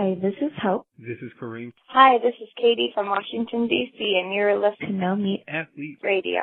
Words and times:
Hi, 0.00 0.16
this 0.22 0.32
is 0.40 0.50
Hope. 0.62 0.86
This 0.98 1.18
is 1.20 1.30
Kareem. 1.38 1.74
Hi, 1.88 2.16
this 2.22 2.32
is 2.40 2.48
Katie 2.56 2.90
from 2.94 3.10
Washington, 3.10 3.68
D.C., 3.68 4.20
and 4.24 4.32
you're 4.32 4.58
listening 4.58 4.92
to 4.92 4.96
No 4.96 5.14
Meat 5.14 5.44
Athlete 5.46 5.98
Radio. 6.02 6.40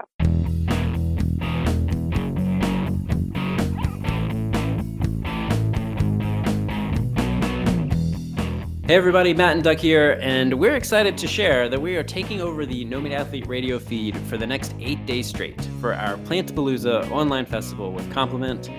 Hey 8.86 8.96
everybody, 8.96 9.34
Matt 9.34 9.56
and 9.56 9.64
Doug 9.64 9.80
here, 9.80 10.20
and 10.22 10.54
we're 10.60 10.76
excited 10.76 11.18
to 11.18 11.28
share 11.28 11.68
that 11.68 11.82
we 11.82 11.96
are 11.96 12.04
taking 12.04 12.42
over 12.42 12.64
the 12.64 12.86
No 12.86 13.02
Meat 13.02 13.14
Athlete 13.14 13.48
radio 13.48 13.80
feed 13.80 14.16
for 14.30 14.38
the 14.38 14.46
next 14.46 14.76
eight 14.80 15.04
days 15.08 15.26
straight 15.26 15.60
for 15.82 15.96
our 15.96 16.16
Plantapalooza 16.18 17.10
online 17.10 17.48
festival 17.48 17.92
with 17.92 18.10
Complement, 18.14 18.70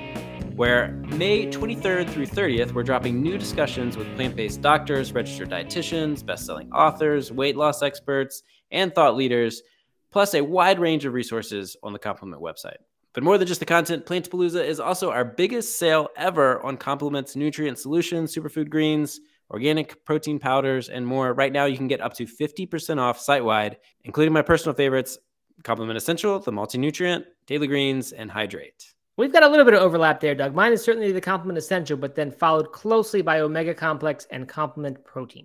where 0.58 0.88
May 1.06 1.46
23rd 1.46 2.10
through 2.10 2.26
30th, 2.26 2.72
we're 2.72 2.82
dropping 2.82 3.22
new 3.22 3.38
discussions 3.38 3.96
with 3.96 4.12
plant 4.16 4.34
based 4.34 4.60
doctors, 4.60 5.12
registered 5.12 5.50
dietitians, 5.50 6.26
best 6.26 6.44
selling 6.44 6.68
authors, 6.72 7.30
weight 7.30 7.56
loss 7.56 7.80
experts, 7.80 8.42
and 8.72 8.92
thought 8.92 9.14
leaders, 9.14 9.62
plus 10.10 10.34
a 10.34 10.42
wide 10.42 10.80
range 10.80 11.04
of 11.04 11.12
resources 11.12 11.76
on 11.84 11.92
the 11.92 11.98
Complement 12.00 12.42
website. 12.42 12.78
But 13.12 13.22
more 13.22 13.38
than 13.38 13.46
just 13.46 13.60
the 13.60 13.66
content, 13.66 14.04
Plantapalooza 14.04 14.64
is 14.64 14.80
also 14.80 15.12
our 15.12 15.24
biggest 15.24 15.78
sale 15.78 16.08
ever 16.16 16.60
on 16.66 16.76
Complement's 16.76 17.36
nutrient 17.36 17.78
solutions, 17.78 18.34
superfood 18.34 18.68
greens 18.68 19.20
organic 19.50 20.04
protein 20.04 20.38
powders, 20.38 20.88
and 20.88 21.06
more. 21.06 21.32
Right 21.32 21.52
now, 21.52 21.64
you 21.64 21.76
can 21.76 21.88
get 21.88 22.00
up 22.00 22.12
to 22.14 22.26
50% 22.26 22.98
off 22.98 23.18
site 23.18 23.44
wide, 23.44 23.78
including 24.04 24.32
my 24.34 24.42
personal 24.42 24.74
favorites 24.74 25.18
Complement 25.64 25.96
Essential, 25.96 26.38
the 26.38 26.52
Multi 26.52 26.78
Nutrient, 26.78 27.24
Daily 27.46 27.66
Greens, 27.66 28.12
and 28.12 28.30
Hydrate. 28.30 28.94
We've 29.18 29.32
got 29.32 29.42
a 29.42 29.48
little 29.48 29.64
bit 29.64 29.74
of 29.74 29.82
overlap 29.82 30.20
there, 30.20 30.36
Doug. 30.36 30.54
Mine 30.54 30.72
is 30.72 30.80
certainly 30.80 31.10
the 31.10 31.20
Complement 31.20 31.58
Essential, 31.58 31.96
but 31.96 32.14
then 32.14 32.30
followed 32.30 32.70
closely 32.70 33.20
by 33.20 33.40
Omega 33.40 33.74
Complex 33.74 34.28
and 34.30 34.48
Complement 34.48 35.04
Protein. 35.04 35.44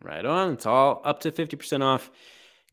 Right 0.00 0.24
on. 0.24 0.52
It's 0.52 0.66
all 0.66 1.02
up 1.04 1.18
to 1.22 1.32
50% 1.32 1.82
off. 1.82 2.12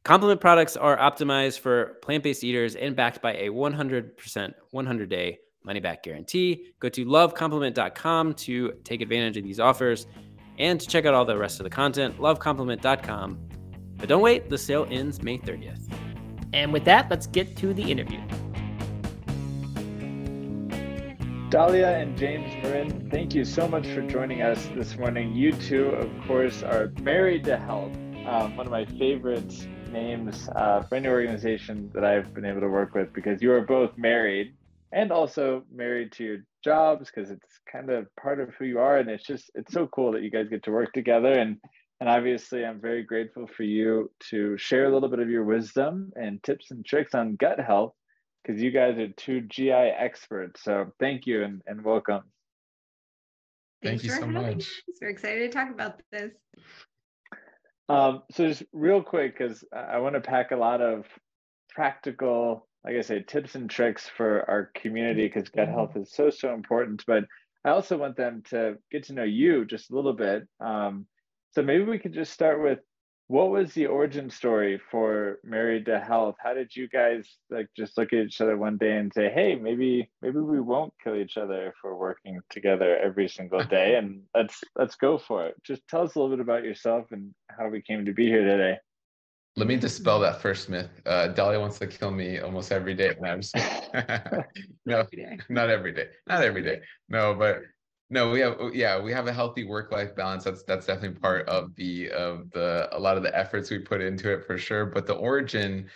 Complement 0.04 0.40
products 0.40 0.78
are 0.78 0.96
optimized 0.98 1.62
for 1.62 1.98
plant 2.04 2.24
based 2.24 2.44
eaters 2.44 2.76
and 2.76 2.96
backed 2.96 3.24
by 3.24 3.34
a 3.34 3.50
100% 3.50 4.54
100 4.70 5.10
day 5.10 5.40
money 5.64 5.80
back 5.80 6.04
guarantee. 6.04 6.68
Go 6.80 6.90
to 6.90 7.04
lovecomplement.com 7.04 8.36
to 8.36 8.74
take 8.84 9.02
advantage 9.02 9.36
of 9.38 9.44
these 9.44 9.60
offers 9.60 10.06
and 10.60 10.80
to 10.80 10.88
check 10.88 11.08
out 11.08 11.16
all 11.16 11.26
the 11.26 11.36
rest 11.36 11.60
of 11.60 11.64
the 11.64 11.72
content. 11.72 12.20
Lovecomplement.com. 12.20 13.50
But 13.98 14.10
don't 14.10 14.22
wait, 14.22 14.48
the 14.48 14.60
sale 14.60 14.86
ends 14.92 15.24
May 15.24 15.40
30th. 15.40 15.92
And 16.54 16.72
with 16.72 16.86
that, 16.86 17.10
let's 17.10 17.26
get 17.26 17.58
to 17.58 17.74
the 17.74 17.92
interview. 17.92 18.22
Dahlia 21.50 21.98
and 21.98 22.18
James 22.18 22.52
Marin, 22.62 23.10
thank 23.10 23.34
you 23.34 23.46
so 23.46 23.70
much 23.70 23.88
for 23.88 24.02
joining 24.02 24.42
us 24.42 24.68
this 24.76 24.98
morning. 24.98 25.34
You 25.34 25.54
two, 25.54 25.86
of 25.92 26.10
course, 26.28 26.62
are 26.62 26.92
married 27.00 27.46
to 27.46 27.56
health, 27.56 27.96
um, 28.26 28.58
one 28.58 28.66
of 28.66 28.72
my 28.72 28.84
favorite 28.84 29.66
names 29.90 30.50
uh, 30.58 30.84
for 30.84 30.96
any 30.96 31.08
organization 31.08 31.90
that 31.94 32.04
I've 32.04 32.34
been 32.34 32.44
able 32.44 32.60
to 32.60 32.68
work 32.68 32.94
with 32.96 33.14
because 33.14 33.42
you 33.42 33.54
are 33.54 33.62
both 33.62 33.98
married 33.98 34.56
and 34.92 35.10
also 35.10 35.64
married 35.74 36.12
to 36.14 36.26
your 36.26 36.38
jobs 36.66 37.10
because 37.10 37.32
it's 37.32 37.62
kind 37.72 37.92
of 37.92 38.14
part 38.18 38.42
of 38.42 38.54
who 38.56 38.66
you 38.66 38.80
are 38.80 38.98
and 38.98 39.10
it's 39.10 39.26
just 39.26 39.50
it's 39.56 39.72
so 39.72 39.88
cool 39.88 40.12
that 40.12 40.24
you 40.24 40.30
guys 40.30 40.50
get 40.50 40.64
to 40.64 40.72
work 40.72 40.92
together 40.92 41.32
and 41.32 41.58
and 42.00 42.10
obviously 42.10 42.66
i'm 42.66 42.80
very 42.80 43.04
grateful 43.04 43.48
for 43.48 43.64
you 43.64 44.10
to 44.30 44.58
share 44.58 44.86
a 44.86 44.94
little 44.94 45.10
bit 45.10 45.20
of 45.20 45.30
your 45.30 45.44
wisdom 45.44 46.12
and 46.16 46.42
tips 46.44 46.72
and 46.72 46.86
tricks 46.86 47.14
on 47.14 47.36
gut 47.36 47.60
health 47.60 47.94
because 48.44 48.62
you 48.62 48.72
guys 48.72 48.98
are 48.98 49.10
two 49.10 49.42
gi 49.42 49.72
experts 49.72 50.64
so 50.64 50.92
thank 51.00 51.26
you 51.28 51.44
and, 51.44 51.62
and 51.68 51.84
welcome 51.84 52.24
thank 53.84 54.04
you 54.04 54.10
so 54.10 54.26
much 54.26 54.68
we're 55.02 55.10
excited 55.10 55.52
to 55.52 55.58
talk 55.58 55.70
about 55.70 56.02
this 56.12 56.32
um, 57.90 58.24
so 58.32 58.48
just 58.48 58.64
real 58.74 59.02
quick 59.02 59.38
because 59.38 59.64
i 59.74 59.98
want 59.98 60.16
to 60.16 60.22
pack 60.22 60.52
a 60.52 60.58
lot 60.58 60.82
of 60.82 61.06
practical 61.70 62.68
like 62.88 62.96
I 62.96 63.02
say, 63.02 63.22
tips 63.22 63.56
and 63.56 63.70
tricks 63.70 64.08
for 64.08 64.50
our 64.50 64.72
community 64.74 65.28
because 65.28 65.50
gut 65.50 65.68
health 65.68 65.98
is 65.98 66.14
so, 66.14 66.30
so 66.30 66.54
important. 66.54 67.04
But 67.06 67.26
I 67.66 67.72
also 67.72 67.98
want 67.98 68.16
them 68.16 68.44
to 68.50 68.78
get 68.90 69.04
to 69.06 69.14
know 69.14 69.24
you 69.24 69.66
just 69.66 69.92
a 69.92 69.96
little 69.96 70.14
bit. 70.14 70.48
Um, 70.62 71.06
so 71.52 71.62
maybe 71.62 71.84
we 71.84 72.00
could 72.00 72.14
just 72.14 72.32
start 72.32 72.64
with 72.64 72.80
what 73.28 73.50
was 73.50 73.74
the 73.74 73.88
origin 73.88 74.30
story 74.30 74.80
for 74.90 75.40
Married 75.44 75.86
to 75.86 76.00
Health? 76.00 76.36
How 76.40 76.54
did 76.54 76.76
you 76.76 76.88
guys 76.88 77.28
like 77.50 77.68
just 77.76 77.98
look 77.98 78.14
at 78.14 78.20
each 78.20 78.40
other 78.40 78.58
one 78.58 78.78
day 78.78 78.98
and 78.98 79.12
say, 79.14 79.30
"Hey, 79.30 79.56
maybe 79.56 80.10
maybe 80.22 80.40
we 80.40 80.62
won't 80.62 80.94
kill 81.04 81.16
each 81.16 81.38
other 81.38 81.68
if 81.68 81.74
we're 81.84 81.96
working 81.96 82.40
together 82.50 82.98
every 82.98 83.28
single 83.28 83.64
day, 83.64 83.96
and 83.96 84.24
let's 84.34 84.64
let's 84.78 84.96
go 84.96 85.18
for 85.18 85.46
it." 85.48 85.56
Just 85.64 85.88
tell 85.88 86.04
us 86.04 86.16
a 86.16 86.20
little 86.20 86.36
bit 86.36 86.42
about 86.42 86.64
yourself 86.64 87.12
and 87.12 87.34
how 87.50 87.68
we 87.68 87.82
came 87.82 88.06
to 88.06 88.14
be 88.14 88.28
here 88.28 88.46
today 88.46 88.78
let 89.58 89.68
me 89.68 89.76
dispel 89.76 90.20
that 90.20 90.40
first 90.40 90.70
myth. 90.70 91.02
Uh, 91.06 91.30
Dahlia 91.30 91.60
wants 91.60 91.80
to 91.80 91.88
kill 91.88 92.12
me 92.12 92.40
almost 92.40 92.72
every 92.72 92.94
day. 92.94 93.16
No, 93.20 93.32
I'm 93.32 93.42
just, 93.42 93.56
no, 94.86 95.04
not 95.50 95.70
every 95.70 95.92
day, 95.92 96.10
not 96.28 96.44
every 96.44 96.62
day. 96.62 96.80
No, 97.10 97.34
but 97.34 97.62
no, 98.10 98.32
we 98.32 98.40
have 98.40 98.58
yeah, 98.74 99.02
we 99.02 99.12
have 99.12 99.28
a 99.28 99.34
healthy 99.34 99.64
work-life 99.66 100.16
balance. 100.16 100.44
That's 100.44 100.64
that's 100.64 100.86
definitely 100.86 101.20
part 101.20 101.48
of 101.50 101.76
the 101.76 102.10
of 102.12 102.50
the 102.52 102.90
a 102.92 103.00
lot 103.00 103.18
of 103.18 103.24
the 103.24 103.38
efforts 103.38 103.70
we 103.70 103.80
put 103.80 104.02
into 104.02 104.32
it 104.32 104.46
for 104.46 104.58
sure. 104.58 104.86
But 104.86 105.08
the 105.08 105.16
origin 105.16 105.90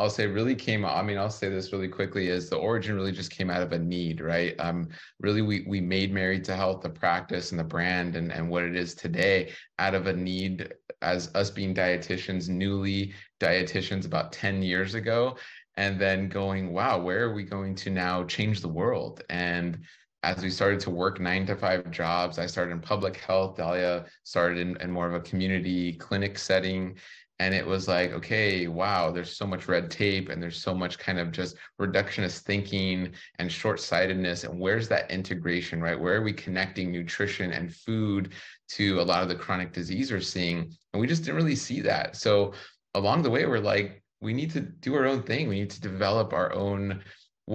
I'll 0.00 0.08
say 0.08 0.26
really 0.26 0.54
came 0.54 0.86
I 0.86 1.02
mean 1.02 1.18
I'll 1.18 1.28
say 1.28 1.50
this 1.50 1.74
really 1.74 1.88
quickly 1.88 2.28
is 2.28 2.48
the 2.48 2.56
origin 2.56 2.96
really 2.96 3.12
just 3.12 3.30
came 3.30 3.50
out 3.50 3.60
of 3.60 3.72
a 3.72 3.78
need 3.78 4.22
right 4.22 4.58
um 4.58 4.88
really 5.20 5.42
we 5.42 5.66
we 5.68 5.78
made 5.82 6.10
married 6.10 6.42
to 6.44 6.56
health 6.56 6.80
the 6.80 6.88
practice 6.88 7.50
and 7.50 7.60
the 7.60 7.64
brand 7.64 8.16
and 8.16 8.32
and 8.32 8.48
what 8.48 8.62
it 8.62 8.74
is 8.74 8.94
today 8.94 9.52
out 9.78 9.94
of 9.94 10.06
a 10.06 10.12
need 10.14 10.72
as 11.02 11.30
us 11.34 11.50
being 11.50 11.74
dietitians 11.74 12.48
newly 12.48 13.12
dietitians 13.40 14.06
about 14.06 14.32
10 14.32 14.62
years 14.62 14.94
ago 14.94 15.36
and 15.76 16.00
then 16.00 16.30
going 16.30 16.72
wow 16.72 16.98
where 16.98 17.26
are 17.26 17.34
we 17.34 17.42
going 17.42 17.74
to 17.74 17.90
now 17.90 18.24
change 18.24 18.62
the 18.62 18.68
world 18.68 19.22
and 19.28 19.84
as 20.22 20.42
we 20.42 20.50
started 20.50 20.80
to 20.80 20.90
work 20.90 21.18
nine 21.20 21.46
to 21.46 21.56
five 21.56 21.90
jobs 21.90 22.38
i 22.38 22.46
started 22.46 22.72
in 22.72 22.80
public 22.80 23.16
health. 23.16 23.56
Dahlia 23.56 24.04
started 24.24 24.58
in, 24.58 24.76
in 24.80 24.90
more 24.90 25.06
of 25.06 25.14
a 25.14 25.20
community 25.20 25.94
clinic 25.94 26.38
setting. 26.38 26.96
And 27.38 27.54
it 27.54 27.66
was 27.66 27.88
like 27.88 28.12
okay 28.12 28.68
wow 28.68 29.10
there's 29.10 29.34
so 29.34 29.46
much 29.46 29.66
red 29.66 29.90
tape 29.90 30.28
and 30.28 30.42
there's 30.42 30.60
so 30.60 30.74
much 30.74 30.98
kind 30.98 31.18
of 31.18 31.32
just 31.32 31.56
reductionist 31.80 32.40
thinking 32.40 33.12
and 33.38 33.50
short-sightedness. 33.50 34.44
And 34.44 34.60
where's 34.60 34.88
that 34.88 35.10
integration 35.10 35.80
right? 35.80 35.98
Where 35.98 36.16
are 36.16 36.22
we 36.22 36.34
connecting 36.34 36.92
nutrition 36.92 37.52
and 37.52 37.74
food 37.74 38.32
to 38.70 39.00
a 39.00 39.02
lot 39.02 39.22
of 39.22 39.30
the 39.30 39.36
chronic 39.36 39.72
disease 39.72 40.12
we're 40.12 40.20
seeing? 40.20 40.70
And 40.92 41.00
we 41.00 41.06
just 41.06 41.24
didn't 41.24 41.36
really 41.36 41.56
see 41.56 41.80
that. 41.80 42.16
So 42.16 42.52
along 42.94 43.22
the 43.22 43.30
way 43.30 43.46
we're 43.46 43.58
like 43.58 44.02
we 44.20 44.32
need 44.34 44.50
to 44.50 44.60
do 44.60 44.94
our 44.94 45.06
own 45.06 45.22
thing. 45.22 45.48
We 45.48 45.60
need 45.60 45.70
to 45.70 45.80
develop 45.80 46.32
our 46.32 46.52
own 46.52 47.02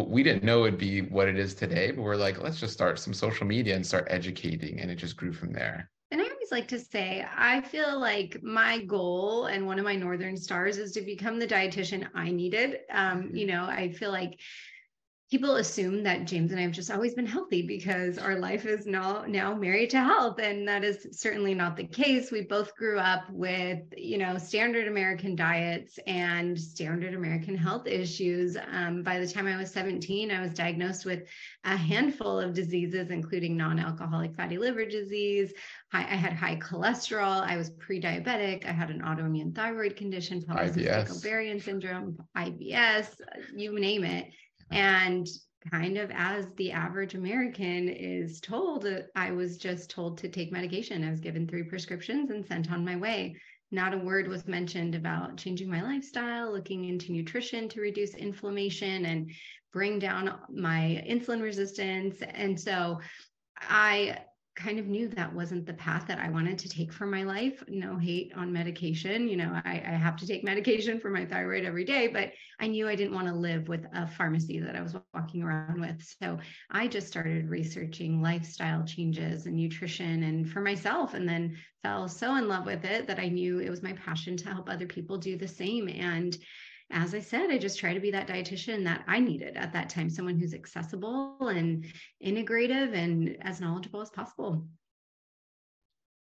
we 0.04 0.24
didn't 0.24 0.44
know 0.44 0.66
it'd 0.66 0.78
be 0.78 1.02
what 1.02 1.28
it 1.28 1.40
is 1.40 1.54
today 1.54 1.92
but 1.92 2.02
we're 2.02 2.16
like 2.16 2.42
let's 2.42 2.60
just 2.60 2.74
start 2.74 3.00
some 3.00 3.14
social 3.14 3.48
media 3.48 3.76
and 3.76 3.86
start 3.86 4.06
educating 4.10 4.80
and 4.80 4.92
it 4.92 4.96
just 4.96 5.16
grew 5.16 5.32
from 5.32 5.54
there 5.54 5.90
And 6.12 6.22
I 6.22 6.26
always 6.26 6.52
like 6.52 6.68
to 6.70 6.80
say 6.80 7.26
I 7.36 7.62
feel 7.62 8.00
like 8.00 8.44
my 8.44 8.80
goal 8.84 9.46
and 9.46 9.66
one 9.66 9.80
of 9.80 9.86
my 9.86 9.96
Northern 9.96 10.38
Stars 10.38 10.78
is 10.78 10.92
to 10.94 11.02
become 11.02 11.40
the 11.40 11.48
dietitian 11.48 12.08
I 12.14 12.32
needed. 12.32 12.82
Um, 12.92 13.32
you 13.34 13.48
know, 13.48 13.66
I 13.66 13.92
feel 13.92 14.12
like 14.12 14.40
people 15.32 15.56
assume 15.56 16.04
that 16.04 16.26
James 16.26 16.52
and 16.52 16.60
I 16.60 16.64
have 16.64 16.72
just 16.72 16.92
always 16.92 17.16
been 17.16 17.26
healthy 17.26 17.64
because 17.64 18.20
our 18.20 18.38
life 18.38 18.66
is 18.66 18.86
now 18.86 19.26
now 19.28 19.56
married 19.56 19.90
to 19.92 20.00
health 20.00 20.40
and 20.40 20.68
that 20.68 20.84
is 20.84 21.08
certainly 21.12 21.56
not 21.56 21.76
the 21.76 21.88
case. 21.88 22.32
We 22.32 22.42
both 22.42 22.76
grew 22.76 23.00
up 23.00 23.24
with, 23.32 23.80
you 23.98 24.20
know, 24.20 24.38
standard 24.38 24.88
American 24.88 25.36
diets 25.36 25.98
and 26.06 26.60
standard 26.60 27.16
American 27.16 27.58
health 27.58 27.88
issues. 27.88 28.56
Um, 28.72 29.02
by 29.02 29.20
the 29.20 29.28
time 29.28 29.48
I 29.48 29.58
was 29.58 29.72
17, 29.72 30.30
I 30.30 30.42
was 30.42 30.54
diagnosed 30.54 31.06
with 31.06 31.24
a 31.64 31.76
handful 31.76 32.40
of 32.40 32.54
diseases 32.54 33.10
including 33.10 33.58
non-alcoholic 33.58 34.36
fatty 34.36 34.60
liver 34.60 34.86
disease. 34.86 35.54
I, 35.92 36.02
I 36.02 36.16
had 36.16 36.34
high 36.34 36.58
cholesterol, 36.58 37.42
I 37.42 37.58
was 37.58 37.72
pre-diabetic, 37.72 38.68
I 38.68 38.72
had 38.72 38.92
an 38.92 39.02
autoimmune 39.02 39.56
thyroid 39.56 39.96
condition, 39.96 40.42
polycystic 40.42 41.10
ovarian 41.10 41.60
syndrome, 41.60 42.18
IBS, 42.38 43.08
you 43.56 43.80
name 43.80 44.04
it 44.04 44.28
and 44.72 45.28
kind 45.72 45.98
of 45.98 46.12
as 46.14 46.48
the 46.58 46.72
average 46.72 47.16
American 47.16 47.90
is 47.90 48.40
told, 48.40 48.86
uh, 48.86 49.00
I 49.16 49.32
was 49.32 49.58
just 49.58 49.90
told 49.90 50.18
to 50.20 50.30
take 50.30 50.52
medication. 50.52 51.04
I 51.04 51.10
was 51.10 51.20
given 51.20 51.48
three 51.48 51.64
prescriptions 51.64 52.30
and 52.30 52.46
sent 52.46 52.72
on 52.72 52.86
my 52.86 52.96
way. 52.96 53.36
Not 53.72 53.94
a 53.94 53.98
word 53.98 54.28
was 54.28 54.48
mentioned 54.48 54.96
about 54.96 55.38
changing 55.38 55.70
my 55.70 55.82
lifestyle, 55.82 56.52
looking 56.52 56.86
into 56.86 57.12
nutrition 57.12 57.68
to 57.70 57.82
reduce 57.82 58.14
inflammation 58.14 59.06
and 59.06 59.32
bring 59.74 59.98
down 60.00 60.40
my 60.50 61.04
insulin 61.10 61.42
resistance. 61.42 62.22
And 62.22 62.60
so 62.60 63.00
I 63.60 64.20
kind 64.56 64.80
of 64.80 64.88
knew 64.88 65.08
that 65.10 65.34
wasn't 65.34 65.66
the 65.66 65.74
path 65.74 66.08
that 66.08 66.20
I 66.20 66.30
wanted 66.30 66.58
to 66.60 66.70
take 66.70 66.94
for 66.94 67.06
my 67.06 67.24
life. 67.24 67.62
No 67.68 67.98
hate 67.98 68.32
on 68.36 68.54
medication. 68.54 69.28
You 69.28 69.38
know, 69.38 69.62
I, 69.66 69.84
I, 69.86 69.92
have 69.92 70.16
to 70.18 70.28
take 70.28 70.44
medication 70.44 71.00
for 71.00 71.10
my 71.10 71.26
thyroid 71.26 71.66
every 71.66 71.84
day, 71.84 72.08
but 72.08 72.32
I 72.60 72.68
knew 72.68 72.88
I 72.88 72.96
didn't 72.96 73.14
want 73.14 73.28
to 73.28 73.34
live 73.34 73.68
with 73.68 73.86
a 73.94 74.08
pharmacy 74.08 74.60
that 74.60 74.76
I 74.76 74.82
was 74.82 74.96
walking 75.14 75.44
around 75.44 75.82
with. 75.82 76.02
So 76.22 76.40
I 76.72 76.88
just 76.88 77.08
started 77.08 77.50
researching 77.50 78.22
lifestyle 78.22 78.84
changes 78.86 79.46
and 79.46 79.56
nutrition 79.56 80.24
and 80.24 80.50
for 80.50 80.62
myself, 80.62 81.14
and 81.14 81.28
then 81.28 81.58
fell 81.84 82.08
so 82.08 82.36
in 82.36 82.48
love 82.48 82.66
with 82.66 82.86
it 82.86 83.08
that 83.08 83.20
I 83.20 83.28
knew 83.28 83.60
it 83.60 83.70
was 83.70 83.84
my 83.84 83.94
passion 83.94 84.38
to 84.38 84.50
help 84.50 84.70
other 84.70 84.88
people 84.88 85.18
do 85.18 85.38
the 85.38 85.48
same. 85.48 85.90
And 85.90 86.38
as 86.92 87.14
I 87.16 87.20
said, 87.20 87.50
I 87.50 87.58
just 87.58 87.80
try 87.80 87.94
to 87.94 88.00
be 88.00 88.12
that 88.12 88.28
dietitian 88.28 88.84
that 88.84 89.04
I 89.08 89.20
needed 89.20 89.58
at 89.58 89.74
that 89.74 89.90
time, 89.90 90.10
someone 90.10 90.38
who's 90.38 90.54
accessible 90.54 91.48
and 91.48 91.86
integrative 92.24 92.94
and 92.94 93.38
as 93.42 93.60
knowledgeable 93.60 94.02
as 94.02 94.10
possible. 94.10 94.68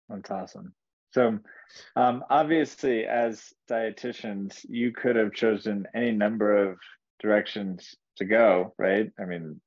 That's 0.08 0.30
awesome. 0.30 0.74
So, 1.12 1.38
um, 1.96 2.24
obviously, 2.28 3.04
as 3.04 3.52
dietitians, 3.70 4.64
you 4.68 4.92
could 4.92 5.16
have 5.16 5.32
chosen 5.32 5.86
any 5.94 6.12
number 6.12 6.70
of 6.70 6.78
directions 7.20 7.94
to 8.16 8.24
go, 8.24 8.74
right? 8.78 9.10
I 9.18 9.24
mean, 9.24 9.60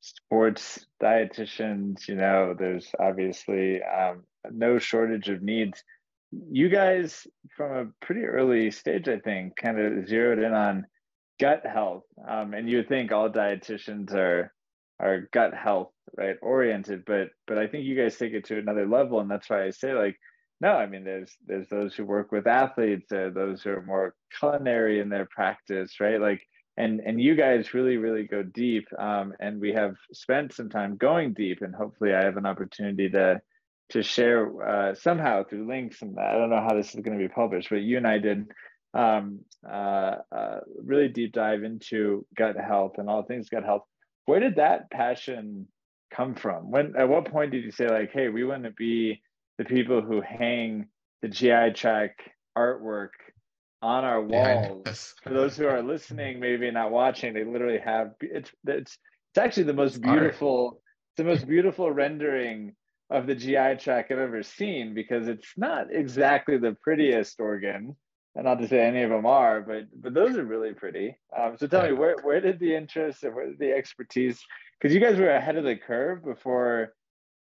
sports 0.00 0.84
dietitians, 1.02 2.08
you 2.08 2.16
know, 2.16 2.54
there's 2.58 2.88
obviously 2.98 3.82
um, 3.82 4.24
no 4.50 4.78
shortage 4.78 5.28
of 5.28 5.42
needs 5.42 5.82
you 6.50 6.68
guys 6.68 7.26
from 7.56 7.72
a 7.72 8.04
pretty 8.04 8.24
early 8.24 8.70
stage 8.70 9.08
i 9.08 9.18
think 9.18 9.54
kind 9.56 9.78
of 9.78 10.08
zeroed 10.08 10.38
in 10.38 10.52
on 10.52 10.86
gut 11.42 11.66
health. 11.66 12.04
Um, 12.26 12.54
and 12.54 12.70
you 12.70 12.78
would 12.78 12.88
think 12.88 13.10
all 13.10 13.28
dietitians 13.28 14.14
are 14.14 14.52
are 15.00 15.28
gut 15.32 15.52
health 15.52 15.90
right 16.16 16.36
oriented 16.42 17.04
but 17.04 17.30
but 17.48 17.58
i 17.58 17.66
think 17.66 17.84
you 17.84 17.96
guys 17.96 18.16
take 18.16 18.32
it 18.32 18.44
to 18.44 18.58
another 18.58 18.86
level. 18.86 19.20
And 19.20 19.30
that's 19.30 19.50
why 19.50 19.64
i 19.64 19.70
say 19.70 19.92
like 19.92 20.16
no 20.60 20.72
i 20.72 20.86
mean 20.86 21.02
there's 21.02 21.36
there's 21.46 21.68
those 21.68 21.94
who 21.94 22.04
work 22.04 22.30
with 22.30 22.46
athletes 22.46 23.08
those 23.10 23.62
who 23.62 23.70
are 23.70 23.82
more 23.82 24.14
culinary 24.38 25.00
in 25.00 25.08
their 25.08 25.26
practice 25.26 25.98
right? 26.00 26.20
Like 26.20 26.42
and 26.76 27.00
and 27.00 27.20
you 27.20 27.34
guys 27.34 27.74
really 27.74 27.96
really 27.96 28.26
go 28.26 28.42
deep. 28.42 28.86
Um, 28.98 29.34
and 29.40 29.60
we 29.60 29.72
have 29.72 29.96
spent 30.12 30.54
some 30.54 30.70
time 30.70 30.96
going 30.96 31.32
deep 31.32 31.62
and 31.62 31.74
hopefully 31.74 32.14
i 32.14 32.24
have 32.24 32.36
an 32.36 32.46
opportunity 32.46 33.10
to 33.10 33.40
to 33.92 34.02
share 34.02 34.50
uh, 34.62 34.94
somehow 34.94 35.44
through 35.44 35.68
links, 35.68 36.02
and 36.02 36.18
I 36.18 36.32
don't 36.32 36.50
know 36.50 36.64
how 36.66 36.74
this 36.74 36.94
is 36.94 37.00
going 37.00 37.18
to 37.18 37.22
be 37.22 37.32
published, 37.32 37.68
but 37.70 37.82
you 37.82 37.98
and 37.98 38.06
I 38.06 38.18
did 38.18 38.50
um, 38.94 39.40
uh, 39.68 40.16
uh, 40.34 40.60
really 40.82 41.08
deep 41.08 41.32
dive 41.32 41.62
into 41.62 42.26
gut 42.36 42.56
health 42.56 42.94
and 42.98 43.08
all 43.08 43.22
things 43.22 43.48
gut 43.48 43.64
health. 43.64 43.82
Where 44.24 44.40
did 44.40 44.56
that 44.56 44.90
passion 44.90 45.68
come 46.14 46.34
from? 46.34 46.70
When 46.70 46.94
at 46.96 47.08
what 47.08 47.30
point 47.30 47.52
did 47.52 47.64
you 47.64 47.70
say 47.70 47.88
like, 47.88 48.12
"Hey, 48.12 48.28
we 48.28 48.44
want 48.44 48.64
to 48.64 48.70
be 48.70 49.22
the 49.58 49.64
people 49.64 50.00
who 50.00 50.22
hang 50.22 50.86
the 51.20 51.28
GI 51.28 51.72
tract 51.74 52.22
artwork 52.56 53.10
on 53.82 54.04
our 54.04 54.22
walls"? 54.22 55.14
For 55.22 55.30
those 55.30 55.56
who 55.56 55.66
are 55.66 55.82
listening, 55.82 56.40
maybe 56.40 56.70
not 56.70 56.90
watching, 56.90 57.34
they 57.34 57.44
literally 57.44 57.80
have 57.84 58.12
it's 58.20 58.50
it's 58.66 58.98
it's 59.30 59.38
actually 59.38 59.64
the 59.64 59.74
most 59.74 60.00
beautiful, 60.00 60.80
the 61.16 61.24
most 61.24 61.46
beautiful 61.46 61.90
rendering 61.90 62.74
of 63.10 63.26
the 63.26 63.34
GI 63.34 63.76
tract 63.78 64.10
I've 64.10 64.18
ever 64.18 64.42
seen 64.42 64.94
because 64.94 65.28
it's 65.28 65.48
not 65.56 65.86
exactly 65.90 66.58
the 66.58 66.76
prettiest 66.82 67.40
organ. 67.40 67.96
And 68.34 68.44
not 68.44 68.60
to 68.60 68.68
say 68.68 68.80
any 68.80 69.02
of 69.02 69.10
them 69.10 69.26
are, 69.26 69.60
but 69.60 69.88
but 69.94 70.14
those 70.14 70.38
are 70.38 70.44
really 70.44 70.72
pretty. 70.72 71.18
Um, 71.36 71.56
so 71.58 71.66
tell 71.66 71.82
me, 71.82 71.92
where 71.92 72.16
where 72.22 72.40
did 72.40 72.58
the 72.58 72.74
interest 72.74 73.24
and 73.24 73.34
where 73.34 73.46
did 73.46 73.58
the 73.58 73.72
expertise? 73.72 74.40
Because 74.80 74.94
you 74.94 75.00
guys 75.00 75.18
were 75.18 75.28
ahead 75.28 75.56
of 75.56 75.64
the 75.64 75.76
curve 75.76 76.24
before, 76.24 76.94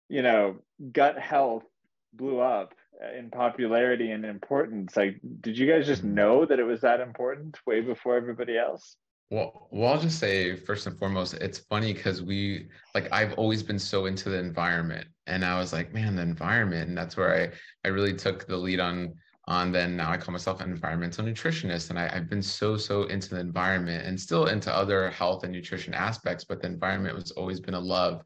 you 0.09 0.23
know, 0.23 0.57
gut 0.91 1.19
health 1.19 1.63
blew 2.11 2.39
up 2.39 2.73
in 3.17 3.29
popularity 3.29 4.09
and 4.11 4.25
importance. 4.25 4.95
Like, 4.95 5.19
did 5.41 5.57
you 5.57 5.71
guys 5.71 5.85
just 5.85 6.01
mm-hmm. 6.01 6.15
know 6.15 6.45
that 6.45 6.59
it 6.59 6.63
was 6.63 6.81
that 6.81 7.01
important 7.01 7.57
way 7.67 7.81
before 7.81 8.17
everybody 8.17 8.57
else? 8.57 8.95
Well, 9.31 9.67
well, 9.71 9.93
I'll 9.93 10.01
just 10.01 10.17
say 10.19 10.55
first 10.55 10.87
and 10.87 10.97
foremost, 10.97 11.35
it's 11.35 11.59
funny 11.59 11.93
because 11.93 12.23
we 12.23 12.67
like 12.95 13.07
I've 13.11 13.33
always 13.33 13.61
been 13.61 13.77
so 13.77 14.07
into 14.07 14.29
the 14.29 14.39
environment, 14.39 15.07
and 15.27 15.45
I 15.45 15.59
was 15.59 15.71
like, 15.71 15.93
man, 15.93 16.15
the 16.15 16.23
environment, 16.23 16.89
and 16.89 16.97
that's 16.97 17.15
where 17.15 17.35
I 17.43 17.87
I 17.87 17.91
really 17.91 18.13
took 18.15 18.47
the 18.47 18.57
lead 18.57 18.79
on 18.79 19.13
on. 19.47 19.71
Then 19.71 19.95
now 19.95 20.09
I 20.09 20.17
call 20.17 20.31
myself 20.31 20.61
an 20.61 20.71
environmental 20.71 21.25
nutritionist, 21.25 21.91
and 21.91 21.99
I, 21.99 22.09
I've 22.11 22.27
been 22.27 22.41
so 22.41 22.75
so 22.75 23.03
into 23.03 23.29
the 23.29 23.39
environment 23.39 24.07
and 24.07 24.19
still 24.19 24.47
into 24.47 24.73
other 24.73 25.11
health 25.11 25.43
and 25.43 25.53
nutrition 25.53 25.93
aspects, 25.93 26.43
but 26.43 26.61
the 26.61 26.67
environment 26.67 27.15
was 27.15 27.29
always 27.31 27.59
been 27.59 27.75
a 27.75 27.79
love. 27.79 28.23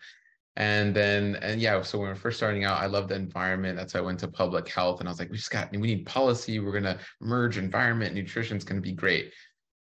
And 0.55 0.95
then 0.95 1.35
and 1.41 1.59
yeah, 1.59 1.81
so 1.81 1.97
when 1.97 2.07
we 2.07 2.11
are 2.13 2.15
first 2.15 2.37
starting 2.37 2.63
out, 2.63 2.79
I 2.81 2.85
love 2.85 3.09
the 3.09 3.15
environment. 3.15 3.75
That's 3.77 3.93
why 3.93 3.99
I 3.99 4.03
went 4.03 4.19
to 4.19 4.29
public 4.29 4.69
health, 4.69 5.01
and 5.01 5.09
I 5.09 5.11
was 5.11 5.19
like, 5.19 5.31
we 5.31 5.35
just 5.35 5.51
got 5.51 5.69
we 5.73 5.79
need 5.79 6.05
policy. 6.05 6.59
We're 6.59 6.71
gonna 6.71 6.99
merge 7.19 7.57
environment, 7.57 8.15
nutrition 8.15 8.55
is 8.55 8.63
gonna 8.63 8.79
be 8.79 8.93
great 8.93 9.33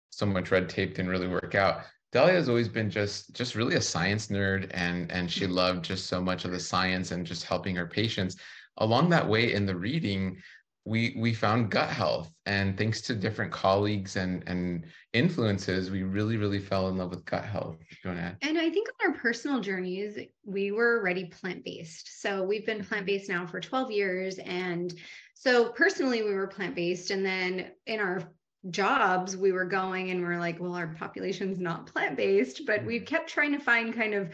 so 0.10 0.26
much 0.26 0.52
red 0.52 0.70
tape 0.70 0.96
didn't 0.96 1.12
really 1.12 1.28
work 1.28 1.56
out. 1.56 1.82
Dahlia 2.12 2.34
has 2.34 2.50
always 2.50 2.68
been 2.68 2.90
just 2.90 3.34
just 3.36 3.56
really 3.56 3.76
a 3.76 3.82
science 3.82 4.28
nerd 4.28 4.70
and 4.74 5.12
and 5.12 5.32
she 5.32 5.46
mm-hmm. 5.46 5.54
loved 5.54 5.86
just 5.86 6.08
so 6.08 6.22
much 6.22 6.46
of 6.46 6.52
the 6.52 6.60
science 6.60 7.12
and 7.12 7.26
just 7.26 7.44
helping 7.44 7.76
her 7.76 7.86
patients. 7.86 8.38
Along 8.78 9.10
that 9.10 9.28
way 9.28 9.54
in 9.54 9.66
the 9.66 9.76
reading, 9.76 10.38
we 10.86 11.16
we 11.18 11.34
found 11.34 11.70
gut 11.70 11.90
health 11.90 12.34
and 12.48 12.78
thanks 12.78 13.02
to 13.02 13.14
different 13.14 13.52
colleagues 13.52 14.16
and 14.16 14.44
and 14.48 14.86
influences 15.14 15.92
we 15.92 16.04
really 16.04 16.38
really 16.38 16.60
fell 16.60 16.88
in 16.90 16.98
love 16.98 17.12
with 17.12 17.24
gut 17.26 17.46
health. 17.46 17.78
And 18.06 18.58
i 18.58 18.70
think 18.70 18.88
on 18.90 19.12
our 19.12 19.18
personal 19.18 19.60
journeys 19.60 20.18
we 20.46 20.72
were 20.72 21.00
already 21.00 21.26
plant-based. 21.26 22.22
So 22.22 22.44
we've 22.44 22.66
been 22.66 22.80
mm-hmm. 22.80 22.88
plant-based 22.88 23.30
now 23.30 23.46
for 23.46 23.60
12 23.60 23.92
years 23.92 24.40
and 24.40 24.94
so 25.36 25.70
personally 25.70 26.24
we 26.24 26.34
were 26.34 26.48
plant-based 26.48 27.12
and 27.12 27.24
then 27.24 27.72
in 27.86 28.00
our 28.00 28.24
jobs 28.70 29.38
we 29.38 29.52
were 29.52 29.66
going 29.66 30.12
and 30.12 30.22
we're 30.22 30.40
like 30.40 30.60
well 30.60 30.76
our 30.76 30.88
population's 31.00 31.60
not 31.60 31.88
plant-based 31.88 32.66
but 32.66 32.84
we 32.86 32.98
mm-hmm. 32.98 33.06
kept 33.06 33.30
trying 33.30 33.54
to 33.54 33.60
find 33.60 33.96
kind 33.96 34.14
of 34.14 34.30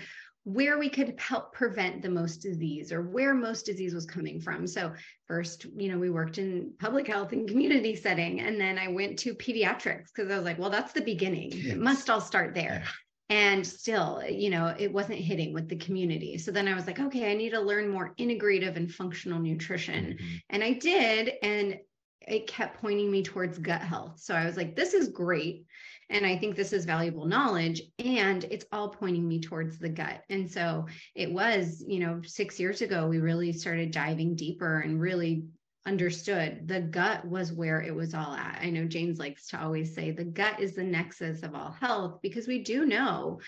where 0.45 0.77
we 0.77 0.89
could 0.89 1.19
help 1.19 1.53
prevent 1.53 2.01
the 2.01 2.09
most 2.09 2.37
disease 2.37 2.91
or 2.91 3.01
where 3.01 3.33
most 3.33 3.65
disease 3.65 3.93
was 3.93 4.05
coming 4.05 4.39
from 4.39 4.65
so 4.65 4.91
first 5.27 5.65
you 5.75 5.91
know 5.91 5.99
we 5.99 6.09
worked 6.09 6.39
in 6.39 6.71
public 6.79 7.05
health 7.07 7.33
and 7.33 7.47
community 7.47 7.95
setting 7.95 8.41
and 8.41 8.59
then 8.59 8.79
i 8.79 8.87
went 8.87 9.17
to 9.17 9.35
pediatrics 9.35 10.07
because 10.15 10.31
i 10.31 10.35
was 10.35 10.45
like 10.45 10.57
well 10.57 10.71
that's 10.71 10.93
the 10.93 11.01
beginning 11.01 11.51
yes. 11.51 11.73
it 11.73 11.79
must 11.79 12.09
all 12.09 12.21
start 12.21 12.55
there 12.55 12.81
yeah. 12.83 12.89
And 13.29 13.65
still, 13.65 14.21
you 14.29 14.51
know, 14.51 14.75
it 14.77 14.93
wasn't 14.93 15.17
hitting 15.17 15.51
with 15.51 15.67
the 15.67 15.77
community. 15.77 16.37
So 16.37 16.51
then 16.51 16.67
I 16.67 16.75
was 16.75 16.85
like, 16.85 16.99
okay, 16.99 17.31
I 17.31 17.35
need 17.35 17.51
to 17.51 17.59
learn 17.59 17.89
more 17.89 18.13
integrative 18.19 18.75
and 18.75 18.91
functional 18.93 19.39
nutrition. 19.39 20.13
Mm-hmm. 20.13 20.35
And 20.51 20.63
I 20.63 20.73
did. 20.73 21.33
And 21.41 21.79
it 22.27 22.47
kept 22.47 22.81
pointing 22.81 23.11
me 23.11 23.23
towards 23.23 23.57
gut 23.57 23.81
health. 23.81 24.19
So 24.19 24.33
I 24.33 24.45
was 24.45 24.57
like, 24.57 24.75
this 24.75 24.93
is 24.93 25.09
great. 25.09 25.65
And 26.09 26.25
I 26.25 26.37
think 26.37 26.55
this 26.55 26.73
is 26.73 26.85
valuable 26.85 27.25
knowledge. 27.25 27.81
And 27.99 28.43
it's 28.45 28.65
all 28.71 28.89
pointing 28.89 29.27
me 29.27 29.41
towards 29.41 29.79
the 29.79 29.89
gut. 29.89 30.21
And 30.29 30.49
so 30.49 30.85
it 31.15 31.31
was, 31.31 31.83
you 31.87 31.99
know, 31.99 32.21
six 32.23 32.59
years 32.59 32.81
ago, 32.81 33.07
we 33.07 33.19
really 33.19 33.51
started 33.53 33.91
diving 33.91 34.35
deeper 34.35 34.79
and 34.79 35.01
really 35.01 35.45
understood 35.87 36.67
the 36.67 36.81
gut 36.81 37.25
was 37.25 37.53
where 37.53 37.81
it 37.81 37.93
was 37.93 38.13
all 38.13 38.33
at. 38.33 38.59
I 38.61 38.71
know 38.71 38.85
James 38.85 39.19
likes 39.19 39.47
to 39.49 39.61
always 39.61 39.93
say 39.93 40.11
the 40.11 40.23
gut 40.23 40.59
is 40.59 40.73
the 40.73 40.83
nexus 40.83 41.43
of 41.43 41.53
all 41.53 41.71
health 41.79 42.19
because 42.23 42.47
we 42.47 42.63
do 42.63 42.85
know 42.85 43.39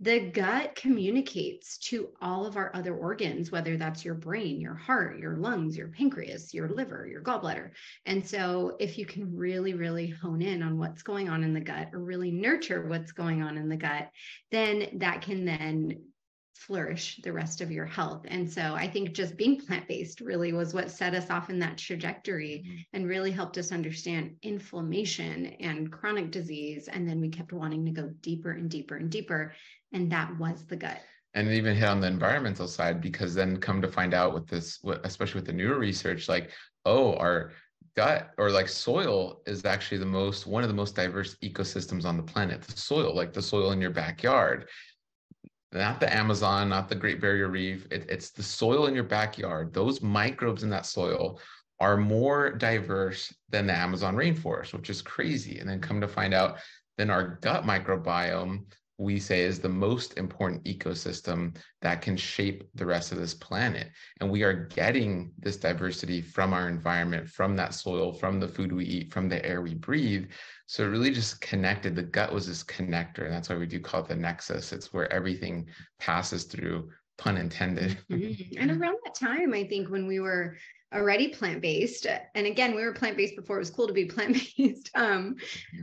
the 0.00 0.20
gut 0.20 0.74
communicates 0.74 1.78
to 1.78 2.10
all 2.20 2.44
of 2.44 2.56
our 2.56 2.70
other 2.74 2.94
organs, 2.94 3.50
whether 3.50 3.78
that's 3.78 4.04
your 4.04 4.14
brain, 4.14 4.60
your 4.60 4.74
heart, 4.74 5.18
your 5.18 5.36
lungs, 5.36 5.76
your 5.76 5.88
pancreas, 5.88 6.52
your 6.52 6.68
liver, 6.68 7.06
your 7.06 7.22
gallbladder. 7.22 7.70
And 8.04 8.26
so, 8.26 8.76
if 8.78 8.98
you 8.98 9.06
can 9.06 9.34
really, 9.34 9.72
really 9.72 10.08
hone 10.08 10.42
in 10.42 10.62
on 10.62 10.78
what's 10.78 11.02
going 11.02 11.30
on 11.30 11.42
in 11.42 11.54
the 11.54 11.60
gut 11.60 11.88
or 11.94 12.00
really 12.00 12.30
nurture 12.30 12.86
what's 12.86 13.12
going 13.12 13.42
on 13.42 13.56
in 13.56 13.70
the 13.70 13.76
gut, 13.76 14.10
then 14.50 14.88
that 14.98 15.22
can 15.22 15.46
then 15.46 16.02
flourish 16.56 17.20
the 17.22 17.32
rest 17.32 17.60
of 17.60 17.70
your 17.70 17.84
health. 17.84 18.24
And 18.28 18.50
so 18.50 18.74
I 18.74 18.88
think 18.88 19.12
just 19.12 19.36
being 19.36 19.60
plant 19.60 19.86
based 19.86 20.20
really 20.20 20.52
was 20.52 20.74
what 20.74 20.90
set 20.90 21.14
us 21.14 21.30
off 21.30 21.50
in 21.50 21.58
that 21.60 21.78
trajectory 21.78 22.64
mm-hmm. 22.66 22.76
and 22.92 23.08
really 23.08 23.30
helped 23.30 23.58
us 23.58 23.72
understand 23.72 24.36
inflammation 24.42 25.46
and 25.60 25.92
chronic 25.92 26.30
disease. 26.30 26.88
And 26.88 27.08
then 27.08 27.20
we 27.20 27.28
kept 27.28 27.52
wanting 27.52 27.84
to 27.84 27.92
go 27.92 28.10
deeper 28.20 28.52
and 28.52 28.70
deeper 28.70 28.96
and 28.96 29.10
deeper. 29.10 29.54
And 29.96 30.12
that 30.12 30.38
was 30.38 30.64
the 30.66 30.76
gut. 30.76 31.00
And 31.34 31.50
even 31.50 31.74
hit 31.74 31.88
on 31.88 32.00
the 32.00 32.06
environmental 32.06 32.68
side 32.68 33.00
because 33.00 33.34
then 33.34 33.56
come 33.56 33.80
to 33.82 33.88
find 33.88 34.14
out 34.14 34.34
with 34.34 34.46
this, 34.46 34.78
especially 35.04 35.38
with 35.38 35.46
the 35.46 35.52
newer 35.52 35.78
research, 35.78 36.28
like, 36.28 36.50
oh, 36.84 37.14
our 37.14 37.52
gut 37.96 38.32
or 38.36 38.50
like 38.50 38.68
soil 38.68 39.40
is 39.46 39.64
actually 39.64 39.96
the 39.96 40.04
most 40.04 40.46
one 40.46 40.62
of 40.62 40.68
the 40.68 40.74
most 40.74 40.94
diverse 40.94 41.34
ecosystems 41.36 42.04
on 42.04 42.18
the 42.18 42.22
planet 42.22 42.60
the 42.60 42.76
soil 42.76 43.16
like 43.16 43.32
the 43.32 43.40
soil 43.40 43.72
in 43.72 43.80
your 43.80 43.90
backyard 43.90 44.68
not 45.72 46.00
the 46.00 46.14
Amazon, 46.14 46.68
not 46.68 46.88
the 46.88 46.94
Great 46.94 47.20
Barrier 47.20 47.48
Reef. 47.48 47.86
It, 47.90 48.06
it's 48.08 48.30
the 48.30 48.42
soil 48.42 48.86
in 48.86 48.94
your 48.94 49.04
backyard. 49.04 49.72
Those 49.72 50.00
microbes 50.00 50.62
in 50.62 50.70
that 50.70 50.86
soil 50.86 51.40
are 51.80 51.96
more 51.96 52.52
diverse 52.52 53.34
than 53.50 53.66
the 53.66 53.76
Amazon 53.76 54.16
rainforest, 54.16 54.72
which 54.72 54.90
is 54.90 55.02
crazy. 55.02 55.58
And 55.58 55.68
then 55.68 55.80
come 55.80 56.00
to 56.00 56.08
find 56.08 56.32
out, 56.32 56.58
then 56.96 57.10
our 57.10 57.38
gut 57.42 57.64
microbiome 57.64 58.64
we 58.98 59.18
say 59.20 59.40
is 59.42 59.58
the 59.58 59.68
most 59.68 60.16
important 60.16 60.64
ecosystem 60.64 61.54
that 61.82 62.00
can 62.00 62.16
shape 62.16 62.68
the 62.74 62.86
rest 62.86 63.12
of 63.12 63.18
this 63.18 63.34
planet. 63.34 63.90
And 64.20 64.30
we 64.30 64.42
are 64.42 64.52
getting 64.52 65.32
this 65.38 65.58
diversity 65.58 66.22
from 66.22 66.54
our 66.54 66.68
environment, 66.68 67.28
from 67.28 67.56
that 67.56 67.74
soil, 67.74 68.12
from 68.12 68.40
the 68.40 68.48
food 68.48 68.72
we 68.72 68.84
eat, 68.86 69.12
from 69.12 69.28
the 69.28 69.44
air 69.44 69.60
we 69.60 69.74
breathe. 69.74 70.30
So 70.66 70.84
it 70.84 70.88
really 70.88 71.10
just 71.10 71.40
connected. 71.42 71.94
The 71.94 72.04
gut 72.04 72.32
was 72.32 72.46
this 72.46 72.64
connector. 72.64 73.24
And 73.24 73.32
that's 73.32 73.50
why 73.50 73.56
we 73.56 73.66
do 73.66 73.80
call 73.80 74.00
it 74.00 74.08
the 74.08 74.16
nexus. 74.16 74.72
It's 74.72 74.92
where 74.92 75.12
everything 75.12 75.68
passes 75.98 76.44
through, 76.44 76.88
pun 77.18 77.36
intended. 77.36 77.98
Mm-hmm. 78.10 78.60
And 78.60 78.70
around 78.70 78.96
that 79.04 79.14
time, 79.14 79.52
I 79.52 79.64
think 79.64 79.90
when 79.90 80.06
we 80.06 80.20
were 80.20 80.56
already 80.94 81.28
plant-based. 81.28 82.06
And 82.34 82.46
again 82.46 82.74
we 82.74 82.82
were 82.82 82.92
plant-based 82.92 83.36
before 83.36 83.56
it 83.56 83.60
was 83.60 83.70
cool 83.70 83.86
to 83.86 83.92
be 83.92 84.06
plant-based. 84.06 84.90
Um, 84.94 85.36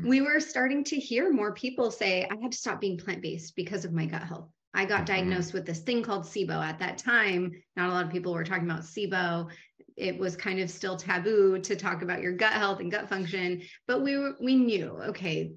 we 0.03 0.21
were 0.21 0.39
starting 0.39 0.83
to 0.85 0.95
hear 0.95 1.31
more 1.31 1.53
people 1.53 1.91
say 1.91 2.27
i 2.29 2.35
had 2.41 2.51
to 2.51 2.57
stop 2.57 2.81
being 2.81 2.97
plant-based 2.97 3.55
because 3.55 3.85
of 3.85 3.93
my 3.93 4.05
gut 4.05 4.23
health. 4.23 4.49
I 4.73 4.85
got 4.85 4.97
mm-hmm. 4.97 5.05
diagnosed 5.05 5.53
with 5.53 5.65
this 5.65 5.79
thing 5.79 6.03
called 6.03 6.23
sibo 6.23 6.63
at 6.63 6.79
that 6.79 6.97
time. 6.97 7.51
Not 7.75 7.89
a 7.89 7.93
lot 7.93 8.05
of 8.05 8.11
people 8.11 8.33
were 8.33 8.43
talking 8.43 8.69
about 8.69 8.81
sibo. 8.81 9.49
It 9.95 10.17
was 10.17 10.35
kind 10.35 10.59
of 10.59 10.71
still 10.71 10.97
taboo 10.97 11.59
to 11.59 11.75
talk 11.75 12.01
about 12.01 12.21
your 12.21 12.33
gut 12.33 12.53
health 12.53 12.79
and 12.79 12.91
gut 12.91 13.07
function 13.07 13.61
but 13.87 14.01
we 14.01 14.17
were, 14.17 14.35
we 14.41 14.55
knew 14.55 14.89
okay 15.09 15.53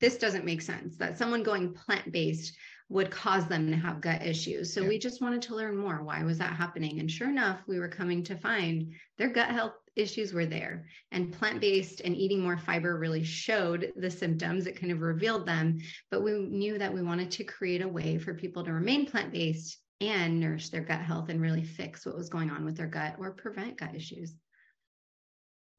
this 0.00 0.16
doesn't 0.18 0.44
make 0.44 0.62
sense 0.62 0.96
that 0.96 1.18
someone 1.18 1.42
going 1.42 1.72
plant-based 1.72 2.56
would 2.88 3.10
cause 3.10 3.46
them 3.46 3.70
to 3.70 3.76
have 3.76 4.00
gut 4.00 4.22
issues. 4.22 4.72
So 4.72 4.82
yeah. 4.82 4.88
we 4.88 4.98
just 4.98 5.22
wanted 5.22 5.42
to 5.42 5.54
learn 5.54 5.76
more. 5.76 6.02
Why 6.02 6.22
was 6.22 6.38
that 6.38 6.52
happening? 6.52 7.00
And 7.00 7.10
sure 7.10 7.30
enough, 7.30 7.60
we 7.66 7.78
were 7.78 7.88
coming 7.88 8.22
to 8.24 8.36
find 8.36 8.92
their 9.16 9.30
gut 9.30 9.48
health 9.48 9.72
issues 9.96 10.32
were 10.32 10.46
there. 10.46 10.86
And 11.10 11.32
plant 11.32 11.60
based 11.60 12.00
and 12.00 12.16
eating 12.16 12.40
more 12.40 12.58
fiber 12.58 12.98
really 12.98 13.24
showed 13.24 13.92
the 13.96 14.10
symptoms. 14.10 14.66
It 14.66 14.78
kind 14.78 14.92
of 14.92 15.00
revealed 15.00 15.46
them. 15.46 15.80
But 16.10 16.22
we 16.22 16.32
knew 16.32 16.78
that 16.78 16.92
we 16.92 17.02
wanted 17.02 17.30
to 17.32 17.44
create 17.44 17.82
a 17.82 17.88
way 17.88 18.18
for 18.18 18.34
people 18.34 18.64
to 18.64 18.72
remain 18.72 19.06
plant 19.06 19.32
based 19.32 19.78
and 20.00 20.40
nourish 20.40 20.68
their 20.68 20.82
gut 20.82 21.00
health 21.00 21.28
and 21.30 21.40
really 21.40 21.64
fix 21.64 22.04
what 22.04 22.16
was 22.16 22.28
going 22.28 22.50
on 22.50 22.64
with 22.64 22.76
their 22.76 22.86
gut 22.86 23.16
or 23.18 23.32
prevent 23.32 23.78
gut 23.78 23.94
issues. 23.94 24.34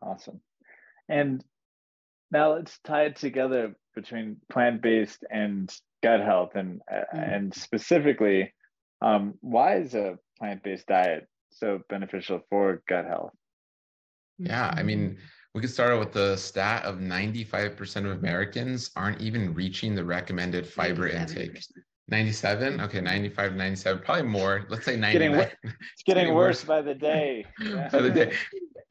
Awesome. 0.01 0.41
And 1.07 1.43
now 2.31 2.53
let's 2.53 2.79
tie 2.83 3.05
it 3.05 3.17
together 3.17 3.75
between 3.93 4.37
plant 4.49 4.81
based 4.81 5.23
and 5.29 5.73
gut 6.05 6.21
health 6.21 6.51
and 6.53 6.81
mm-hmm. 6.91 7.17
and 7.17 7.53
specifically 7.53 8.53
um, 9.01 9.33
why 9.41 9.77
is 9.77 9.95
a 9.95 10.17
plant-based 10.37 10.85
diet 10.85 11.27
so 11.49 11.79
beneficial 11.89 12.41
for 12.49 12.83
gut 12.87 13.05
health? 13.05 13.33
Yeah 14.37 14.71
i 14.75 14.83
mean 14.83 15.17
we 15.55 15.61
could 15.61 15.69
start 15.69 15.93
out 15.93 15.99
with 15.99 16.11
the 16.11 16.35
stat 16.35 16.83
of 16.83 16.97
95% 16.97 17.95
of 18.05 18.11
americans 18.19 18.91
aren't 18.95 19.19
even 19.19 19.53
reaching 19.53 19.95
the 19.95 20.03
recommended 20.03 20.67
fiber 20.67 21.09
97%. 21.09 21.15
intake. 21.15 21.63
97 22.07 22.81
okay 22.81 23.01
95 23.01 23.55
97 23.55 24.03
probably 24.03 24.23
more. 24.23 24.67
Let's 24.69 24.85
say 24.85 24.95
99 24.95 25.31
getting, 25.31 25.51
it's 25.63 26.03
getting, 26.05 26.23
getting 26.23 26.35
worse, 26.35 26.59
worse. 26.59 26.63
by 26.65 26.81
the 26.83 26.93
day. 26.93 27.45
Yeah. 27.59 27.89
by 27.91 28.01
the 28.01 28.11
day. 28.11 28.33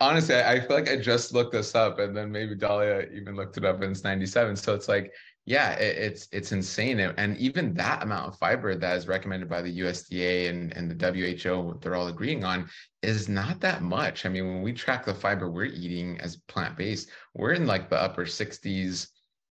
Honestly 0.01 0.35
I, 0.35 0.55
I 0.55 0.61
feel 0.61 0.77
like 0.77 0.91
i 0.91 0.97
just 0.97 1.33
looked 1.33 1.53
this 1.53 1.77
up 1.77 2.01
and 2.01 2.17
then 2.17 2.33
maybe 2.33 2.57
dahlia 2.57 3.07
even 3.15 3.37
looked 3.37 3.57
it 3.57 3.65
up 3.65 3.83
and 3.83 3.93
it's 3.93 4.03
97 4.03 4.57
so 4.57 4.75
it's 4.75 4.89
like 4.89 5.13
yeah 5.47 5.73
it, 5.73 5.97
it's 5.97 6.29
it's 6.33 6.53
insane 6.53 6.99
and 7.01 7.37
even 7.37 7.75
that 7.75 8.03
amount 8.03 8.27
of 8.27 8.39
fiber 8.39 8.75
that 8.75 8.97
is 8.97 9.07
recommended 9.07 9.49
by 9.49 9.61
the 9.61 9.81
usda 9.81 10.49
and, 10.49 10.73
and 10.77 10.91
the 10.91 11.35
who 11.43 11.79
they're 11.81 11.95
all 11.95 12.09
agreeing 12.09 12.45
on 12.45 12.69
is 13.03 13.29
not 13.29 13.61
that 13.61 13.83
much 13.83 14.25
i 14.25 14.29
mean 14.29 14.47
when 14.47 14.63
we 14.63 14.73
track 14.73 15.05
the 15.05 15.15
fiber 15.15 15.51
we're 15.51 15.65
eating 15.65 16.19
as 16.21 16.37
plant-based 16.49 17.11
we're 17.35 17.53
in 17.53 17.67
like 17.67 17.91
the 17.91 18.01
upper 18.01 18.25
60s 18.25 19.09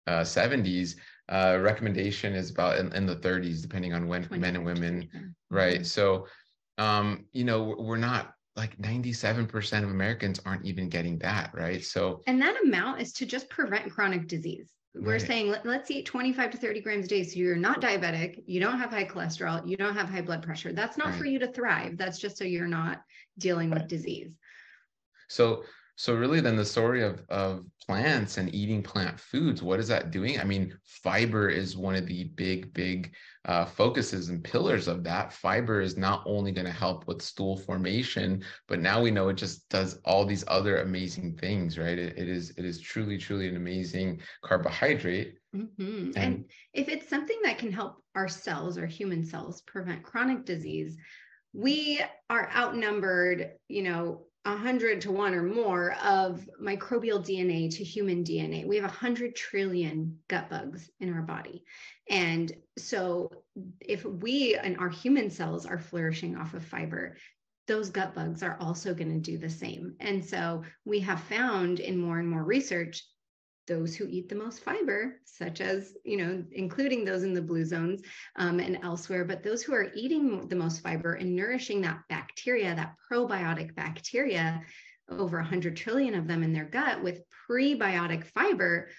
uh, 0.07 0.21
70s 0.21 0.95
uh, 1.29 1.57
recommendation 1.61 2.33
is 2.33 2.51
about 2.51 2.77
in, 2.77 2.91
in, 2.93 3.05
the 3.05 3.15
30s 3.15 3.61
depending 3.61 3.93
on 3.93 4.07
when 4.07 4.27
men 4.31 4.57
and 4.57 4.65
women 4.65 5.07
right 5.49 5.85
so 5.85 6.27
um 6.77 7.25
you 7.31 7.43
know 7.45 7.75
we're 7.79 7.95
not 7.95 8.33
like 8.55 8.77
97% 8.77 9.83
of 9.83 9.89
Americans 9.89 10.39
aren't 10.45 10.65
even 10.65 10.87
getting 10.87 11.17
that, 11.19 11.51
right? 11.53 11.83
So, 11.83 12.21
and 12.27 12.41
that 12.41 12.55
amount 12.63 13.01
is 13.01 13.11
to 13.13 13.25
just 13.25 13.49
prevent 13.49 13.91
chronic 13.91 14.27
disease. 14.27 14.69
We're 14.95 15.13
right. 15.13 15.21
saying 15.21 15.49
let, 15.49 15.65
us 15.65 15.89
eat 15.89 16.05
25 16.05 16.51
to 16.51 16.57
30 16.57 16.81
grams 16.81 17.05
a 17.05 17.09
day. 17.09 17.23
So 17.23 17.39
you're 17.39 17.55
not 17.55 17.81
diabetic, 17.81 18.43
you 18.45 18.59
don't 18.59 18.77
have 18.77 18.91
high 18.91 19.05
cholesterol, 19.05 19.67
you 19.67 19.75
don't 19.75 19.95
have 19.95 20.07
high 20.07 20.21
blood 20.21 20.43
pressure. 20.43 20.71
That's 20.71 20.97
not 20.97 21.07
right. 21.07 21.17
for 21.17 21.25
you 21.25 21.39
to 21.39 21.47
thrive. 21.47 21.97
That's 21.97 22.19
just 22.19 22.37
so 22.37 22.43
you're 22.43 22.67
not 22.67 23.01
dealing 23.39 23.71
with 23.71 23.87
disease. 23.87 24.31
So 25.29 25.63
so 25.95 26.15
really 26.15 26.41
then 26.41 26.55
the 26.55 26.65
story 26.65 27.03
of 27.03 27.21
of 27.29 27.65
plants 27.85 28.37
and 28.37 28.53
eating 28.55 28.81
plant 28.81 29.19
foods, 29.19 29.61
what 29.61 29.79
is 29.79 29.87
that 29.89 30.11
doing? 30.11 30.39
I 30.39 30.43
mean, 30.43 30.77
fiber 30.85 31.49
is 31.49 31.75
one 31.75 31.95
of 31.95 32.07
the 32.07 32.25
big, 32.35 32.73
big 32.73 33.13
uh, 33.45 33.65
focuses 33.65 34.29
and 34.29 34.43
pillars 34.43 34.87
of 34.87 35.03
that. 35.03 35.33
Fiber 35.33 35.81
is 35.81 35.97
not 35.97 36.23
only 36.25 36.51
going 36.51 36.65
to 36.65 36.71
help 36.71 37.07
with 37.07 37.21
stool 37.21 37.57
formation, 37.57 38.43
but 38.67 38.79
now 38.79 39.01
we 39.01 39.11
know 39.11 39.29
it 39.29 39.35
just 39.35 39.67
does 39.69 39.99
all 40.05 40.25
these 40.25 40.45
other 40.47 40.81
amazing 40.81 41.35
things, 41.37 41.77
right? 41.77 41.99
it, 41.99 42.17
it 42.17 42.29
is 42.29 42.51
it 42.57 42.65
is 42.65 42.79
truly, 42.79 43.17
truly 43.17 43.47
an 43.49 43.57
amazing 43.57 44.21
carbohydrate. 44.43 45.35
Mm-hmm. 45.55 46.11
And, 46.15 46.17
and 46.17 46.45
if 46.73 46.87
it's 46.87 47.09
something 47.09 47.39
that 47.43 47.57
can 47.57 47.71
help 47.71 47.97
our 48.15 48.27
cells, 48.27 48.77
our 48.77 48.85
human 48.85 49.25
cells, 49.25 49.61
prevent 49.61 50.03
chronic 50.03 50.45
disease, 50.45 50.95
we 51.51 52.01
are 52.29 52.49
outnumbered, 52.55 53.51
you 53.67 53.83
know, 53.83 54.25
100 54.45 55.01
to 55.01 55.11
1 55.11 55.33
or 55.33 55.43
more 55.43 55.95
of 56.03 56.47
microbial 56.61 57.23
DNA 57.23 57.73
to 57.75 57.83
human 57.83 58.23
DNA. 58.23 58.65
We 58.65 58.75
have 58.75 58.85
100 58.85 59.35
trillion 59.35 60.19
gut 60.27 60.49
bugs 60.49 60.89
in 60.99 61.13
our 61.13 61.21
body. 61.21 61.63
And 62.09 62.51
so 62.77 63.43
if 63.79 64.03
we 64.03 64.55
and 64.55 64.77
our 64.77 64.89
human 64.89 65.29
cells 65.29 65.65
are 65.65 65.79
flourishing 65.79 66.35
off 66.35 66.53
of 66.53 66.65
fiber, 66.65 67.15
those 67.67 67.89
gut 67.89 68.13
bugs 68.13 68.43
are 68.43 68.57
also 68.59 68.93
going 68.93 69.13
to 69.13 69.31
do 69.31 69.37
the 69.37 69.49
same. 69.49 69.95
And 70.01 70.23
so 70.23 70.63
we 70.83 70.99
have 70.99 71.21
found 71.21 71.79
in 71.79 71.97
more 71.97 72.19
and 72.19 72.29
more 72.29 72.43
research 72.43 73.01
those 73.67 73.95
who 73.95 74.07
eat 74.09 74.29
the 74.29 74.35
most 74.35 74.63
fiber, 74.63 75.19
such 75.25 75.61
as, 75.61 75.93
you 76.03 76.17
know, 76.17 76.43
including 76.51 77.05
those 77.05 77.23
in 77.23 77.33
the 77.33 77.41
blue 77.41 77.65
zones 77.65 78.01
um, 78.35 78.59
and 78.59 78.79
elsewhere, 78.83 79.25
but 79.25 79.43
those 79.43 79.63
who 79.63 79.73
are 79.73 79.91
eating 79.95 80.47
the 80.47 80.55
most 80.55 80.81
fiber 80.81 81.13
and 81.13 81.35
nourishing 81.35 81.81
that 81.81 82.01
bacteria, 82.09 82.75
that 82.75 82.95
probiotic 83.11 83.73
bacteria, 83.75 84.61
over 85.09 85.37
100 85.37 85.75
trillion 85.75 86.15
of 86.15 86.27
them 86.27 86.43
in 86.43 86.53
their 86.53 86.65
gut 86.65 87.01
with 87.03 87.21
prebiotic 87.49 88.25
fiber, 88.25 88.89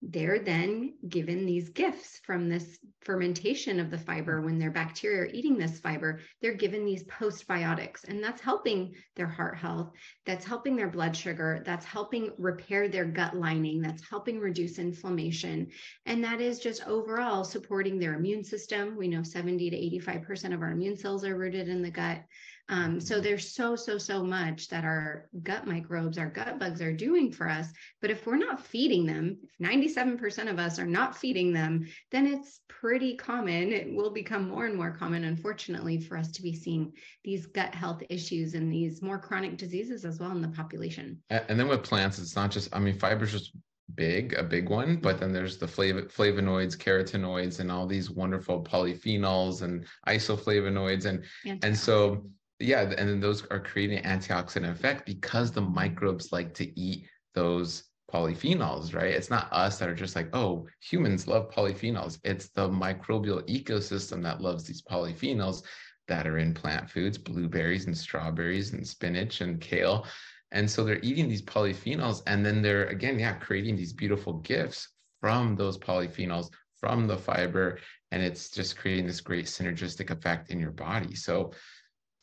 they're 0.00 0.38
then 0.38 0.94
given 1.08 1.44
these 1.44 1.70
gifts 1.70 2.20
from 2.24 2.48
this 2.48 2.78
fermentation 3.00 3.80
of 3.80 3.90
the 3.90 3.98
fiber 3.98 4.40
when 4.40 4.58
their 4.58 4.70
bacteria 4.70 5.22
are 5.22 5.26
eating 5.32 5.58
this 5.58 5.80
fiber. 5.80 6.20
They're 6.40 6.54
given 6.54 6.84
these 6.84 7.02
postbiotics 7.04 8.04
and 8.04 8.22
that's 8.22 8.40
helping 8.40 8.94
their 9.16 9.26
heart 9.26 9.56
health. 9.56 9.90
That's 10.24 10.44
helping 10.44 10.76
their 10.76 10.88
blood 10.88 11.16
sugar. 11.16 11.62
That's 11.64 11.84
helping 11.84 12.30
repair 12.38 12.88
their 12.88 13.06
gut 13.06 13.36
lining. 13.36 13.80
That's 13.80 14.08
helping 14.08 14.38
reduce 14.38 14.78
inflammation. 14.78 15.68
And 16.06 16.22
that 16.22 16.40
is 16.40 16.60
just 16.60 16.86
overall 16.86 17.42
supporting 17.42 17.98
their 17.98 18.14
immune 18.14 18.44
system. 18.44 18.96
We 18.96 19.08
know 19.08 19.24
70 19.24 19.70
to 19.70 20.00
85% 20.10 20.54
of 20.54 20.62
our 20.62 20.70
immune 20.70 20.96
cells 20.96 21.24
are 21.24 21.36
rooted 21.36 21.68
in 21.68 21.82
the 21.82 21.90
gut 21.90 22.22
um, 22.68 23.00
so 23.00 23.20
there's 23.20 23.54
so, 23.54 23.76
so, 23.76 23.96
so 23.96 24.22
much 24.22 24.68
that 24.68 24.84
our 24.84 25.28
gut 25.42 25.66
microbes, 25.66 26.18
our 26.18 26.28
gut 26.28 26.58
bugs 26.58 26.82
are 26.82 26.92
doing 26.92 27.32
for 27.32 27.48
us. 27.48 27.68
But 28.02 28.10
if 28.10 28.26
we're 28.26 28.36
not 28.36 28.64
feeding 28.64 29.06
them, 29.06 29.38
if 29.42 29.66
97% 29.66 30.50
of 30.50 30.58
us 30.58 30.78
are 30.78 30.86
not 30.86 31.16
feeding 31.16 31.52
them, 31.52 31.86
then 32.10 32.26
it's 32.26 32.60
pretty 32.68 33.16
common. 33.16 33.72
It 33.72 33.94
will 33.94 34.10
become 34.10 34.48
more 34.48 34.66
and 34.66 34.76
more 34.76 34.90
common, 34.90 35.24
unfortunately, 35.24 35.98
for 35.98 36.18
us 36.18 36.30
to 36.32 36.42
be 36.42 36.54
seeing 36.54 36.92
these 37.24 37.46
gut 37.46 37.74
health 37.74 38.02
issues 38.10 38.54
and 38.54 38.70
these 38.70 39.00
more 39.00 39.18
chronic 39.18 39.56
diseases 39.56 40.04
as 40.04 40.20
well 40.20 40.32
in 40.32 40.42
the 40.42 40.48
population. 40.48 41.22
And 41.30 41.58
then 41.58 41.68
with 41.68 41.82
plants, 41.82 42.18
it's 42.18 42.36
not 42.36 42.50
just, 42.50 42.74
I 42.74 42.80
mean, 42.80 42.98
fiber's 42.98 43.32
just 43.32 43.52
big, 43.94 44.34
a 44.34 44.42
big 44.42 44.68
one, 44.68 44.96
but 44.96 45.18
then 45.18 45.32
there's 45.32 45.56
the 45.56 45.66
flav- 45.66 46.12
flavonoids, 46.12 46.76
carotenoids, 46.76 47.60
and 47.60 47.72
all 47.72 47.86
these 47.86 48.10
wonderful 48.10 48.62
polyphenols 48.62 49.62
and 49.62 49.86
isoflavonoids. 50.06 51.06
And, 51.06 51.24
and 51.62 51.76
so 51.76 52.26
yeah, 52.60 52.82
and 52.82 53.08
then 53.08 53.20
those 53.20 53.46
are 53.46 53.60
creating 53.60 54.02
antioxidant 54.02 54.70
effect 54.70 55.06
because 55.06 55.52
the 55.52 55.60
microbes 55.60 56.32
like 56.32 56.54
to 56.54 56.78
eat 56.78 57.06
those 57.34 57.84
polyphenols, 58.12 58.94
right? 58.94 59.12
It's 59.12 59.30
not 59.30 59.52
us 59.52 59.78
that 59.78 59.88
are 59.88 59.94
just 59.94 60.16
like, 60.16 60.34
oh, 60.34 60.66
humans 60.80 61.28
love 61.28 61.50
polyphenols. 61.50 62.18
It's 62.24 62.48
the 62.48 62.68
microbial 62.68 63.46
ecosystem 63.48 64.22
that 64.22 64.40
loves 64.40 64.64
these 64.64 64.82
polyphenols 64.82 65.62
that 66.08 66.26
are 66.26 66.38
in 66.38 66.54
plant 66.54 66.90
foods, 66.90 67.18
blueberries 67.18 67.86
and 67.86 67.96
strawberries 67.96 68.72
and 68.72 68.86
spinach 68.86 69.40
and 69.40 69.60
kale. 69.60 70.06
And 70.50 70.68
so 70.68 70.82
they're 70.82 71.00
eating 71.02 71.28
these 71.28 71.42
polyphenols 71.42 72.22
and 72.26 72.44
then 72.44 72.62
they're, 72.62 72.86
again, 72.86 73.18
yeah, 73.18 73.34
creating 73.34 73.76
these 73.76 73.92
beautiful 73.92 74.34
gifts 74.38 74.88
from 75.20 75.54
those 75.54 75.76
polyphenols, 75.76 76.50
from 76.80 77.06
the 77.06 77.16
fiber. 77.16 77.78
And 78.10 78.22
it's 78.22 78.50
just 78.50 78.78
creating 78.78 79.06
this 79.06 79.20
great 79.20 79.44
synergistic 79.44 80.10
effect 80.10 80.50
in 80.50 80.58
your 80.58 80.70
body. 80.70 81.14
So, 81.14 81.52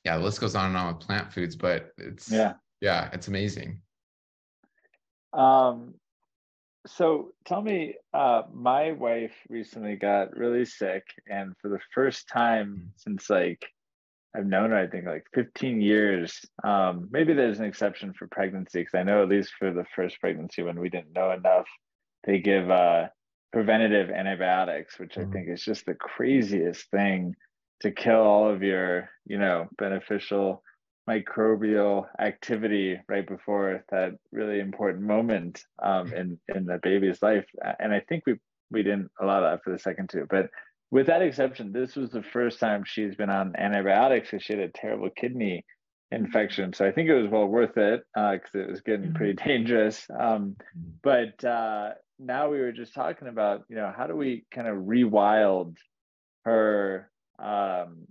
yeah, 0.05 0.17
the 0.17 0.23
list 0.23 0.39
goes 0.39 0.55
on 0.55 0.67
and 0.67 0.77
on 0.77 0.95
with 0.95 1.05
plant 1.05 1.33
foods, 1.33 1.55
but 1.55 1.91
it's 1.97 2.31
yeah, 2.31 2.53
yeah, 2.79 3.09
it's 3.11 3.27
amazing. 3.27 3.81
Um, 5.33 5.95
so 6.87 7.33
tell 7.45 7.61
me, 7.61 7.95
uh, 8.13 8.43
my 8.53 8.91
wife 8.91 9.33
recently 9.49 9.95
got 9.95 10.37
really 10.37 10.65
sick, 10.65 11.03
and 11.27 11.53
for 11.61 11.69
the 11.69 11.79
first 11.93 12.29
time 12.29 12.75
mm. 12.77 12.89
since 12.95 13.29
like 13.29 13.65
I've 14.35 14.45
known 14.45 14.71
her, 14.71 14.77
I 14.77 14.87
think 14.87 15.05
like 15.05 15.25
15 15.33 15.81
years. 15.81 16.39
Um, 16.63 17.07
maybe 17.11 17.33
there's 17.33 17.59
an 17.59 17.65
exception 17.65 18.13
for 18.13 18.27
pregnancy 18.27 18.81
because 18.81 18.95
I 18.95 19.03
know 19.03 19.23
at 19.23 19.29
least 19.29 19.53
for 19.57 19.71
the 19.71 19.85
first 19.95 20.19
pregnancy 20.19 20.61
when 20.61 20.79
we 20.79 20.89
didn't 20.89 21.13
know 21.13 21.31
enough, 21.31 21.67
they 22.25 22.39
give 22.39 22.69
uh, 22.69 23.07
preventative 23.53 24.09
antibiotics, 24.09 24.99
which 24.99 25.15
mm-hmm. 25.15 25.29
I 25.29 25.33
think 25.33 25.49
is 25.49 25.63
just 25.63 25.85
the 25.85 25.95
craziest 25.95 26.89
thing 26.91 27.35
to 27.85 27.91
kill 27.91 28.21
all 28.21 28.49
of 28.49 28.63
your, 28.63 29.09
you 29.27 29.37
know, 29.37 29.67
beneficial 29.77 30.63
microbial 31.07 32.05
activity 32.19 32.99
right 33.07 33.27
before 33.27 33.85
that 33.91 34.13
really 34.31 34.59
important 34.59 35.03
moment 35.03 35.61
um, 35.83 36.11
in 36.11 36.39
in 36.53 36.65
the 36.65 36.79
baby's 36.81 37.21
life. 37.21 37.45
And 37.79 37.93
I 37.93 37.99
think 37.99 38.23
we 38.25 38.35
we 38.71 38.81
didn't 38.81 39.11
allow 39.21 39.41
that 39.41 39.63
for 39.63 39.71
the 39.71 39.77
second 39.77 40.09
two, 40.09 40.25
but 40.29 40.49
with 40.89 41.07
that 41.07 41.21
exception, 41.21 41.71
this 41.71 41.95
was 41.95 42.09
the 42.09 42.23
first 42.23 42.59
time 42.59 42.83
she's 42.85 43.15
been 43.15 43.29
on 43.29 43.55
antibiotics 43.55 44.31
because 44.31 44.43
she 44.43 44.53
had 44.53 44.63
a 44.63 44.69
terrible 44.69 45.09
kidney 45.15 45.63
infection. 46.11 46.73
So 46.73 46.85
I 46.85 46.91
think 46.91 47.09
it 47.09 47.21
was 47.21 47.29
well 47.29 47.47
worth 47.47 47.77
it 47.77 48.03
because 48.15 48.55
uh, 48.55 48.59
it 48.59 48.69
was 48.69 48.81
getting 48.81 49.13
pretty 49.13 49.33
mm-hmm. 49.33 49.47
dangerous. 49.47 50.07
Um, 50.09 50.55
mm-hmm. 50.77 50.89
but 51.03 51.43
uh, 51.43 51.91
now 52.17 52.49
we 52.49 52.59
were 52.59 52.71
just 52.71 52.95
talking 52.95 53.27
about, 53.27 53.63
you 53.69 53.75
know, 53.75 53.91
how 53.95 54.07
do 54.07 54.15
we 54.15 54.45
kind 54.51 54.67
of 54.67 54.77
rewild 54.77 55.75
her 56.45 57.11
um, 57.39 58.07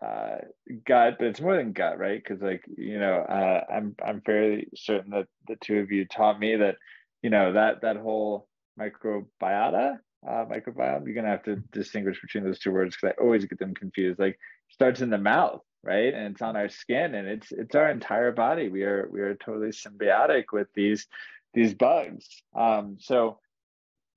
uh, 0.00 0.38
gut, 0.86 1.16
but 1.18 1.28
it's 1.28 1.40
more 1.40 1.56
than 1.56 1.72
gut, 1.72 1.98
right? 1.98 2.22
Because 2.22 2.42
like 2.42 2.64
you 2.76 2.98
know, 2.98 3.16
uh, 3.16 3.64
I'm 3.72 3.96
I'm 4.04 4.20
fairly 4.20 4.68
certain 4.76 5.10
that 5.10 5.26
the 5.46 5.56
two 5.56 5.78
of 5.78 5.90
you 5.90 6.06
taught 6.06 6.38
me 6.38 6.56
that 6.56 6.76
you 7.22 7.30
know 7.30 7.52
that 7.54 7.82
that 7.82 7.96
whole 7.96 8.48
microbiota 8.78 9.98
uh, 10.26 10.44
microbiome, 10.46 11.04
you're 11.04 11.14
gonna 11.14 11.28
have 11.28 11.44
to 11.44 11.56
distinguish 11.72 12.20
between 12.20 12.44
those 12.44 12.58
two 12.58 12.72
words 12.72 12.96
because 12.96 13.14
I 13.16 13.22
always 13.22 13.44
get 13.44 13.58
them 13.58 13.74
confused. 13.74 14.18
Like 14.18 14.38
starts 14.68 15.00
in 15.00 15.10
the 15.10 15.18
mouth, 15.18 15.62
right, 15.82 16.12
and 16.12 16.32
it's 16.32 16.42
on 16.42 16.56
our 16.56 16.68
skin, 16.68 17.14
and 17.14 17.28
it's 17.28 17.52
it's 17.52 17.74
our 17.74 17.90
entire 17.90 18.32
body. 18.32 18.68
We 18.68 18.82
are 18.82 19.08
we 19.12 19.20
are 19.20 19.34
totally 19.34 19.70
symbiotic 19.70 20.46
with 20.52 20.68
these 20.74 21.06
these 21.54 21.74
bugs. 21.74 22.26
Um, 22.54 22.96
so 23.00 23.38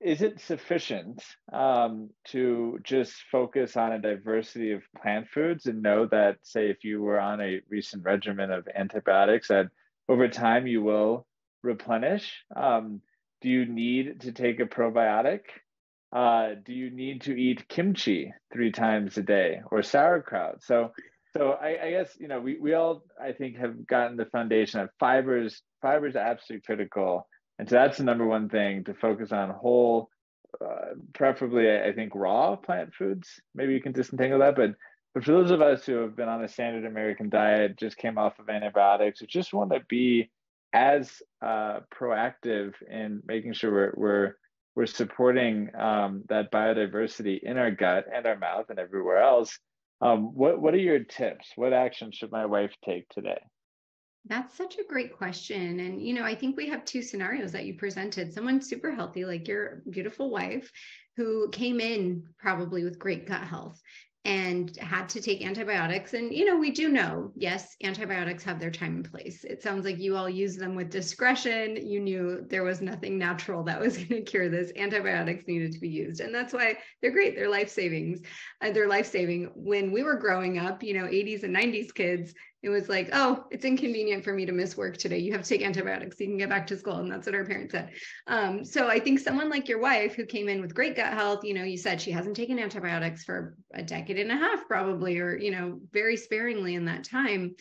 is 0.02 0.22
it 0.22 0.40
sufficient 0.40 1.22
um, 1.52 2.10
to 2.28 2.78
just 2.82 3.14
focus 3.30 3.76
on 3.76 3.92
a 3.92 3.98
diversity 3.98 4.72
of 4.72 4.82
plant 5.00 5.28
foods 5.28 5.66
and 5.66 5.82
know 5.82 6.06
that, 6.06 6.38
say, 6.42 6.70
if 6.70 6.84
you 6.84 7.02
were 7.02 7.20
on 7.20 7.40
a 7.40 7.60
recent 7.68 8.04
regimen 8.04 8.50
of 8.50 8.68
antibiotics, 8.74 9.48
that 9.48 9.68
over 10.08 10.28
time 10.28 10.66
you 10.66 10.82
will 10.82 11.26
replenish? 11.62 12.32
Um, 12.54 13.00
do 13.40 13.48
you 13.48 13.64
need 13.66 14.20
to 14.20 14.32
take 14.32 14.60
a 14.60 14.66
probiotic? 14.66 15.42
uh, 16.12 16.50
do 16.64 16.72
you 16.72 16.90
need 16.90 17.22
to 17.22 17.32
eat 17.32 17.68
kimchi 17.68 18.32
three 18.52 18.70
times 18.70 19.16
a 19.16 19.22
day 19.22 19.62
or 19.70 19.82
sauerkraut? 19.82 20.62
So, 20.62 20.92
so 21.34 21.52
I, 21.52 21.86
I, 21.86 21.90
guess 21.90 22.14
you 22.18 22.28
know 22.28 22.40
we, 22.40 22.58
we 22.58 22.74
all 22.74 23.04
I 23.20 23.32
think 23.32 23.56
have 23.56 23.86
gotten 23.86 24.16
the 24.16 24.26
foundation 24.26 24.80
of 24.80 24.90
fibers. 25.00 25.62
Fibers 25.80 26.14
are 26.14 26.18
absolutely 26.18 26.64
critical, 26.66 27.26
and 27.58 27.68
so 27.68 27.76
that's 27.76 27.98
the 27.98 28.04
number 28.04 28.26
one 28.26 28.48
thing 28.48 28.84
to 28.84 28.94
focus 28.94 29.32
on 29.32 29.50
whole, 29.50 30.10
uh, 30.60 30.94
preferably 31.14 31.70
I 31.70 31.92
think 31.92 32.14
raw 32.14 32.56
plant 32.56 32.94
foods. 32.94 33.40
Maybe 33.54 33.74
you 33.74 33.80
can 33.80 33.92
disentangle 33.92 34.40
that, 34.40 34.56
but 34.56 34.74
but 35.14 35.24
for 35.24 35.32
those 35.32 35.50
of 35.50 35.60
us 35.60 35.84
who 35.84 35.96
have 35.96 36.16
been 36.16 36.28
on 36.28 36.42
a 36.42 36.48
standard 36.48 36.86
American 36.86 37.28
diet, 37.28 37.78
just 37.78 37.98
came 37.98 38.16
off 38.16 38.38
of 38.38 38.48
antibiotics, 38.48 39.20
or 39.20 39.26
just 39.26 39.52
want 39.52 39.70
to 39.72 39.80
be 39.88 40.30
as 40.72 41.20
uh, 41.42 41.80
proactive 41.94 42.72
in 42.90 43.22
making 43.26 43.52
sure 43.52 43.72
we're, 43.72 43.92
we're 43.94 44.34
we're 44.74 44.86
supporting 44.86 45.68
um, 45.78 46.22
that 46.30 46.50
biodiversity 46.50 47.40
in 47.42 47.58
our 47.58 47.70
gut 47.70 48.06
and 48.12 48.26
our 48.26 48.38
mouth 48.38 48.70
and 48.70 48.78
everywhere 48.78 49.18
else. 49.18 49.58
Um, 50.00 50.34
what 50.34 50.60
what 50.60 50.72
are 50.74 50.78
your 50.78 51.00
tips? 51.00 51.52
What 51.56 51.74
action 51.74 52.10
should 52.10 52.32
my 52.32 52.46
wife 52.46 52.72
take 52.84 53.08
today? 53.10 53.40
That's 54.26 54.56
such 54.56 54.78
a 54.78 54.84
great 54.88 55.16
question. 55.16 55.80
And, 55.80 56.00
you 56.00 56.14
know, 56.14 56.24
I 56.24 56.34
think 56.34 56.56
we 56.56 56.68
have 56.68 56.84
two 56.84 57.02
scenarios 57.02 57.52
that 57.52 57.64
you 57.64 57.74
presented 57.74 58.32
someone 58.32 58.60
super 58.60 58.92
healthy, 58.92 59.24
like 59.24 59.48
your 59.48 59.82
beautiful 59.90 60.30
wife, 60.30 60.70
who 61.16 61.48
came 61.50 61.80
in 61.80 62.24
probably 62.38 62.84
with 62.84 62.98
great 62.98 63.26
gut 63.26 63.42
health 63.42 63.80
and 64.24 64.76
had 64.76 65.08
to 65.08 65.20
take 65.20 65.44
antibiotics. 65.44 66.14
And, 66.14 66.32
you 66.32 66.44
know, 66.44 66.56
we 66.56 66.70
do 66.70 66.88
know, 66.88 67.32
yes, 67.34 67.74
antibiotics 67.82 68.44
have 68.44 68.60
their 68.60 68.70
time 68.70 68.94
and 68.94 69.10
place. 69.10 69.42
It 69.42 69.60
sounds 69.60 69.84
like 69.84 69.98
you 69.98 70.16
all 70.16 70.30
use 70.30 70.56
them 70.56 70.76
with 70.76 70.90
discretion. 70.90 71.74
You 71.74 71.98
knew 71.98 72.46
there 72.48 72.62
was 72.62 72.80
nothing 72.80 73.18
natural 73.18 73.64
that 73.64 73.80
was 73.80 73.96
going 73.96 74.08
to 74.08 74.22
cure 74.22 74.48
this. 74.48 74.70
Antibiotics 74.76 75.48
needed 75.48 75.72
to 75.72 75.80
be 75.80 75.88
used. 75.88 76.20
And 76.20 76.32
that's 76.32 76.52
why 76.52 76.78
they're 77.00 77.10
great. 77.10 77.34
They're 77.34 77.50
life 77.50 77.68
savings. 77.68 78.20
Uh, 78.60 78.70
they're 78.70 78.88
life 78.88 79.10
saving. 79.10 79.50
When 79.56 79.90
we 79.90 80.04
were 80.04 80.14
growing 80.14 80.56
up, 80.56 80.84
you 80.84 80.94
know, 80.94 81.06
80s 81.06 81.42
and 81.42 81.54
90s 81.54 81.92
kids, 81.92 82.32
it 82.62 82.68
was 82.68 82.88
like, 82.88 83.10
oh, 83.12 83.44
it's 83.50 83.64
inconvenient 83.64 84.22
for 84.22 84.32
me 84.32 84.46
to 84.46 84.52
miss 84.52 84.76
work 84.76 84.96
today. 84.96 85.18
You 85.18 85.32
have 85.32 85.42
to 85.42 85.48
take 85.48 85.62
antibiotics 85.62 86.16
so 86.16 86.24
you 86.24 86.30
can 86.30 86.38
get 86.38 86.48
back 86.48 86.68
to 86.68 86.78
school. 86.78 86.98
And 86.98 87.10
that's 87.10 87.26
what 87.26 87.34
our 87.34 87.44
parents 87.44 87.72
said. 87.72 87.90
Um, 88.28 88.64
so 88.64 88.86
I 88.86 89.00
think 89.00 89.18
someone 89.18 89.50
like 89.50 89.68
your 89.68 89.80
wife 89.80 90.14
who 90.14 90.24
came 90.24 90.48
in 90.48 90.60
with 90.60 90.74
great 90.74 90.94
gut 90.94 91.12
health, 91.12 91.42
you 91.42 91.54
know, 91.54 91.64
you 91.64 91.76
said 91.76 92.00
she 92.00 92.12
hasn't 92.12 92.36
taken 92.36 92.60
antibiotics 92.60 93.24
for 93.24 93.56
a 93.74 93.82
decade 93.82 94.18
and 94.18 94.30
a 94.30 94.36
half, 94.36 94.68
probably, 94.68 95.18
or, 95.18 95.36
you 95.36 95.50
know, 95.50 95.80
very 95.92 96.16
sparingly 96.16 96.76
in 96.76 96.84
that 96.84 97.02
time. 97.02 97.56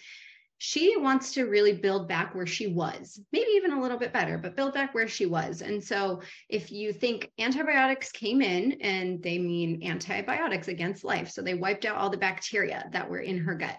She 0.60 0.96
wants 0.96 1.34
to 1.34 1.46
really 1.46 1.74
build 1.74 2.08
back 2.08 2.36
where 2.36 2.46
she 2.46 2.68
was, 2.68 3.20
maybe 3.32 3.50
even 3.56 3.74
a 3.74 3.82
little 3.82 3.98
bit 3.98 4.14
better, 4.14 4.38
but 4.38 4.56
build 4.56 4.76
back 4.76 4.94
where 4.94 5.08
she 5.08 5.26
was. 5.26 5.64
And 5.64 5.84
so, 5.84 6.22
if 6.50 6.72
you 6.72 6.94
think 6.94 7.32
antibiotics 7.40 8.12
came 8.12 8.44
in 8.44 8.74
and 8.74 9.24
they 9.24 9.40
mean 9.40 9.82
antibiotics 9.82 10.68
against 10.68 11.04
life, 11.04 11.32
so 11.32 11.42
they 11.42 11.56
wiped 11.56 11.86
out 11.86 11.98
all 11.98 12.12
the 12.12 12.18
bacteria 12.18 12.88
that 12.94 13.10
were 13.10 13.22
in 13.22 13.40
her 13.40 13.56
gut 13.56 13.78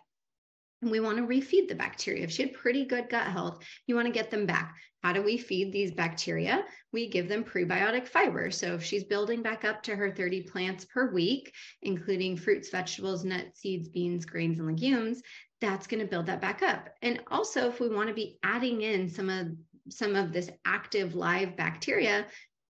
and 0.82 0.90
we 0.90 1.00
want 1.00 1.16
to 1.16 1.22
refeed 1.22 1.68
the 1.68 1.74
bacteria. 1.74 2.24
If 2.24 2.32
she 2.32 2.42
had 2.42 2.54
pretty 2.54 2.84
good 2.84 3.08
gut 3.08 3.28
health, 3.28 3.64
you 3.86 3.94
want 3.94 4.06
to 4.06 4.12
get 4.12 4.30
them 4.30 4.46
back. 4.46 4.74
How 5.02 5.12
do 5.12 5.22
we 5.22 5.38
feed 5.38 5.72
these 5.72 5.92
bacteria? 5.92 6.64
We 6.92 7.08
give 7.08 7.28
them 7.28 7.44
prebiotic 7.44 8.06
fiber. 8.06 8.50
So 8.50 8.74
if 8.74 8.84
she's 8.84 9.04
building 9.04 9.42
back 9.42 9.64
up 9.64 9.82
to 9.84 9.96
her 9.96 10.10
30 10.10 10.42
plants 10.42 10.84
per 10.84 11.10
week, 11.12 11.52
including 11.82 12.36
fruits, 12.36 12.70
vegetables, 12.70 13.24
nuts, 13.24 13.60
seeds, 13.60 13.88
beans, 13.88 14.24
grains, 14.24 14.58
and 14.58 14.68
legumes, 14.68 15.22
that's 15.60 15.86
going 15.86 16.00
to 16.00 16.10
build 16.10 16.26
that 16.26 16.40
back 16.40 16.62
up. 16.62 16.88
And 17.02 17.20
also, 17.30 17.68
if 17.68 17.80
we 17.80 17.88
want 17.88 18.08
to 18.08 18.14
be 18.14 18.38
adding 18.42 18.82
in 18.82 19.08
some 19.08 19.30
of 19.30 19.48
some 19.88 20.14
of 20.14 20.32
this 20.32 20.48
active 20.64 21.16
live 21.16 21.56
bacteria, 21.56 22.26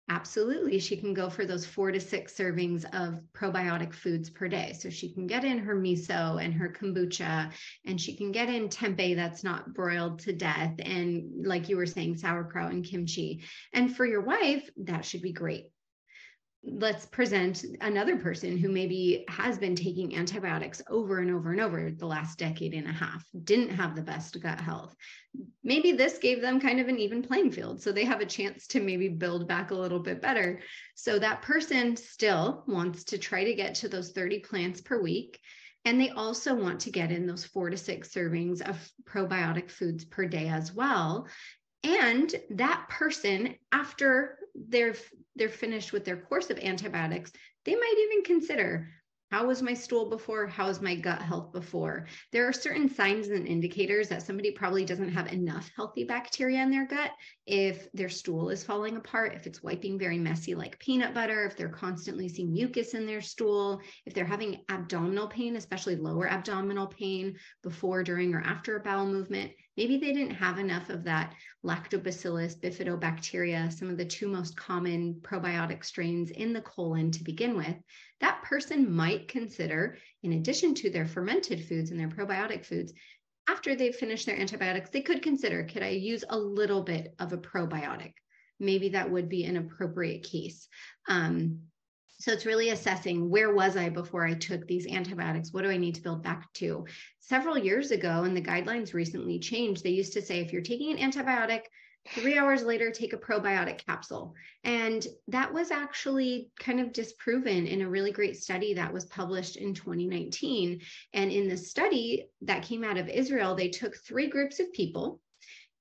Absolutely. 0.09 0.79
She 0.79 0.97
can 0.97 1.15
go 1.15 1.31
for 1.31 1.47
those 1.47 1.65
four 1.65 1.91
to 1.91 2.01
six 2.01 2.35
servings 2.35 2.85
of 2.93 3.21
probiotic 3.33 3.95
foods 3.95 4.29
per 4.31 4.47
day. 4.47 4.75
So 4.79 4.91
she 4.91 5.13
can 5.15 5.27
get 5.27 5.45
in 5.45 5.59
her 5.59 5.75
miso 5.75 6.43
and 6.45 6.53
her 6.55 6.69
kombucha, 6.69 7.53
and 7.87 8.01
she 8.01 8.17
can 8.17 8.31
get 8.31 8.49
in 8.49 8.69
tempeh 8.69 9.17
that's 9.17 9.43
not 9.43 9.73
broiled 9.73 10.19
to 10.21 10.33
death. 10.33 10.75
And 10.81 11.47
like 11.47 11.69
you 11.69 11.77
were 11.77 11.87
saying, 11.87 12.19
sauerkraut 12.19 12.73
and 12.73 12.85
kimchi. 12.85 13.43
And 13.73 13.97
for 13.97 14.05
your 14.05 14.21
wife, 14.21 14.69
that 14.85 15.05
should 15.05 15.23
be 15.23 15.33
great 15.33 15.72
let's 16.65 17.07
present 17.07 17.65
another 17.81 18.17
person 18.17 18.57
who 18.57 18.69
maybe 18.69 19.25
has 19.29 19.59
been 19.59 19.75
taking 19.75 20.15
antibiotics 20.15 20.81
over 20.89 21.19
and 21.19 21.31
over 21.31 21.51
and 21.51 21.61
over 21.61 21.91
the 21.91 22.07
last 22.07 22.39
decade 22.39 22.73
and 22.73 22.87
a 22.87 22.93
half, 22.93 23.25
didn't 23.43 23.71
have 23.71 23.97
the 23.97 24.03
best 24.03 24.41
gut 24.41 24.61
health. 24.61 24.95
Maybe 25.65 25.91
this 25.91 26.19
gave 26.19 26.41
them 26.41 26.61
kind 26.61 26.79
of 26.79 26.87
an 26.87 26.99
even 26.99 27.23
playing 27.23 27.51
field. 27.51 27.83
So 27.83 27.91
they 27.91 28.05
have 28.05 28.21
a 28.21 28.27
chance 28.27 28.69
to 28.69 28.81
maybe 28.81 29.09
build 29.09 29.49
back 29.49 29.73
a 29.73 29.77
little 29.77 29.99
bit 29.99 30.23
better. 30.23 30.61
So 30.95 31.19
that 31.19 31.43
person 31.43 31.97
still 31.97 32.63
wants 32.69 33.05
to 33.05 33.19
try 33.19 33.43
to 33.43 33.55
get 33.55 33.75
to 33.77 33.89
those 33.89 34.13
30 34.13 34.41
plants 34.41 34.81
per 34.81 35.03
week. 35.03 35.41
And 35.85 36.01
they 36.01 36.11
also 36.11 36.55
want 36.55 36.81
to 36.81 36.93
get 36.93 37.11
in 37.11 37.27
those 37.27 37.45
four 37.45 37.71
to 37.71 37.77
six 37.77 38.11
servings 38.15 38.63
of 38.63 38.89
probiotic 39.05 39.69
foods 39.69 40.05
per 40.05 40.27
day 40.27 40.49
as 40.49 40.73
well. 40.73 41.27
And 41.83 42.33
that 42.51 42.87
person, 42.89 43.57
after 43.73 44.39
they're 44.55 44.95
they're 45.37 45.49
finished 45.49 45.93
with 45.93 46.05
their 46.05 46.17
course 46.17 46.51
of 46.51 46.59
antibiotics, 46.59 47.33
they 47.65 47.75
might 47.75 47.95
even 47.99 48.25
consider 48.25 48.89
how 49.33 49.47
was 49.47 49.63
my 49.63 49.73
stool 49.73 50.11
before? 50.11 50.47
How 50.47 50.67
was 50.67 50.83
my 50.83 50.95
gut 50.95 51.23
health 51.23 51.53
before? 51.53 52.07
There 52.33 52.47
are 52.47 52.53
certain 52.53 52.87
signs 52.87 53.29
and 53.29 53.49
indicators 53.49 54.09
that 54.09 54.21
somebody 54.21 54.51
probably 54.51 54.85
doesn't 54.85 55.09
have 55.09 55.33
enough 55.33 55.71
healthy 55.75 56.05
bacteria 56.05 56.63
in 56.63 56.71
their 56.71 56.87
gut. 56.87 57.13
If 57.47 57.91
their 57.93 58.11
stool 58.11 58.51
is 58.51 58.63
falling 58.63 58.97
apart, 58.97 59.35
if 59.35 59.47
it's 59.47 59.63
wiping 59.63 59.99
very 59.99 60.19
messy 60.19 60.55
like 60.55 60.79
peanut 60.81 61.15
butter, 61.15 61.47
if 61.47 61.57
they're 61.57 61.71
constantly 61.71 62.29
seeing 62.29 62.53
mucus 62.53 62.93
in 62.93 63.07
their 63.07 63.23
stool, 63.23 63.81
if 64.05 64.13
they're 64.13 64.27
having 64.27 64.65
abdominal 64.69 65.29
pain, 65.29 65.57
especially 65.57 65.97
lower 65.97 66.29
abdominal 66.29 66.89
pain 66.89 67.39
before, 67.63 68.03
during, 68.03 68.35
or 68.35 68.43
after 68.43 68.77
a 68.77 68.81
bowel 68.81 69.07
movement, 69.07 69.51
maybe 69.77 69.97
they 69.99 70.13
didn't 70.13 70.35
have 70.35 70.59
enough 70.59 70.91
of 70.91 71.05
that 71.05 71.35
lactobacillus 71.65 72.59
bifidobacteria, 72.59 73.73
some 73.73 73.91
of 73.91 73.97
the 73.97 74.05
two 74.05 74.29
most 74.29 74.57
common 74.57 75.15
probiotic 75.23 75.85
strains 75.85 76.31
in 76.31 76.53
the 76.53 76.61
colon 76.61 77.11
to 77.11 77.25
begin 77.25 77.57
with, 77.57 77.77
that 78.21 78.43
person 78.43 78.95
might 78.95 79.29
consider, 79.29 79.97
in 80.23 80.35
addition 80.35 80.75
to 80.75 80.91
their 80.91 81.07
fermented 81.07 81.65
foods 81.65 81.91
and 81.91 81.99
their 81.99 82.09
probiotic 82.09 82.65
foods, 82.65 82.93
after 83.49 83.75
they've 83.75 83.95
finished 83.95 84.27
their 84.27 84.39
antibiotics, 84.39 84.91
they 84.91 85.03
could 85.03 85.23
consider 85.23 85.65
could 85.65 85.83
I 85.83 85.89
use 85.89 86.25
a 86.29 86.39
little 86.39 86.83
bit 86.83 87.15
of 87.19 87.33
a 87.33 87.39
probiotic? 87.39 88.13
maybe 88.63 88.91
that 88.91 89.11
would 89.11 89.29
be 89.29 89.45
an 89.45 89.57
appropriate 89.57 90.23
case. 90.23 90.69
Um, 91.09 91.63
so 92.23 92.31
it's 92.31 92.47
really 92.47 92.71
assessing 92.71 93.29
where 93.29 93.53
was 93.53 93.77
I 93.77 93.89
before 93.89 94.25
I 94.25 94.35
took 94.35 94.65
these 94.69 94.87
antibiotics? 94.87 95.53
What 95.53 95.63
do 95.63 95.71
I 95.71 95.77
need 95.77 95.97
to 95.97 96.03
build 96.03 96.23
back 96.23 96.53
to? 96.55 96.87
Several 97.19 97.59
years 97.59 97.91
ago, 97.91 98.23
and 98.23 98.37
the 98.37 98.41
guidelines 98.41 98.95
recently 98.95 99.41
changed, 99.41 99.83
they 99.83 99.91
used 99.91 100.13
to 100.13 100.23
say 100.23 100.39
if 100.39 100.53
you're 100.53 100.63
taking 100.63 100.97
an 100.97 101.11
antibiotic, 101.11 101.63
three 102.11 102.39
hours 102.39 102.63
later, 102.63 102.93
take 102.93 103.13
a 103.13 103.19
probiotic 103.19 103.85
capsule. 103.85 104.35
And 104.63 105.05
that 105.27 105.53
was 105.53 105.73
actually 105.73 106.53
kind 106.61 106.79
of 106.79 106.93
disproven 106.93 107.67
in 107.67 107.83
a 107.83 107.91
really 107.91 108.13
great 108.13 108.37
study 108.37 108.75
that 108.75 108.93
was 108.93 109.07
published 109.07 109.57
in 109.57 109.75
2019. 109.75 110.81
And 111.15 111.33
in 111.33 111.49
the 111.49 111.57
study 111.57 112.29
that 112.43 112.63
came 112.63 112.85
out 112.85 112.99
of 112.99 113.09
Israel, 113.09 113.57
they 113.57 113.69
took 113.69 113.97
three 113.97 114.29
groups 114.29 114.61
of 114.61 114.73
people 114.73 115.19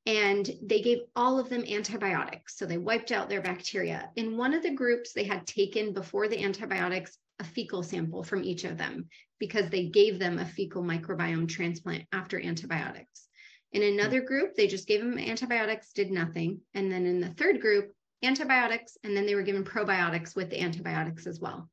and 0.05 0.49
they 0.63 0.81
gave 0.81 0.99
all 1.15 1.39
of 1.39 1.49
them 1.49 1.63
antibiotics. 1.63 2.57
So 2.57 2.65
they 2.65 2.77
wiped 2.77 3.11
out 3.11 3.29
their 3.29 3.41
bacteria. 3.41 4.09
In 4.15 4.37
one 4.37 4.53
of 4.53 4.63
the 4.63 4.73
groups, 4.73 5.13
they 5.13 5.23
had 5.23 5.45
taken 5.45 5.93
before 5.93 6.27
the 6.27 6.43
antibiotics 6.43 7.17
a 7.39 7.43
fecal 7.43 7.83
sample 7.83 8.23
from 8.23 8.43
each 8.43 8.63
of 8.63 8.77
them 8.77 9.07
because 9.39 9.69
they 9.69 9.85
gave 9.87 10.19
them 10.19 10.37
a 10.37 10.45
fecal 10.45 10.83
microbiome 10.83 11.47
transplant 11.47 12.05
after 12.11 12.39
antibiotics. 12.39 13.27
In 13.73 13.83
another 13.83 14.21
hmm. 14.21 14.27
group, 14.27 14.55
they 14.55 14.67
just 14.67 14.87
gave 14.87 15.01
them 15.01 15.17
antibiotics, 15.17 15.93
did 15.93 16.11
nothing. 16.11 16.61
And 16.73 16.91
then 16.91 17.05
in 17.05 17.19
the 17.19 17.29
third 17.29 17.61
group, 17.61 17.91
antibiotics, 18.23 18.97
and 19.03 19.15
then 19.15 19.25
they 19.25 19.35
were 19.35 19.41
given 19.41 19.63
probiotics 19.63 20.35
with 20.35 20.49
the 20.49 20.61
antibiotics 20.61 21.25
as 21.25 21.39
well. 21.39 21.69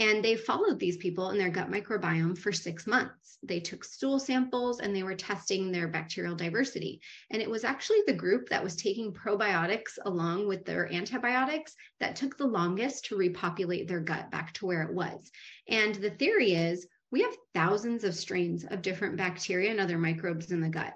And 0.00 0.24
they 0.24 0.36
followed 0.36 0.78
these 0.78 0.96
people 0.96 1.30
in 1.30 1.38
their 1.38 1.50
gut 1.50 1.70
microbiome 1.70 2.38
for 2.38 2.52
six 2.52 2.86
months. 2.86 3.38
They 3.42 3.58
took 3.58 3.84
stool 3.84 4.20
samples 4.20 4.78
and 4.78 4.94
they 4.94 5.02
were 5.02 5.14
testing 5.14 5.72
their 5.72 5.88
bacterial 5.88 6.36
diversity. 6.36 7.00
And 7.30 7.42
it 7.42 7.50
was 7.50 7.64
actually 7.64 8.02
the 8.06 8.12
group 8.12 8.48
that 8.48 8.62
was 8.62 8.76
taking 8.76 9.12
probiotics 9.12 9.98
along 10.04 10.46
with 10.46 10.64
their 10.64 10.92
antibiotics 10.92 11.74
that 11.98 12.14
took 12.14 12.36
the 12.36 12.46
longest 12.46 13.06
to 13.06 13.16
repopulate 13.16 13.88
their 13.88 14.00
gut 14.00 14.30
back 14.30 14.52
to 14.54 14.66
where 14.66 14.82
it 14.82 14.94
was. 14.94 15.30
And 15.68 15.94
the 15.96 16.10
theory 16.10 16.54
is 16.54 16.86
we 17.10 17.22
have 17.22 17.34
thousands 17.54 18.04
of 18.04 18.14
strains 18.14 18.64
of 18.64 18.82
different 18.82 19.16
bacteria 19.16 19.70
and 19.70 19.80
other 19.80 19.98
microbes 19.98 20.52
in 20.52 20.60
the 20.60 20.68
gut. 20.68 20.92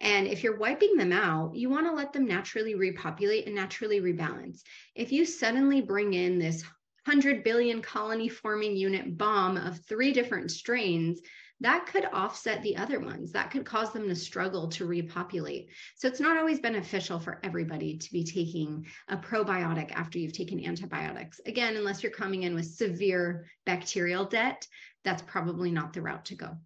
And 0.00 0.26
if 0.26 0.42
you're 0.42 0.56
wiping 0.56 0.96
them 0.96 1.12
out, 1.12 1.54
you 1.54 1.68
want 1.68 1.86
to 1.86 1.92
let 1.92 2.12
them 2.12 2.26
naturally 2.26 2.74
repopulate 2.74 3.46
and 3.46 3.54
naturally 3.54 4.00
rebalance. 4.00 4.62
If 4.94 5.12
you 5.12 5.26
suddenly 5.26 5.82
bring 5.82 6.14
in 6.14 6.38
this 6.38 6.64
100 7.04 7.42
billion 7.44 7.80
colony 7.82 8.28
forming 8.28 8.76
unit 8.76 9.16
bomb 9.16 9.56
of 9.56 9.80
three 9.86 10.12
different 10.12 10.50
strains, 10.50 11.20
that 11.60 11.86
could 11.86 12.06
offset 12.06 12.62
the 12.62 12.76
other 12.76 13.00
ones. 13.00 13.32
That 13.32 13.50
could 13.50 13.66
cause 13.66 13.92
them 13.92 14.08
to 14.08 14.14
struggle 14.14 14.68
to 14.68 14.86
repopulate. 14.86 15.68
So 15.96 16.08
it's 16.08 16.20
not 16.20 16.38
always 16.38 16.58
beneficial 16.58 17.20
for 17.20 17.38
everybody 17.44 17.98
to 17.98 18.12
be 18.12 18.24
taking 18.24 18.86
a 19.08 19.16
probiotic 19.16 19.92
after 19.92 20.18
you've 20.18 20.32
taken 20.32 20.64
antibiotics. 20.64 21.40
Again, 21.44 21.76
unless 21.76 22.02
you're 22.02 22.12
coming 22.12 22.44
in 22.44 22.54
with 22.54 22.64
severe 22.64 23.46
bacterial 23.66 24.24
debt, 24.24 24.66
that's 25.04 25.22
probably 25.22 25.70
not 25.70 25.92
the 25.92 26.02
route 26.02 26.24
to 26.26 26.34
go. 26.34 26.56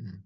Mm-hmm. 0.00 0.16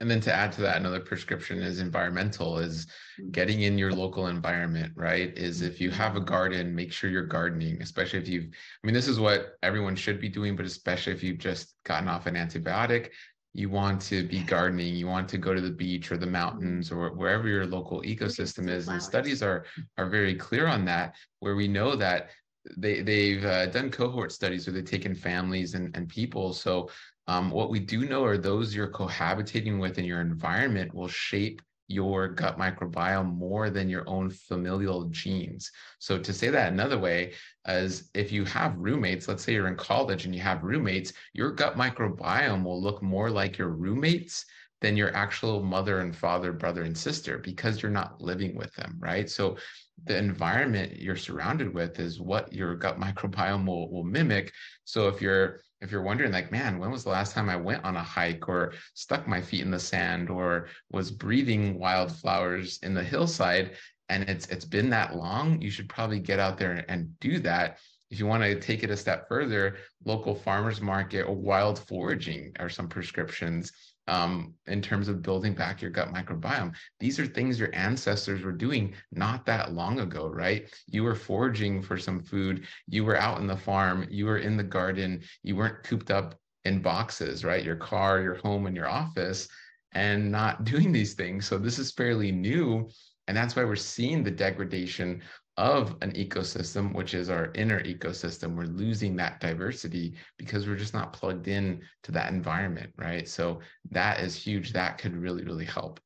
And 0.00 0.08
then 0.08 0.20
to 0.20 0.32
add 0.32 0.52
to 0.52 0.60
that, 0.62 0.76
another 0.76 1.00
prescription 1.00 1.60
is 1.60 1.80
environmental, 1.80 2.58
is 2.58 2.86
mm. 3.20 3.32
getting 3.32 3.62
in 3.62 3.76
your 3.76 3.92
local 3.92 4.28
environment, 4.28 4.92
right? 4.94 5.36
Is 5.36 5.62
if 5.62 5.80
you 5.80 5.90
have 5.90 6.16
a 6.16 6.20
garden, 6.20 6.74
make 6.74 6.92
sure 6.92 7.10
you're 7.10 7.26
gardening, 7.26 7.82
especially 7.82 8.20
if 8.20 8.28
you've, 8.28 8.44
I 8.44 8.86
mean, 8.86 8.94
this 8.94 9.08
is 9.08 9.18
what 9.18 9.58
everyone 9.62 9.96
should 9.96 10.20
be 10.20 10.28
doing, 10.28 10.54
but 10.54 10.66
especially 10.66 11.12
if 11.14 11.22
you've 11.22 11.38
just 11.38 11.74
gotten 11.84 12.08
off 12.08 12.26
an 12.26 12.36
antibiotic, 12.36 13.10
you 13.54 13.68
want 13.68 14.00
to 14.02 14.24
be 14.24 14.40
gardening, 14.44 14.94
you 14.94 15.08
want 15.08 15.28
to 15.30 15.38
go 15.38 15.52
to 15.52 15.60
the 15.60 15.70
beach 15.70 16.12
or 16.12 16.16
the 16.16 16.26
mountains 16.26 16.92
or 16.92 17.10
wherever 17.10 17.48
your 17.48 17.66
local 17.66 18.02
ecosystem 18.02 18.68
is. 18.68 18.86
And 18.86 19.02
studies 19.02 19.42
are 19.42 19.64
are 19.96 20.08
very 20.08 20.34
clear 20.34 20.68
on 20.68 20.84
that, 20.84 21.16
where 21.40 21.56
we 21.56 21.66
know 21.66 21.96
that 21.96 22.30
they 22.76 23.00
they've 23.02 23.44
uh, 23.44 23.66
done 23.66 23.90
cohort 23.90 24.32
studies 24.32 24.66
where 24.66 24.74
they've 24.74 24.84
taken 24.84 25.14
families 25.14 25.74
and, 25.74 25.96
and 25.96 26.08
people 26.08 26.52
so 26.52 26.88
um, 27.28 27.50
what 27.50 27.68
we 27.68 27.78
do 27.78 28.06
know 28.06 28.24
are 28.24 28.38
those 28.38 28.74
you're 28.74 28.90
cohabitating 28.90 29.78
with 29.78 29.98
in 29.98 30.06
your 30.06 30.22
environment 30.22 30.94
will 30.94 31.08
shape 31.08 31.60
your 31.86 32.28
gut 32.28 32.58
microbiome 32.58 33.34
more 33.34 33.70
than 33.70 33.88
your 33.88 34.08
own 34.08 34.30
familial 34.30 35.04
genes. 35.04 35.70
So 35.98 36.18
to 36.18 36.32
say 36.32 36.48
that 36.48 36.72
another 36.72 36.98
way 36.98 37.34
is 37.66 38.10
if 38.14 38.32
you 38.32 38.44
have 38.46 38.76
roommates, 38.76 39.28
let's 39.28 39.42
say 39.42 39.52
you're 39.52 39.68
in 39.68 39.76
college 39.76 40.24
and 40.24 40.34
you 40.34 40.40
have 40.40 40.64
roommates, 40.64 41.12
your 41.34 41.50
gut 41.52 41.76
microbiome 41.76 42.64
will 42.64 42.80
look 42.80 43.02
more 43.02 43.30
like 43.30 43.58
your 43.58 43.68
roommates 43.68 44.44
than 44.80 44.96
your 44.96 45.14
actual 45.14 45.62
mother 45.62 46.00
and 46.00 46.16
father, 46.16 46.52
brother 46.52 46.82
and 46.82 46.96
sister 46.96 47.38
because 47.38 47.82
you're 47.82 47.90
not 47.90 48.20
living 48.20 48.54
with 48.54 48.72
them, 48.74 48.96
right? 48.98 49.28
So 49.28 49.56
the 50.04 50.16
environment 50.16 51.00
you're 51.00 51.16
surrounded 51.16 51.74
with 51.74 51.98
is 51.98 52.20
what 52.20 52.52
your 52.52 52.74
gut 52.76 52.98
microbiome 52.98 53.66
will, 53.66 53.90
will 53.90 54.04
mimic. 54.04 54.52
So 54.84 55.08
if 55.08 55.20
you're 55.20 55.60
if 55.80 55.90
you're 55.90 56.02
wondering 56.02 56.32
like 56.32 56.50
man 56.50 56.78
when 56.78 56.90
was 56.90 57.04
the 57.04 57.10
last 57.10 57.32
time 57.32 57.48
i 57.48 57.56
went 57.56 57.84
on 57.84 57.96
a 57.96 58.02
hike 58.02 58.48
or 58.48 58.72
stuck 58.94 59.26
my 59.26 59.40
feet 59.40 59.62
in 59.62 59.70
the 59.70 59.78
sand 59.78 60.28
or 60.30 60.68
was 60.90 61.10
breathing 61.10 61.78
wildflowers 61.78 62.78
in 62.82 62.94
the 62.94 63.02
hillside? 63.02 63.72
And 64.08 64.28
it's 64.28 64.46
it's 64.48 64.64
been 64.64 64.90
that 64.90 65.16
long 65.16 65.60
you 65.60 65.70
should 65.70 65.88
probably 65.88 66.18
get 66.18 66.38
out 66.38 66.58
there 66.58 66.84
and 66.88 67.18
do 67.20 67.38
that. 67.40 67.78
If 68.10 68.18
you 68.18 68.26
want 68.26 68.42
to 68.42 68.58
take 68.58 68.82
it 68.82 68.90
a 68.90 68.96
step 68.96 69.28
further 69.28 69.76
local 70.04 70.34
farmers 70.34 70.80
market 70.80 71.22
or 71.22 71.34
wild 71.34 71.78
foraging 71.78 72.52
are 72.58 72.70
some 72.70 72.88
prescriptions 72.88 73.72
um, 74.08 74.54
in 74.66 74.80
terms 74.80 75.06
of 75.06 75.22
building 75.22 75.54
back 75.54 75.80
your 75.80 75.90
gut 75.90 76.12
microbiome. 76.12 76.74
These 76.98 77.20
are 77.20 77.26
things 77.26 77.60
your 77.60 77.74
ancestors 77.74 78.42
were 78.42 78.52
doing 78.52 78.94
not 79.12 79.44
that 79.46 79.74
long 79.74 80.00
ago, 80.00 80.26
right? 80.28 80.68
You 80.86 81.04
were 81.04 81.14
foraging 81.14 81.82
for 81.82 81.98
some 81.98 82.22
food, 82.22 82.66
you 82.88 83.04
were 83.04 83.16
out 83.16 83.38
in 83.38 83.46
the 83.46 83.56
farm, 83.56 84.06
you 84.10 84.24
were 84.24 84.38
in 84.38 84.56
the 84.56 84.64
garden, 84.64 85.22
you 85.42 85.56
weren't 85.56 85.84
cooped 85.84 86.10
up 86.10 86.34
in 86.64 86.80
boxes, 86.80 87.44
right? 87.44 87.64
Your 87.64 87.76
car, 87.76 88.20
your 88.20 88.36
home, 88.36 88.66
and 88.66 88.74
your 88.74 88.88
office, 88.88 89.46
and 89.92 90.32
not 90.32 90.64
doing 90.72 90.90
these 90.90 91.14
things. 91.14 91.46
So 91.46 91.58
this 91.58 91.78
is 91.78 91.92
fairly 91.92 92.32
new. 92.32 92.88
And 93.26 93.36
that's 93.36 93.54
why 93.54 93.64
we're 93.64 93.76
seeing 93.76 94.24
the 94.24 94.30
degradation 94.30 95.20
of 95.58 95.96
an 96.02 96.12
ecosystem, 96.12 96.94
which 96.94 97.14
is 97.14 97.28
our 97.28 97.50
inner 97.54 97.82
ecosystem, 97.82 98.54
we're 98.54 98.62
losing 98.62 99.16
that 99.16 99.40
diversity 99.40 100.14
because 100.38 100.66
we're 100.66 100.76
just 100.76 100.94
not 100.94 101.12
plugged 101.12 101.48
in 101.48 101.82
to 102.04 102.12
that 102.12 102.32
environment, 102.32 102.92
right? 102.96 103.28
So 103.28 103.58
that 103.90 104.20
is 104.20 104.36
huge. 104.36 104.72
That 104.72 104.98
could 104.98 105.16
really, 105.16 105.42
really 105.42 105.64
help. 105.64 105.98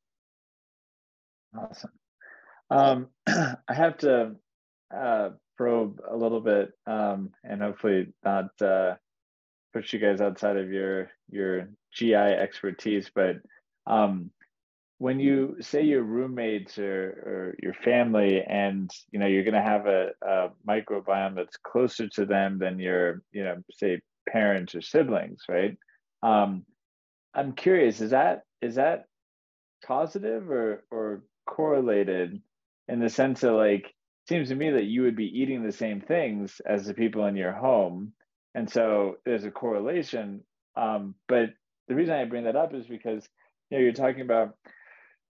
Awesome. 1.55 1.91
Um, 2.71 3.07
I 3.27 3.73
have 3.73 3.97
to 3.99 4.35
uh, 4.93 5.29
probe 5.55 6.01
a 6.09 6.17
little 6.17 6.41
bit 6.41 6.71
um, 6.87 7.29
and 7.43 7.61
hopefully 7.61 8.11
not 8.25 8.49
uh, 8.59 8.95
push 9.71 9.93
you 9.93 9.99
guys 9.99 10.19
outside 10.19 10.57
of 10.57 10.71
your 10.71 11.11
your 11.29 11.69
GI 11.93 12.15
expertise, 12.15 13.11
but 13.13 13.37
um, 13.85 14.31
when 15.03 15.19
you 15.19 15.57
say 15.59 15.81
your 15.81 16.01
roommates 16.01 16.77
or, 16.79 17.03
or 17.27 17.55
your 17.61 17.73
family 17.73 18.41
and 18.47 18.89
you 19.11 19.19
know 19.19 19.27
you're 19.27 19.43
going 19.43 19.53
to 19.53 19.61
have 19.61 19.85
a, 19.85 20.11
a, 20.25 20.47
microbiome 20.65 21.35
that's 21.35 21.57
closer 21.57 22.07
to 22.07 22.25
them 22.25 22.57
than 22.57 22.79
your 22.79 23.21
you 23.33 23.43
know 23.43 23.57
say 23.73 23.99
parents 24.29 24.73
or 24.73 24.81
siblings 24.81 25.41
right? 25.49 25.75
Um, 26.23 26.63
i'm 27.35 27.51
curious 27.51 27.99
is 27.99 28.11
that 28.11 28.43
is 28.61 28.75
that 28.75 29.07
causative 29.85 30.49
or 30.49 30.85
or 30.89 31.23
correlated 31.45 32.41
in 32.87 32.99
the 33.01 33.09
sense 33.09 33.43
of 33.43 33.55
like 33.55 33.85
it 33.87 34.29
seems 34.29 34.47
to 34.49 34.55
me 34.55 34.69
that 34.69 34.85
you 34.85 35.01
would 35.01 35.17
be 35.17 35.37
eating 35.37 35.63
the 35.63 35.73
same 35.73 35.99
things 35.99 36.61
as 36.65 36.85
the 36.85 36.93
people 36.93 37.25
in 37.25 37.35
your 37.35 37.51
home. 37.51 38.13
And 38.55 38.69
so 38.69 39.15
there's 39.25 39.43
a 39.43 39.51
correlation. 39.51 40.45
Um, 40.77 41.15
but 41.27 41.49
the 41.89 41.95
reason 41.95 42.13
i 42.13 42.23
bring 42.23 42.45
that 42.45 42.55
up 42.55 42.73
is 42.73 42.87
because 42.87 43.27
you 43.69 43.77
know 43.77 43.83
you're 43.83 43.91
talking 43.91 44.21
about 44.21 44.55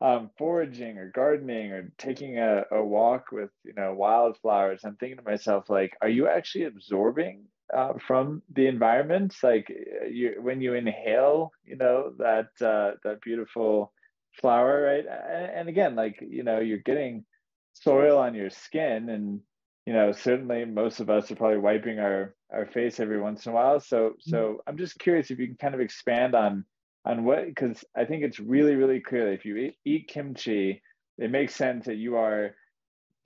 um, 0.03 0.29
foraging 0.37 0.97
or 0.97 1.09
gardening 1.09 1.71
or 1.71 1.91
taking 1.97 2.37
a, 2.37 2.65
a 2.71 2.83
walk 2.83 3.31
with 3.31 3.49
you 3.63 3.73
know 3.73 3.93
wildflowers 3.93 4.81
i'm 4.83 4.95
thinking 4.97 5.17
to 5.17 5.23
myself 5.23 5.69
like 5.69 5.97
are 6.01 6.09
you 6.09 6.27
actually 6.27 6.65
absorbing 6.65 7.45
uh, 7.73 7.93
from 8.07 8.41
the 8.53 8.67
environment? 8.67 9.35
Like 9.41 9.71
uh, 9.71 10.05
you 10.05 10.35
when 10.39 10.61
you 10.61 10.73
inhale 10.73 11.51
you 11.65 11.75
know 11.75 12.13
that 12.19 12.49
uh, 12.61 12.97
that 13.03 13.21
beautiful 13.21 13.91
flower 14.39 14.81
right? 14.81 15.05
And, 15.05 15.51
and 15.51 15.69
again 15.69 15.95
like 15.95 16.19
you 16.21 16.43
know 16.43 16.59
you're 16.59 16.79
getting 16.79 17.25
soil 17.73 18.17
on 18.19 18.35
your 18.35 18.49
skin 18.49 19.09
and 19.09 19.39
you 19.85 19.93
know 19.93 20.11
certainly 20.11 20.65
most 20.65 20.99
of 20.99 21.09
us 21.09 21.31
are 21.31 21.35
probably 21.35 21.57
wiping 21.57 21.99
our 21.99 22.35
our 22.51 22.65
face 22.67 22.99
every 22.99 23.19
once 23.19 23.45
in 23.45 23.51
a 23.51 23.55
while. 23.55 23.79
So 23.79 24.13
so 24.19 24.37
mm-hmm. 24.37 24.59
i'm 24.67 24.77
just 24.77 24.99
curious 24.99 25.31
if 25.31 25.39
you 25.39 25.47
can 25.47 25.57
kind 25.57 25.75
of 25.75 25.81
expand 25.81 26.35
on 26.35 26.65
on 27.05 27.23
what 27.23 27.45
because 27.45 27.83
I 27.95 28.05
think 28.05 28.23
it's 28.23 28.39
really 28.39 28.75
really 28.75 28.99
clear 28.99 29.25
that 29.25 29.33
if 29.33 29.45
you 29.45 29.57
eat, 29.57 29.75
eat 29.85 30.07
kimchi, 30.07 30.81
it 31.17 31.31
makes 31.31 31.55
sense 31.55 31.85
that 31.85 31.95
you 31.95 32.15
are 32.17 32.55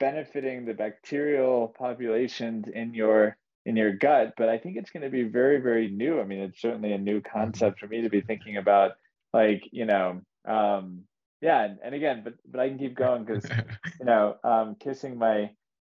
benefiting 0.00 0.64
the 0.64 0.74
bacterial 0.74 1.74
populations 1.78 2.66
in 2.68 2.94
your 2.94 3.36
in 3.66 3.76
your 3.76 3.92
gut. 3.92 4.34
But 4.36 4.48
i 4.48 4.58
think 4.58 4.76
it's 4.76 4.90
going 4.90 5.02
to 5.02 5.10
be 5.10 5.24
very 5.24 5.60
very 5.60 5.88
new. 5.88 6.20
I 6.20 6.24
mean 6.24 6.40
it's 6.40 6.60
certainly 6.60 6.92
a 6.92 6.98
new 6.98 7.20
concept 7.20 7.80
for 7.80 7.86
me 7.86 8.02
to 8.02 8.10
be 8.10 8.20
thinking 8.20 8.56
about 8.56 8.92
like 9.32 9.62
you 9.72 9.84
know 9.84 10.20
um 10.48 11.02
yeah 11.40 11.64
and, 11.64 11.78
and 11.84 11.94
again 11.94 12.22
but 12.24 12.34
but 12.50 12.60
i 12.60 12.68
can 12.68 12.78
keep 12.78 12.96
going 12.96 13.24
because 13.24 13.44
you 14.00 14.06
know 14.06 14.36
um 14.42 14.76
kissing 14.80 15.18
my 15.18 15.50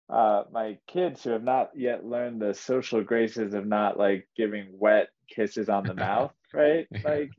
uh, 0.09 0.45
my 0.53 0.79
kids 0.87 1.25
who 1.25 1.31
have 1.31 1.43
not 1.43 1.71
yet 1.75 2.05
learned 2.05 2.41
the 2.41 2.55
social 2.55 3.03
graces 3.03 3.55
of 3.55 3.67
not 3.67 3.99
like 3.99 4.29
giving 4.37 4.69
wet 4.73 5.09
kisses 5.29 5.69
on 5.69 5.87
the 5.87 5.95
mouth, 6.07 6.33
right? 6.53 6.87
Like, 7.05 7.31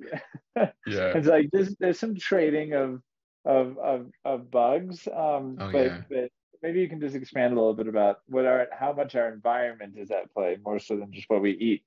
yeah, 0.55 0.71
it's 0.85 1.27
like 1.27 1.49
there's 1.51 1.75
there's 1.79 1.99
some 1.99 2.15
trading 2.15 2.73
of 2.73 3.01
of 3.45 3.77
of, 3.77 4.07
of 4.25 4.51
bugs, 4.51 5.07
um, 5.07 5.57
Oh, 5.59 5.71
but, 5.71 5.85
yeah. 5.85 6.01
but 6.09 6.31
maybe 6.61 6.81
you 6.81 6.89
can 6.89 6.99
just 6.99 7.15
expand 7.15 7.53
a 7.53 7.55
little 7.55 7.73
bit 7.73 7.87
about 7.87 8.19
what 8.27 8.45
our 8.45 8.67
how 8.77 8.93
much 8.93 9.15
our 9.15 9.31
environment 9.31 9.95
is 9.97 10.11
at 10.11 10.33
play 10.33 10.57
more 10.63 10.79
so 10.79 10.97
than 10.97 11.11
just 11.11 11.29
what 11.29 11.41
we 11.41 11.51
eat. 11.51 11.85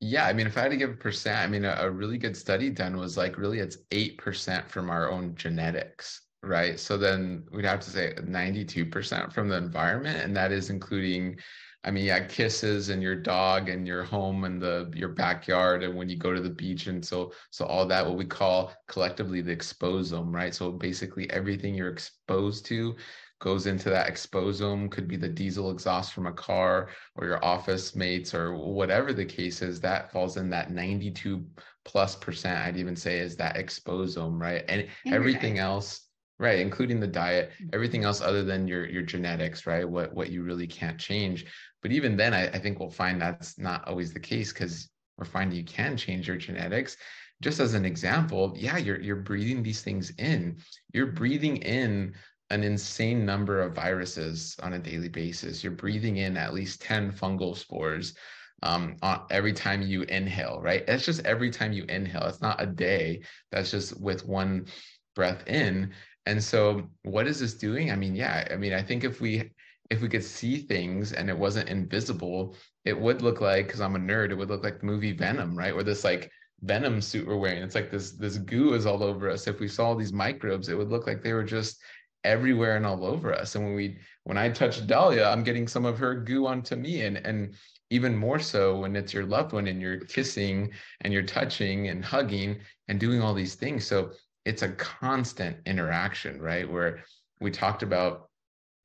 Yeah, 0.00 0.26
I 0.26 0.32
mean, 0.34 0.46
if 0.46 0.58
I 0.58 0.62
had 0.62 0.72
to 0.72 0.76
give 0.76 0.90
a 0.90 0.94
percent, 0.94 1.38
I 1.38 1.46
mean, 1.46 1.64
a, 1.64 1.74
a 1.80 1.90
really 1.90 2.18
good 2.18 2.36
study 2.36 2.68
done 2.68 2.96
was 2.98 3.16
like 3.16 3.38
really 3.38 3.60
it's 3.60 3.78
8% 3.90 4.68
from 4.68 4.90
our 4.90 5.10
own 5.10 5.34
genetics, 5.36 6.20
right? 6.42 6.78
So 6.78 6.98
then 6.98 7.44
we'd 7.50 7.64
have 7.64 7.80
to 7.80 7.90
say 7.90 8.12
92% 8.14 9.32
from 9.32 9.48
the 9.48 9.56
environment, 9.56 10.20
and 10.22 10.36
that 10.36 10.52
is 10.52 10.68
including, 10.68 11.38
I 11.86 11.92
mean, 11.92 12.04
yeah, 12.04 12.26
kisses 12.26 12.88
and 12.88 13.00
your 13.00 13.14
dog 13.14 13.68
and 13.68 13.86
your 13.86 14.02
home 14.02 14.42
and 14.42 14.60
the 14.60 14.90
your 14.94 15.10
backyard 15.10 15.84
and 15.84 15.94
when 15.94 16.08
you 16.08 16.16
go 16.16 16.32
to 16.34 16.40
the 16.40 16.50
beach 16.50 16.88
and 16.88 17.04
so 17.04 17.32
so 17.50 17.64
all 17.64 17.86
that 17.86 18.04
what 18.04 18.18
we 18.18 18.24
call 18.24 18.72
collectively 18.88 19.40
the 19.40 19.54
exposome, 19.54 20.34
right? 20.34 20.52
So 20.52 20.72
basically 20.72 21.30
everything 21.30 21.74
you're 21.74 21.90
exposed 21.90 22.66
to 22.66 22.96
goes 23.38 23.66
into 23.66 23.90
that 23.90 24.10
exposome 24.10 24.90
could 24.90 25.06
be 25.06 25.16
the 25.16 25.28
diesel 25.28 25.70
exhaust 25.70 26.12
from 26.12 26.26
a 26.26 26.32
car 26.32 26.88
or 27.14 27.26
your 27.26 27.44
office 27.44 27.94
mates 27.94 28.34
or 28.34 28.56
whatever 28.56 29.12
the 29.12 29.24
case 29.24 29.62
is 29.62 29.80
that 29.80 30.10
falls 30.10 30.38
in 30.38 30.48
that 30.50 30.70
92 30.70 31.44
plus 31.84 32.16
percent 32.16 32.58
i'd 32.60 32.78
even 32.78 32.96
say 32.96 33.18
is 33.18 33.36
that 33.36 33.56
exposome 33.56 34.40
right 34.40 34.64
and 34.68 34.88
And 35.04 35.14
everything 35.14 35.58
else 35.58 36.05
right 36.38 36.58
including 36.58 37.00
the 37.00 37.06
diet 37.06 37.52
everything 37.72 38.04
else 38.04 38.20
other 38.20 38.44
than 38.44 38.68
your 38.68 38.86
your 38.88 39.02
genetics 39.02 39.66
right 39.66 39.88
what 39.88 40.12
what 40.14 40.30
you 40.30 40.42
really 40.42 40.66
can't 40.66 40.98
change 40.98 41.46
but 41.82 41.92
even 41.92 42.16
then 42.16 42.34
i, 42.34 42.46
I 42.46 42.58
think 42.58 42.78
we'll 42.78 42.90
find 42.90 43.20
that's 43.20 43.58
not 43.58 43.86
always 43.88 44.12
the 44.12 44.20
case 44.20 44.52
because 44.52 44.88
we're 45.18 45.24
finding 45.24 45.56
you 45.56 45.64
can 45.64 45.96
change 45.96 46.28
your 46.28 46.36
genetics 46.36 46.96
just 47.42 47.60
as 47.60 47.74
an 47.74 47.84
example 47.84 48.52
yeah 48.56 48.76
you're 48.76 49.00
you're 49.00 49.16
breathing 49.16 49.62
these 49.62 49.82
things 49.82 50.10
in 50.18 50.58
you're 50.92 51.06
breathing 51.06 51.58
in 51.58 52.14
an 52.50 52.62
insane 52.62 53.26
number 53.26 53.60
of 53.60 53.74
viruses 53.74 54.56
on 54.62 54.74
a 54.74 54.78
daily 54.78 55.08
basis. 55.08 55.64
You're 55.64 55.72
breathing 55.72 56.18
in 56.18 56.36
at 56.36 56.54
least 56.54 56.80
10 56.82 57.12
fungal 57.12 57.56
spores 57.56 58.14
um, 58.62 58.96
on 59.02 59.22
every 59.30 59.52
time 59.52 59.82
you 59.82 60.02
inhale, 60.02 60.60
right? 60.60 60.86
That's 60.86 61.04
just 61.04 61.24
every 61.26 61.50
time 61.50 61.72
you 61.72 61.84
inhale. 61.88 62.26
It's 62.26 62.40
not 62.40 62.62
a 62.62 62.66
day. 62.66 63.22
That's 63.50 63.70
just 63.70 64.00
with 64.00 64.26
one 64.26 64.66
breath 65.14 65.46
in. 65.48 65.92
And 66.26 66.42
so 66.42 66.88
what 67.02 67.26
is 67.26 67.40
this 67.40 67.54
doing? 67.54 67.90
I 67.90 67.96
mean, 67.96 68.14
yeah, 68.14 68.46
I 68.50 68.56
mean, 68.56 68.72
I 68.72 68.82
think 68.82 69.04
if 69.04 69.20
we 69.20 69.50
if 69.90 70.00
we 70.02 70.08
could 70.08 70.24
see 70.24 70.58
things 70.58 71.12
and 71.12 71.30
it 71.30 71.38
wasn't 71.38 71.68
invisible, 71.68 72.56
it 72.84 72.98
would 72.98 73.22
look 73.22 73.40
like, 73.40 73.66
because 73.66 73.80
I'm 73.80 73.94
a 73.94 74.00
nerd, 74.00 74.30
it 74.30 74.34
would 74.34 74.48
look 74.48 74.64
like 74.64 74.80
the 74.80 74.86
movie 74.86 75.12
Venom, 75.12 75.56
right? 75.56 75.72
Where 75.74 75.84
this 75.84 76.02
like 76.02 76.30
venom 76.62 77.00
suit 77.00 77.26
we're 77.26 77.36
wearing. 77.36 77.62
It's 77.62 77.74
like 77.74 77.90
this 77.90 78.12
this 78.12 78.38
goo 78.38 78.74
is 78.74 78.86
all 78.86 79.02
over 79.02 79.30
us. 79.30 79.46
If 79.46 79.60
we 79.60 79.68
saw 79.68 79.94
these 79.94 80.12
microbes, 80.12 80.68
it 80.68 80.76
would 80.76 80.90
look 80.90 81.06
like 81.06 81.22
they 81.22 81.32
were 81.32 81.44
just 81.44 81.78
everywhere 82.24 82.76
and 82.76 82.84
all 82.84 83.04
over 83.04 83.32
us. 83.32 83.54
And 83.54 83.64
when 83.64 83.74
we 83.74 83.98
when 84.24 84.38
I 84.38 84.48
touch 84.48 84.86
Dahlia, 84.86 85.28
I'm 85.28 85.44
getting 85.44 85.68
some 85.68 85.84
of 85.84 85.98
her 85.98 86.14
goo 86.14 86.46
onto 86.46 86.76
me. 86.76 87.02
And 87.02 87.18
and 87.18 87.54
even 87.90 88.16
more 88.16 88.40
so 88.40 88.80
when 88.80 88.96
it's 88.96 89.14
your 89.14 89.26
loved 89.26 89.52
one 89.52 89.68
and 89.68 89.80
you're 89.80 90.00
kissing 90.00 90.72
and 91.02 91.12
you're 91.12 91.22
touching 91.22 91.88
and 91.88 92.04
hugging 92.04 92.58
and 92.88 92.98
doing 92.98 93.22
all 93.22 93.32
these 93.32 93.54
things. 93.54 93.86
So 93.86 94.10
it's 94.46 94.62
a 94.62 94.70
constant 94.70 95.56
interaction, 95.66 96.40
right? 96.40 96.70
Where 96.70 97.04
we 97.40 97.50
talked 97.50 97.82
about 97.82 98.30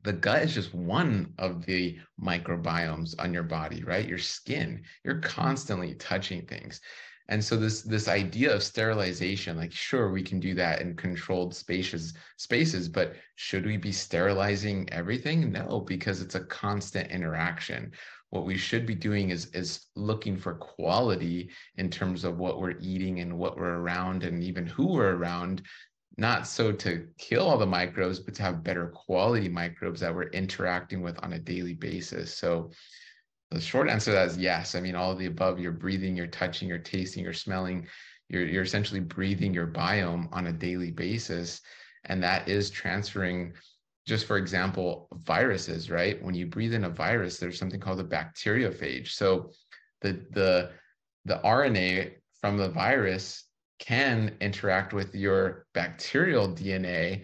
the 0.04 0.12
gut 0.12 0.42
is 0.42 0.56
just 0.56 0.74
one 0.74 1.34
of 1.38 1.64
the 1.68 2.00
microbiomes 2.20 3.14
on 3.20 3.32
your 3.32 3.44
body, 3.44 3.84
right? 3.84 4.08
Your 4.08 4.18
skin, 4.18 4.84
you're 5.06 5.20
constantly 5.20 5.94
touching 5.94 6.48
things. 6.48 6.82
And 7.30 7.42
so 7.42 7.56
this 7.56 7.84
this 7.84 8.08
idea 8.08 8.54
of 8.54 8.64
sterilization, 8.64 9.56
like 9.56 9.72
sure 9.72 10.12
we 10.12 10.24
can 10.24 10.40
do 10.40 10.56
that 10.56 10.82
in 10.82 10.96
controlled 10.96 11.56
spaces 11.56 12.16
spaces, 12.38 12.90
but 12.90 13.16
should 13.36 13.66
we 13.66 13.78
be 13.78 13.92
sterilizing 13.92 14.90
everything? 14.92 15.52
No, 15.52 15.82
because 15.82 16.22
it's 16.22 16.36
a 16.36 16.46
constant 16.46 17.12
interaction. 17.12 17.92
What 18.32 18.46
we 18.46 18.58
should 18.58 18.86
be 18.86 18.96
doing 18.96 19.30
is 19.30 19.46
is 19.54 19.88
looking 19.96 20.38
for 20.38 20.56
quality 20.56 21.50
in 21.78 21.90
terms 21.90 22.24
of 22.24 22.38
what 22.38 22.60
we're 22.60 22.80
eating 22.80 23.20
and 23.20 23.38
what 23.38 23.58
we're 23.58 23.80
around 23.80 24.24
and 24.24 24.44
even 24.44 24.66
who 24.66 24.88
we're 24.88 25.16
around 25.16 25.62
not 26.18 26.46
so 26.46 26.72
to 26.72 27.08
kill 27.18 27.48
all 27.48 27.58
the 27.58 27.66
microbes, 27.66 28.20
but 28.20 28.34
to 28.36 28.44
have 28.44 28.64
better 28.64 28.88
quality 28.88 29.48
microbes 29.48 30.02
that 30.02 30.14
we're 30.14 30.30
interacting 30.30 31.02
with 31.02 31.18
on 31.24 31.34
a 31.34 31.40
daily 31.40 31.74
basis. 31.74 32.34
So 32.34 32.72
the 33.50 33.62
short 33.62 33.90
answer 33.90 34.12
to 34.12 34.16
that 34.16 34.28
is 34.28 34.38
yes. 34.38 34.76
I 34.76 34.82
mean, 34.82 34.96
all 34.96 35.12
of 35.12 35.20
the 35.20 35.26
above, 35.28 35.60
you're 35.60 35.72
breathing, 35.72 36.16
you're 36.16 36.28
touching, 36.28 36.68
you're 36.68 36.78
tasting, 36.78 37.24
you're 37.24 37.34
smelling, 37.34 37.88
you're, 38.30 38.46
you're 38.46 38.64
essentially 38.64 39.00
breathing 39.00 39.54
your 39.54 39.68
biome 39.68 40.28
on 40.32 40.48
a 40.48 40.54
daily 40.54 40.92
basis. 40.92 41.62
And 42.06 42.22
that 42.24 42.48
is 42.48 42.70
transferring, 42.70 43.54
just 44.08 44.26
for 44.26 44.38
example, 44.38 45.08
viruses, 45.14 45.90
right? 45.90 46.22
When 46.24 46.36
you 46.36 46.48
breathe 46.48 46.74
in 46.74 46.86
a 46.86 46.90
virus, 46.90 47.38
there's 47.38 47.60
something 47.60 47.80
called 47.80 48.00
a 48.00 48.04
bacteriophage. 48.04 49.10
So 49.10 49.52
the 50.02 50.26
the 50.32 50.72
the 51.26 51.40
RNA 51.44 52.14
from 52.40 52.58
the 52.58 52.70
virus 52.70 53.46
can 53.80 54.36
interact 54.42 54.94
with 54.94 55.14
your 55.16 55.66
bacterial 55.74 56.48
DNA 56.48 57.24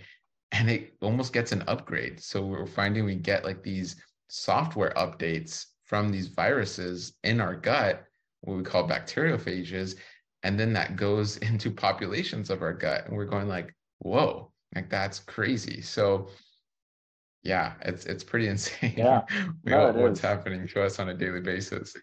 and 0.51 0.69
it 0.69 0.93
almost 1.01 1.33
gets 1.33 1.51
an 1.51 1.63
upgrade. 1.67 2.19
So 2.19 2.45
we're 2.45 2.65
finding 2.65 3.05
we 3.05 3.15
get 3.15 3.43
like 3.43 3.63
these 3.63 3.95
software 4.27 4.93
updates 4.95 5.65
from 5.85 6.09
these 6.09 6.27
viruses 6.27 7.13
in 7.23 7.41
our 7.41 7.55
gut, 7.55 8.03
what 8.41 8.57
we 8.57 8.63
call 8.63 8.87
bacteriophages, 8.87 9.95
and 10.43 10.59
then 10.59 10.73
that 10.73 10.95
goes 10.95 11.37
into 11.49 11.71
populations 11.71 12.49
of 12.49 12.61
our 12.61 12.73
gut. 12.73 13.05
And 13.07 13.15
we're 13.15 13.25
going 13.25 13.47
like, 13.47 13.73
whoa, 13.99 14.51
like 14.75 14.89
that's 14.89 15.19
crazy. 15.19 15.81
So 15.81 16.29
yeah, 17.43 17.75
it's 17.81 18.05
it's 18.05 18.23
pretty 18.23 18.47
insane. 18.49 18.95
Yeah. 18.95 19.21
we 19.63 19.71
No, 19.71 19.87
know 19.87 19.93
what's 19.93 20.19
is. 20.19 20.21
happening 20.21 20.67
to 20.69 20.83
us 20.83 20.99
on 20.99 21.09
a 21.09 21.13
daily 21.13 21.41
basis. 21.41 21.95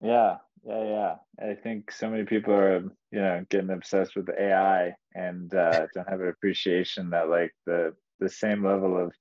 Yeah, 0.00 0.38
yeah, 0.64 0.84
yeah. 0.84 1.16
I 1.40 1.54
think 1.54 1.90
so 1.90 2.10
many 2.10 2.24
people 2.24 2.54
are, 2.54 2.80
you 3.10 3.20
know, 3.20 3.44
getting 3.50 3.70
obsessed 3.70 4.14
with 4.16 4.28
AI 4.30 4.94
and 5.14 5.52
uh, 5.54 5.86
don't 5.94 6.08
have 6.08 6.20
an 6.20 6.28
appreciation 6.28 7.10
that 7.10 7.28
like 7.28 7.52
the 7.66 7.94
the 8.20 8.28
same 8.28 8.64
level 8.64 8.96
of 9.02 9.12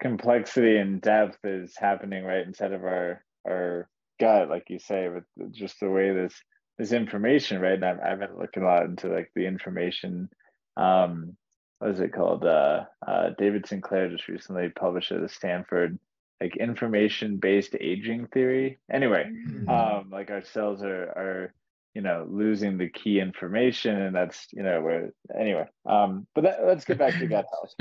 complexity 0.00 0.78
and 0.78 1.00
depth 1.02 1.38
is 1.44 1.74
happening 1.76 2.24
right 2.24 2.46
inside 2.46 2.72
of 2.72 2.84
our 2.84 3.24
our 3.46 3.88
gut, 4.20 4.48
like 4.48 4.64
you 4.70 4.78
say, 4.78 5.08
with 5.08 5.24
just 5.52 5.80
the 5.80 5.90
way 5.90 6.12
this 6.12 6.34
this 6.78 6.92
information, 6.92 7.60
right? 7.60 7.74
And 7.74 7.84
I've, 7.84 8.00
I've 8.00 8.18
been 8.20 8.38
looking 8.38 8.62
a 8.64 8.66
lot 8.66 8.84
into 8.86 9.08
like 9.08 9.30
the 9.34 9.46
information. 9.46 10.28
Um, 10.76 11.36
what 11.82 11.90
is 11.90 12.00
it 12.00 12.12
called? 12.12 12.44
Uh, 12.44 12.84
uh, 13.04 13.30
David 13.38 13.66
Sinclair 13.66 14.08
just 14.08 14.28
recently 14.28 14.68
published 14.68 15.10
at 15.10 15.28
Stanford, 15.30 15.98
like 16.40 16.56
information 16.56 17.38
based 17.38 17.74
aging 17.80 18.28
theory. 18.28 18.78
Anyway, 18.90 19.24
Mm-hmm. 19.26 19.68
um 19.68 20.10
like 20.10 20.30
our 20.30 20.42
cells 20.42 20.82
are 20.82 21.04
are 21.06 21.54
you 21.94 22.02
know 22.02 22.26
losing 22.30 22.78
the 22.78 22.88
key 22.88 23.18
information 23.20 24.00
and 24.00 24.14
that's 24.14 24.46
you 24.52 24.62
know 24.62 24.80
where 24.80 25.10
anyway 25.38 25.66
um 25.86 26.26
but 26.34 26.44
that, 26.44 26.64
let's 26.64 26.84
get 26.84 26.98
back 26.98 27.18
to 27.18 27.26
gut 27.34 27.46
health 27.50 27.74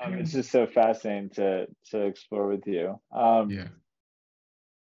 um, 0.00 0.14
it's 0.14 0.32
just 0.32 0.50
so 0.50 0.66
fascinating 0.66 1.30
to 1.30 1.66
to 1.90 2.00
explore 2.02 2.46
with 2.46 2.66
you 2.66 3.00
um 3.16 3.50
yeah. 3.50 3.68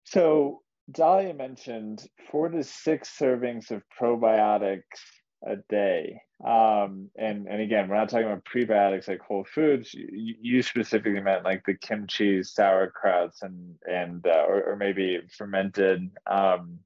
so 0.05 0.63
Dahlia 0.91 1.35
mentioned 1.35 2.07
four 2.31 2.49
to 2.49 2.63
six 2.63 3.17
servings 3.19 3.71
of 3.71 3.83
probiotics 4.01 5.01
a 5.47 5.57
day. 5.69 6.21
Um 6.45 7.11
and 7.17 7.49
and 7.49 7.61
again 7.61 7.89
we're 7.89 7.97
not 7.97 8.09
talking 8.09 8.27
about 8.27 8.45
prebiotics 8.45 9.09
like 9.09 9.21
whole 9.21 9.45
foods. 9.45 9.93
You, 9.93 10.35
you 10.41 10.63
specifically 10.63 11.21
meant 11.21 11.45
like 11.45 11.65
the 11.67 11.75
kimchi 11.75 12.41
sauerkrauts 12.41 13.43
and 13.43 13.75
and 13.85 14.27
uh, 14.27 14.45
or, 14.49 14.63
or 14.63 14.77
maybe 14.77 15.19
fermented 15.37 16.11
um 16.31 16.79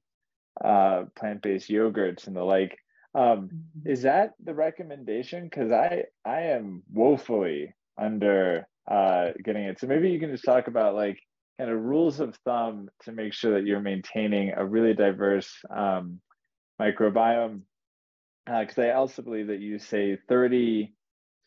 uh 0.63 1.03
plant-based 1.15 1.69
yogurts 1.69 2.27
and 2.27 2.35
the 2.35 2.43
like. 2.43 2.77
Um 3.15 3.49
is 3.85 4.03
that 4.03 4.31
the 4.43 4.53
recommendation? 4.53 5.43
Because 5.45 5.71
i 5.71 6.03
i 6.25 6.41
am 6.41 6.83
woefully 6.91 7.73
under 7.99 8.67
uh 8.89 9.31
getting 9.43 9.63
it. 9.65 9.79
So 9.79 9.87
maybe 9.87 10.09
you 10.09 10.19
can 10.19 10.31
just 10.31 10.45
talk 10.45 10.67
about 10.67 10.95
like 10.95 11.19
kind 11.59 11.69
of 11.69 11.79
rules 11.79 12.19
of 12.19 12.35
thumb 12.43 12.89
to 13.03 13.11
make 13.11 13.33
sure 13.33 13.53
that 13.53 13.67
you're 13.67 13.79
maintaining 13.79 14.53
a 14.55 14.65
really 14.65 14.93
diverse 14.95 15.53
um 15.69 16.19
microbiome 16.81 17.61
because 18.45 18.77
I 18.77 18.91
also 18.91 19.21
believe 19.21 19.47
that 19.47 19.59
you 19.59 19.79
say 19.79 20.17
30 20.27 20.93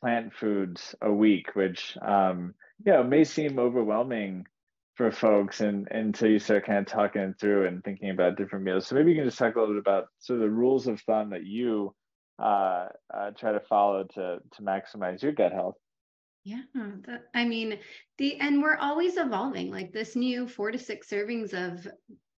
plant 0.01 0.35
foods 0.35 0.95
a 1.01 1.13
week, 1.13 1.55
which 1.55 1.97
um, 2.03 2.55
you 2.85 2.93
know 2.93 3.05
may 3.05 3.25
seem 3.25 3.59
overwhelming 3.59 4.47
for 4.95 5.11
folks 5.11 5.61
and 5.61 5.89
until 5.91 6.31
you 6.31 6.39
start 6.39 6.65
kind 6.65 6.79
of 6.79 6.87
talking 6.87 7.35
through 7.39 7.67
and 7.67 7.85
thinking 7.85 8.11
about 8.11 8.37
different 8.37 8.65
meals. 8.65 8.87
So 8.87 8.95
maybe 8.95 9.11
you 9.11 9.17
can 9.17 9.27
just 9.27 9.39
talk 9.39 9.57
a 9.57 9.61
little 9.61 9.75
bit 9.75 9.81
about 9.81 10.07
sort 10.19 10.41
of 10.41 10.45
the 10.45 10.51
rules 10.51 10.87
of 10.87 11.01
thumb 11.03 11.31
that 11.31 11.45
you 11.45 11.95
uh, 12.39 12.89
uh, 13.13 13.31
try 13.39 13.53
to 13.53 13.61
follow 13.61 14.05
to 14.15 14.39
to 14.57 14.63
maximize 14.63 15.23
your 15.23 15.33
gut 15.33 15.53
health. 15.53 15.77
Yeah, 16.45 16.63
that, 17.07 17.25
I 17.35 17.45
mean, 17.45 17.79
the 18.19 18.37
and 18.39 18.63
we're 18.63 18.77
always 18.77 19.17
evolving. 19.17 19.71
Like 19.71 19.93
this 19.93 20.15
new 20.15 20.47
four 20.49 20.71
to 20.71 20.79
six 20.79 21.09
servings 21.09 21.53
of 21.53 21.87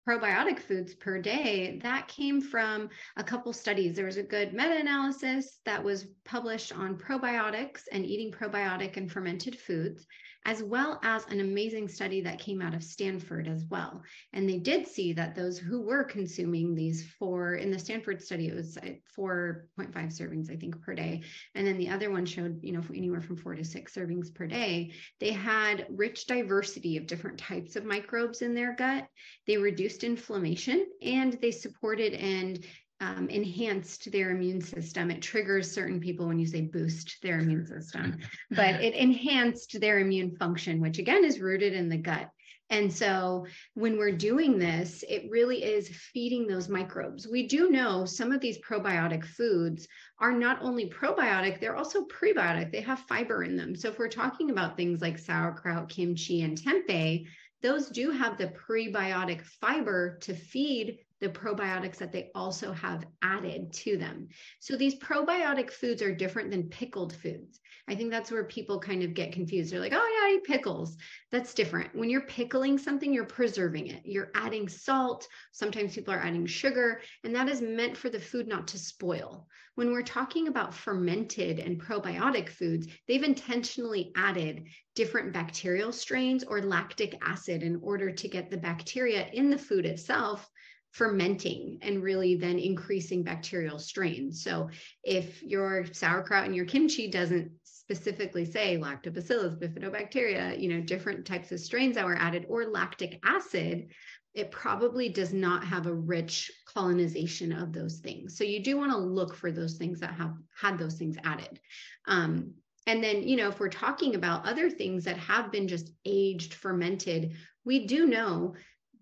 probiotic 0.07 0.59
foods 0.59 0.93
per 0.93 1.19
day, 1.19 1.79
that 1.83 2.07
came 2.07 2.39
from 2.39 2.89
a 3.17 3.23
couple 3.23 3.51
studies. 3.51 3.95
There 3.95 4.05
was 4.05 4.17
a 4.17 4.23
good 4.23 4.53
meta 4.53 4.77
analysis 4.77 5.59
that 5.65 5.83
was 5.83 6.05
published 6.23 6.71
on 6.71 6.97
probiotics 6.97 7.81
and 7.91 8.05
eating 8.05 8.31
probiotic 8.31 8.95
and 8.95 9.11
fermented 9.11 9.59
foods 9.59 10.05
as 10.47 10.63
well 10.63 10.97
as 11.03 11.25
an 11.27 11.41
amazing 11.41 11.89
study 11.89 12.21
that 12.21 12.39
came 12.39 12.61
out 12.61 12.73
of 12.73 12.81
Stanford 12.81 13.49
as 13.49 13.65
well. 13.69 14.01
And 14.31 14.49
they 14.49 14.57
did 14.57 14.87
see 14.87 15.11
that 15.11 15.35
those 15.35 15.59
who 15.59 15.81
were 15.81 16.05
consuming 16.05 16.73
these 16.73 17.05
four, 17.19 17.55
in 17.55 17.69
the 17.69 17.77
Stanford 17.77 18.21
study, 18.21 18.47
it 18.47 18.55
was 18.55 18.77
uh, 18.77 18.91
4.5 19.15 19.91
servings, 19.93 20.49
I 20.49 20.55
think, 20.55 20.81
per 20.81 20.95
day. 20.95 21.21
And 21.53 21.67
then 21.67 21.77
the 21.77 21.89
other 21.89 22.09
one 22.09 22.25
showed, 22.25 22.63
you 22.63 22.71
know, 22.71 22.81
anywhere 22.95 23.21
from 23.21 23.35
four 23.35 23.55
to 23.55 23.65
six 23.65 23.93
servings 23.93 24.33
per 24.33 24.47
day. 24.47 24.93
They 25.19 25.33
had 25.33 25.85
rich 25.89 26.27
diversity 26.27 26.95
of 26.95 27.07
different 27.07 27.37
types 27.37 27.75
of 27.75 27.83
microbes 27.83 28.41
in 28.41 28.55
their 28.55 28.73
gut. 28.73 29.05
They 29.47 29.57
reduced 29.57 30.05
inflammation 30.05 30.87
and 31.01 31.33
they 31.41 31.51
supported 31.51 32.13
and 32.13 32.65
um, 32.99 33.29
enhanced 33.29 34.11
their 34.11 34.31
immune 34.31 34.61
system. 34.61 35.11
It 35.11 35.21
triggers 35.21 35.71
certain 35.71 35.99
people 35.99 36.27
when 36.27 36.39
you 36.39 36.47
say 36.47 36.61
boost 36.61 37.17
their 37.21 37.39
immune 37.39 37.65
system, 37.65 38.17
but 38.51 38.81
it 38.81 38.93
enhanced 38.95 39.79
their 39.79 39.99
immune 39.99 40.35
function, 40.37 40.81
which 40.81 40.97
again 40.97 41.23
is 41.23 41.39
rooted 41.39 41.73
in 41.73 41.89
the 41.89 41.97
gut. 41.97 42.29
And 42.69 42.91
so 42.91 43.45
when 43.75 43.97
we're 43.97 44.11
doing 44.11 44.59
this, 44.59 45.03
it 45.07 45.29
really 45.29 45.63
is 45.63 45.87
feeding 45.87 46.47
those 46.47 46.67
microbes. 46.67 47.25
We 47.25 47.47
do 47.47 47.69
know 47.69 48.03
some 48.03 48.33
of 48.33 48.41
these 48.41 48.59
probiotic 48.59 49.23
foods 49.23 49.87
are 50.19 50.33
not 50.33 50.61
only 50.61 50.89
probiotic, 50.89 51.61
they're 51.61 51.77
also 51.77 52.05
prebiotic. 52.05 52.71
They 52.71 52.81
have 52.81 52.99
fiber 53.07 53.43
in 53.43 53.55
them. 53.55 53.73
So 53.75 53.87
if 53.87 53.97
we're 53.97 54.09
talking 54.09 54.49
about 54.49 54.75
things 54.75 55.01
like 55.01 55.17
sauerkraut, 55.17 55.87
kimchi, 55.87 56.41
and 56.41 56.57
tempeh, 56.57 57.25
those 57.61 57.87
do 57.87 58.11
have 58.11 58.37
the 58.37 58.47
prebiotic 58.47 59.43
fiber 59.43 60.17
to 60.21 60.33
feed 60.33 60.99
the 61.19 61.29
probiotics 61.29 61.97
that 61.97 62.11
they 62.11 62.29
also 62.35 62.71
have 62.73 63.05
added 63.21 63.73
to 63.73 63.97
them. 63.97 64.27
So 64.59 64.75
these 64.75 64.99
probiotic 64.99 65.71
foods 65.71 66.01
are 66.01 66.13
different 66.13 66.51
than 66.51 66.69
pickled 66.69 67.15
foods. 67.15 67.59
I 67.89 67.95
think 67.95 68.11
that's 68.11 68.31
where 68.31 68.43
people 68.43 68.79
kind 68.79 69.01
of 69.01 69.13
get 69.13 69.31
confused. 69.31 69.71
They're 69.71 69.79
like, 69.79 69.93
oh, 69.93 69.95
yeah, 69.95 70.27
I 70.27 70.35
eat 70.35 70.43
pickles. 70.43 70.97
That's 71.31 71.53
different. 71.53 71.95
When 71.95 72.09
you're 72.09 72.21
pickling 72.21 72.77
something, 72.77 73.13
you're 73.13 73.23
preserving 73.23 73.87
it. 73.87 74.01
You're 74.03 74.31
adding 74.35 74.67
salt. 74.67 75.25
Sometimes 75.53 75.95
people 75.95 76.13
are 76.13 76.19
adding 76.19 76.45
sugar, 76.45 77.01
and 77.23 77.33
that 77.33 77.47
is 77.47 77.61
meant 77.61 77.95
for 77.95 78.09
the 78.09 78.19
food 78.19 78.47
not 78.47 78.67
to 78.69 78.77
spoil. 78.77 79.47
When 79.75 79.91
we're 79.91 80.01
talking 80.01 80.47
about 80.47 80.73
fermented 80.73 81.59
and 81.59 81.81
probiotic 81.81 82.49
foods, 82.49 82.87
they've 83.07 83.23
intentionally 83.23 84.11
added 84.15 84.65
different 84.95 85.31
bacterial 85.31 85.91
strains 85.91 86.43
or 86.43 86.61
lactic 86.61 87.17
acid 87.21 87.63
in 87.63 87.79
order 87.81 88.11
to 88.11 88.27
get 88.27 88.49
the 88.49 88.57
bacteria 88.57 89.27
in 89.31 89.49
the 89.49 89.57
food 89.57 89.85
itself 89.85 90.49
fermenting 90.97 91.77
and 91.83 92.01
really 92.01 92.33
then 92.33 92.57
increasing 92.57 93.21
bacterial 93.21 93.77
strains. 93.77 94.43
So 94.43 94.67
if 95.03 95.43
your 95.43 95.85
sauerkraut 95.93 96.45
and 96.45 96.55
your 96.55 96.65
kimchi 96.65 97.07
doesn't 97.07 97.51
specifically 97.63 98.45
say 98.45 98.79
lactobacillus, 98.79 99.59
bifidobacteria, 99.59 100.59
you 100.59 100.69
know, 100.69 100.81
different 100.81 101.23
types 101.23 101.51
of 101.51 101.59
strains 101.59 101.93
that 101.95 102.05
were 102.05 102.17
added 102.17 102.47
or 102.49 102.65
lactic 102.65 103.19
acid, 103.23 103.89
it 104.33 104.49
probably 104.49 105.07
does 105.07 105.33
not 105.33 105.63
have 105.63 105.85
a 105.85 105.93
rich 105.93 106.51
colonization 106.65 107.51
of 107.51 107.73
those 107.73 107.99
things. 107.99 108.35
So 108.35 108.43
you 108.43 108.63
do 108.63 108.75
want 108.75 108.91
to 108.91 108.97
look 108.97 109.35
for 109.35 109.51
those 109.51 109.77
things 109.77 109.99
that 109.99 110.15
have 110.15 110.33
had 110.59 110.79
those 110.79 110.95
things 110.95 111.15
added. 111.23 111.59
Um, 112.07 112.55
and 112.87 113.03
then, 113.03 113.27
you 113.27 113.35
know, 113.35 113.49
if 113.49 113.59
we're 113.59 113.69
talking 113.69 114.15
about 114.15 114.47
other 114.47 114.71
things 114.71 115.03
that 115.03 115.17
have 115.17 115.51
been 115.51 115.67
just 115.67 115.91
aged, 116.05 116.55
fermented, 116.55 117.33
we 117.65 117.85
do 117.85 118.07
know 118.07 118.55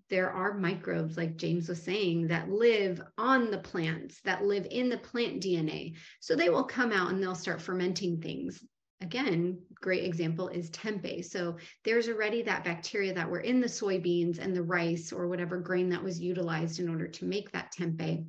there 0.09 0.31
are 0.31 0.53
microbes, 0.53 1.17
like 1.17 1.37
James 1.37 1.67
was 1.67 1.81
saying, 1.81 2.27
that 2.27 2.49
live 2.49 3.01
on 3.17 3.49
the 3.49 3.57
plants, 3.57 4.21
that 4.21 4.43
live 4.43 4.67
in 4.69 4.89
the 4.89 4.97
plant 4.97 5.41
DNA. 5.41 5.95
So 6.19 6.35
they 6.35 6.49
will 6.49 6.63
come 6.63 6.91
out 6.91 7.11
and 7.11 7.21
they'll 7.21 7.35
start 7.35 7.61
fermenting 7.61 8.21
things. 8.21 8.63
Again, 9.01 9.61
great 9.81 10.03
example 10.03 10.47
is 10.47 10.69
tempeh. 10.69 11.25
So 11.25 11.57
there's 11.83 12.07
already 12.07 12.43
that 12.43 12.63
bacteria 12.63 13.13
that 13.13 13.29
were 13.29 13.39
in 13.39 13.59
the 13.59 13.67
soybeans 13.67 14.39
and 14.39 14.55
the 14.55 14.63
rice 14.63 15.11
or 15.11 15.27
whatever 15.27 15.57
grain 15.57 15.89
that 15.89 16.03
was 16.03 16.19
utilized 16.19 16.79
in 16.79 16.87
order 16.87 17.07
to 17.07 17.25
make 17.25 17.51
that 17.51 17.73
tempeh. 17.77 18.25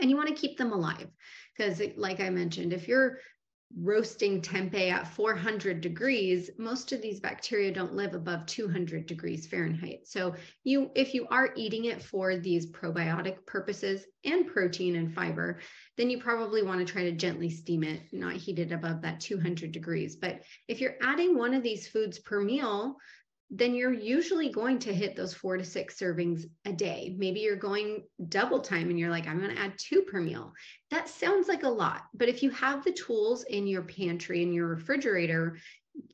And 0.00 0.10
you 0.10 0.16
want 0.16 0.28
to 0.28 0.34
keep 0.34 0.56
them 0.56 0.72
alive 0.72 1.08
because, 1.56 1.82
like 1.96 2.20
I 2.20 2.30
mentioned, 2.30 2.72
if 2.72 2.86
you're 2.86 3.18
roasting 3.76 4.40
tempeh 4.40 4.90
at 4.90 5.06
400 5.08 5.80
degrees, 5.80 6.50
most 6.58 6.92
of 6.92 7.02
these 7.02 7.20
bacteria 7.20 7.72
don't 7.72 7.94
live 7.94 8.14
above 8.14 8.46
200 8.46 9.06
degrees 9.06 9.46
Fahrenheit. 9.46 10.06
So 10.06 10.34
you, 10.64 10.90
if 10.94 11.14
you 11.14 11.26
are 11.30 11.52
eating 11.54 11.84
it 11.84 12.02
for 12.02 12.36
these 12.36 12.70
probiotic 12.70 13.44
purposes 13.46 14.04
and 14.24 14.46
protein 14.46 14.96
and 14.96 15.14
fiber, 15.14 15.60
then 15.96 16.08
you 16.10 16.20
probably 16.20 16.62
want 16.62 16.86
to 16.86 16.90
try 16.90 17.04
to 17.04 17.12
gently 17.12 17.50
steam 17.50 17.84
it, 17.84 18.02
not 18.12 18.34
heat 18.34 18.58
it 18.58 18.72
above 18.72 19.02
that 19.02 19.20
200 19.20 19.70
degrees. 19.70 20.16
But 20.16 20.42
if 20.66 20.80
you're 20.80 20.96
adding 21.02 21.36
one 21.36 21.54
of 21.54 21.62
these 21.62 21.88
foods 21.88 22.18
per 22.18 22.40
meal, 22.40 22.96
then 23.50 23.74
you're 23.74 23.92
usually 23.92 24.50
going 24.50 24.78
to 24.78 24.92
hit 24.92 25.16
those 25.16 25.32
four 25.32 25.56
to 25.56 25.64
six 25.64 25.98
servings 25.98 26.44
a 26.66 26.72
day. 26.72 27.14
Maybe 27.16 27.40
you're 27.40 27.56
going 27.56 28.04
double 28.28 28.60
time 28.60 28.90
and 28.90 28.98
you're 28.98 29.10
like, 29.10 29.26
I'm 29.26 29.40
going 29.40 29.54
to 29.54 29.60
add 29.60 29.78
two 29.78 30.02
per 30.02 30.20
meal. 30.20 30.52
That 30.90 31.08
sounds 31.08 31.48
like 31.48 31.62
a 31.62 31.68
lot. 31.68 32.02
But 32.12 32.28
if 32.28 32.42
you 32.42 32.50
have 32.50 32.84
the 32.84 32.92
tools 32.92 33.44
in 33.44 33.66
your 33.66 33.82
pantry 33.82 34.42
and 34.42 34.52
your 34.52 34.68
refrigerator, 34.68 35.56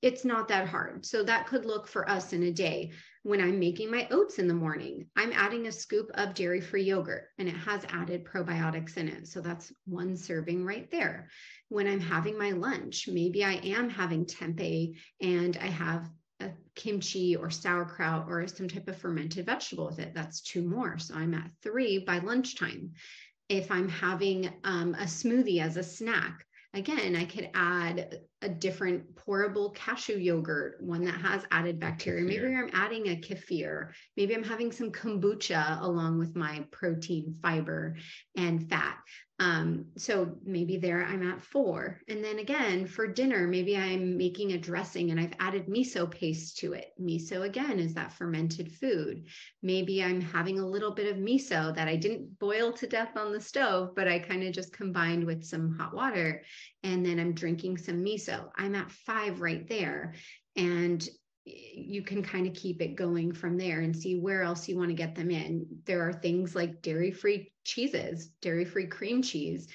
it's 0.00 0.24
not 0.24 0.48
that 0.48 0.68
hard. 0.68 1.04
So 1.04 1.24
that 1.24 1.46
could 1.46 1.64
look 1.64 1.88
for 1.88 2.08
us 2.08 2.32
in 2.32 2.44
a 2.44 2.52
day. 2.52 2.92
When 3.22 3.40
I'm 3.40 3.58
making 3.58 3.90
my 3.90 4.06
oats 4.10 4.38
in 4.38 4.46
the 4.46 4.54
morning, 4.54 5.06
I'm 5.16 5.32
adding 5.32 5.66
a 5.66 5.72
scoop 5.72 6.10
of 6.14 6.34
dairy 6.34 6.60
free 6.60 6.84
yogurt 6.84 7.28
and 7.38 7.48
it 7.48 7.56
has 7.56 7.84
added 7.88 8.24
probiotics 8.24 8.96
in 8.96 9.08
it. 9.08 9.26
So 9.26 9.40
that's 9.40 9.72
one 9.86 10.16
serving 10.16 10.64
right 10.64 10.90
there. 10.90 11.28
When 11.68 11.86
I'm 11.86 12.00
having 12.00 12.38
my 12.38 12.50
lunch, 12.50 13.08
maybe 13.08 13.42
I 13.42 13.54
am 13.54 13.88
having 13.88 14.26
tempeh 14.26 14.94
and 15.20 15.56
I 15.56 15.66
have 15.66 16.08
a 16.44 16.52
kimchi 16.74 17.36
or 17.36 17.50
sauerkraut 17.50 18.26
or 18.28 18.46
some 18.46 18.68
type 18.68 18.88
of 18.88 18.96
fermented 18.96 19.46
vegetable 19.46 19.86
with 19.86 19.98
it. 19.98 20.14
That's 20.14 20.40
two 20.40 20.62
more. 20.62 20.98
So 20.98 21.14
I'm 21.14 21.34
at 21.34 21.50
three 21.62 21.98
by 21.98 22.18
lunchtime. 22.18 22.92
If 23.48 23.70
I'm 23.70 23.88
having 23.88 24.50
um, 24.64 24.94
a 24.94 25.04
smoothie 25.04 25.60
as 25.60 25.76
a 25.76 25.82
snack, 25.82 26.44
again, 26.74 27.14
I 27.14 27.24
could 27.24 27.50
add 27.54 28.20
a 28.42 28.48
different 28.48 29.14
pourable 29.14 29.74
cashew 29.74 30.18
yogurt, 30.18 30.76
one 30.80 31.04
that 31.04 31.20
has 31.20 31.44
added 31.50 31.78
bacteria. 31.78 32.24
Maybe 32.24 32.54
I'm 32.54 32.70
adding 32.72 33.08
a 33.08 33.16
kefir. 33.16 33.90
Maybe 34.16 34.34
I'm 34.34 34.42
having 34.42 34.72
some 34.72 34.90
kombucha 34.90 35.80
along 35.82 36.18
with 36.18 36.34
my 36.34 36.66
protein, 36.70 37.36
fiber, 37.40 37.96
and 38.36 38.68
fat. 38.68 38.98
Um, 39.40 39.86
so 39.96 40.36
maybe 40.44 40.76
there 40.76 41.04
I'm 41.04 41.28
at 41.28 41.42
four. 41.42 42.00
And 42.08 42.22
then 42.22 42.38
again, 42.38 42.86
for 42.86 43.08
dinner, 43.08 43.48
maybe 43.48 43.76
I'm 43.76 44.16
making 44.16 44.52
a 44.52 44.58
dressing 44.58 45.10
and 45.10 45.18
I've 45.18 45.34
added 45.40 45.66
miso 45.66 46.08
paste 46.08 46.58
to 46.58 46.72
it. 46.74 46.92
Miso, 47.00 47.44
again, 47.44 47.80
is 47.80 47.94
that 47.94 48.12
fermented 48.12 48.70
food. 48.70 49.26
Maybe 49.60 50.04
I'm 50.04 50.20
having 50.20 50.60
a 50.60 50.66
little 50.66 50.92
bit 50.92 51.10
of 51.10 51.18
miso 51.20 51.74
that 51.74 51.88
I 51.88 51.96
didn't 51.96 52.38
boil 52.38 52.72
to 52.74 52.86
death 52.86 53.16
on 53.16 53.32
the 53.32 53.40
stove, 53.40 53.94
but 53.96 54.06
I 54.06 54.20
kind 54.20 54.44
of 54.44 54.54
just 54.54 54.72
combined 54.72 55.24
with 55.24 55.42
some 55.42 55.76
hot 55.76 55.94
water. 55.94 56.44
And 56.84 57.04
then 57.04 57.18
I'm 57.18 57.34
drinking 57.34 57.78
some 57.78 58.04
miso. 58.04 58.50
I'm 58.56 58.76
at 58.76 58.92
five 58.92 59.40
right 59.40 59.68
there. 59.68 60.14
And 60.56 61.06
you 61.44 62.02
can 62.02 62.22
kind 62.22 62.46
of 62.46 62.54
keep 62.54 62.80
it 62.80 62.96
going 62.96 63.32
from 63.32 63.58
there 63.58 63.80
and 63.80 63.94
see 63.94 64.16
where 64.16 64.42
else 64.42 64.66
you 64.68 64.78
want 64.78 64.88
to 64.88 64.94
get 64.94 65.14
them 65.14 65.30
in. 65.30 65.66
There 65.84 66.06
are 66.06 66.12
things 66.12 66.54
like 66.54 66.80
dairy 66.80 67.10
free 67.10 67.52
cheeses, 67.64 68.28
dairy 68.40 68.64
free 68.64 68.86
cream 68.86 69.22
cheese. 69.22 69.68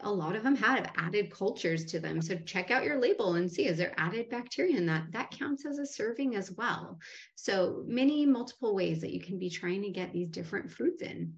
A 0.00 0.10
lot 0.10 0.34
of 0.34 0.42
them 0.42 0.56
have 0.56 0.90
added 0.96 1.30
cultures 1.30 1.84
to 1.86 2.00
them. 2.00 2.22
So 2.22 2.36
check 2.46 2.70
out 2.70 2.84
your 2.84 2.98
label 2.98 3.34
and 3.34 3.50
see 3.50 3.66
is 3.66 3.76
there 3.76 3.94
added 3.98 4.30
bacteria 4.30 4.76
in 4.76 4.86
that? 4.86 5.04
That 5.12 5.30
counts 5.30 5.66
as 5.66 5.78
a 5.78 5.86
serving 5.86 6.34
as 6.34 6.50
well. 6.50 6.98
So 7.34 7.84
many 7.86 8.24
multiple 8.24 8.74
ways 8.74 9.00
that 9.02 9.12
you 9.12 9.20
can 9.20 9.38
be 9.38 9.50
trying 9.50 9.82
to 9.82 9.90
get 9.90 10.12
these 10.12 10.30
different 10.30 10.70
foods 10.70 11.02
in. 11.02 11.34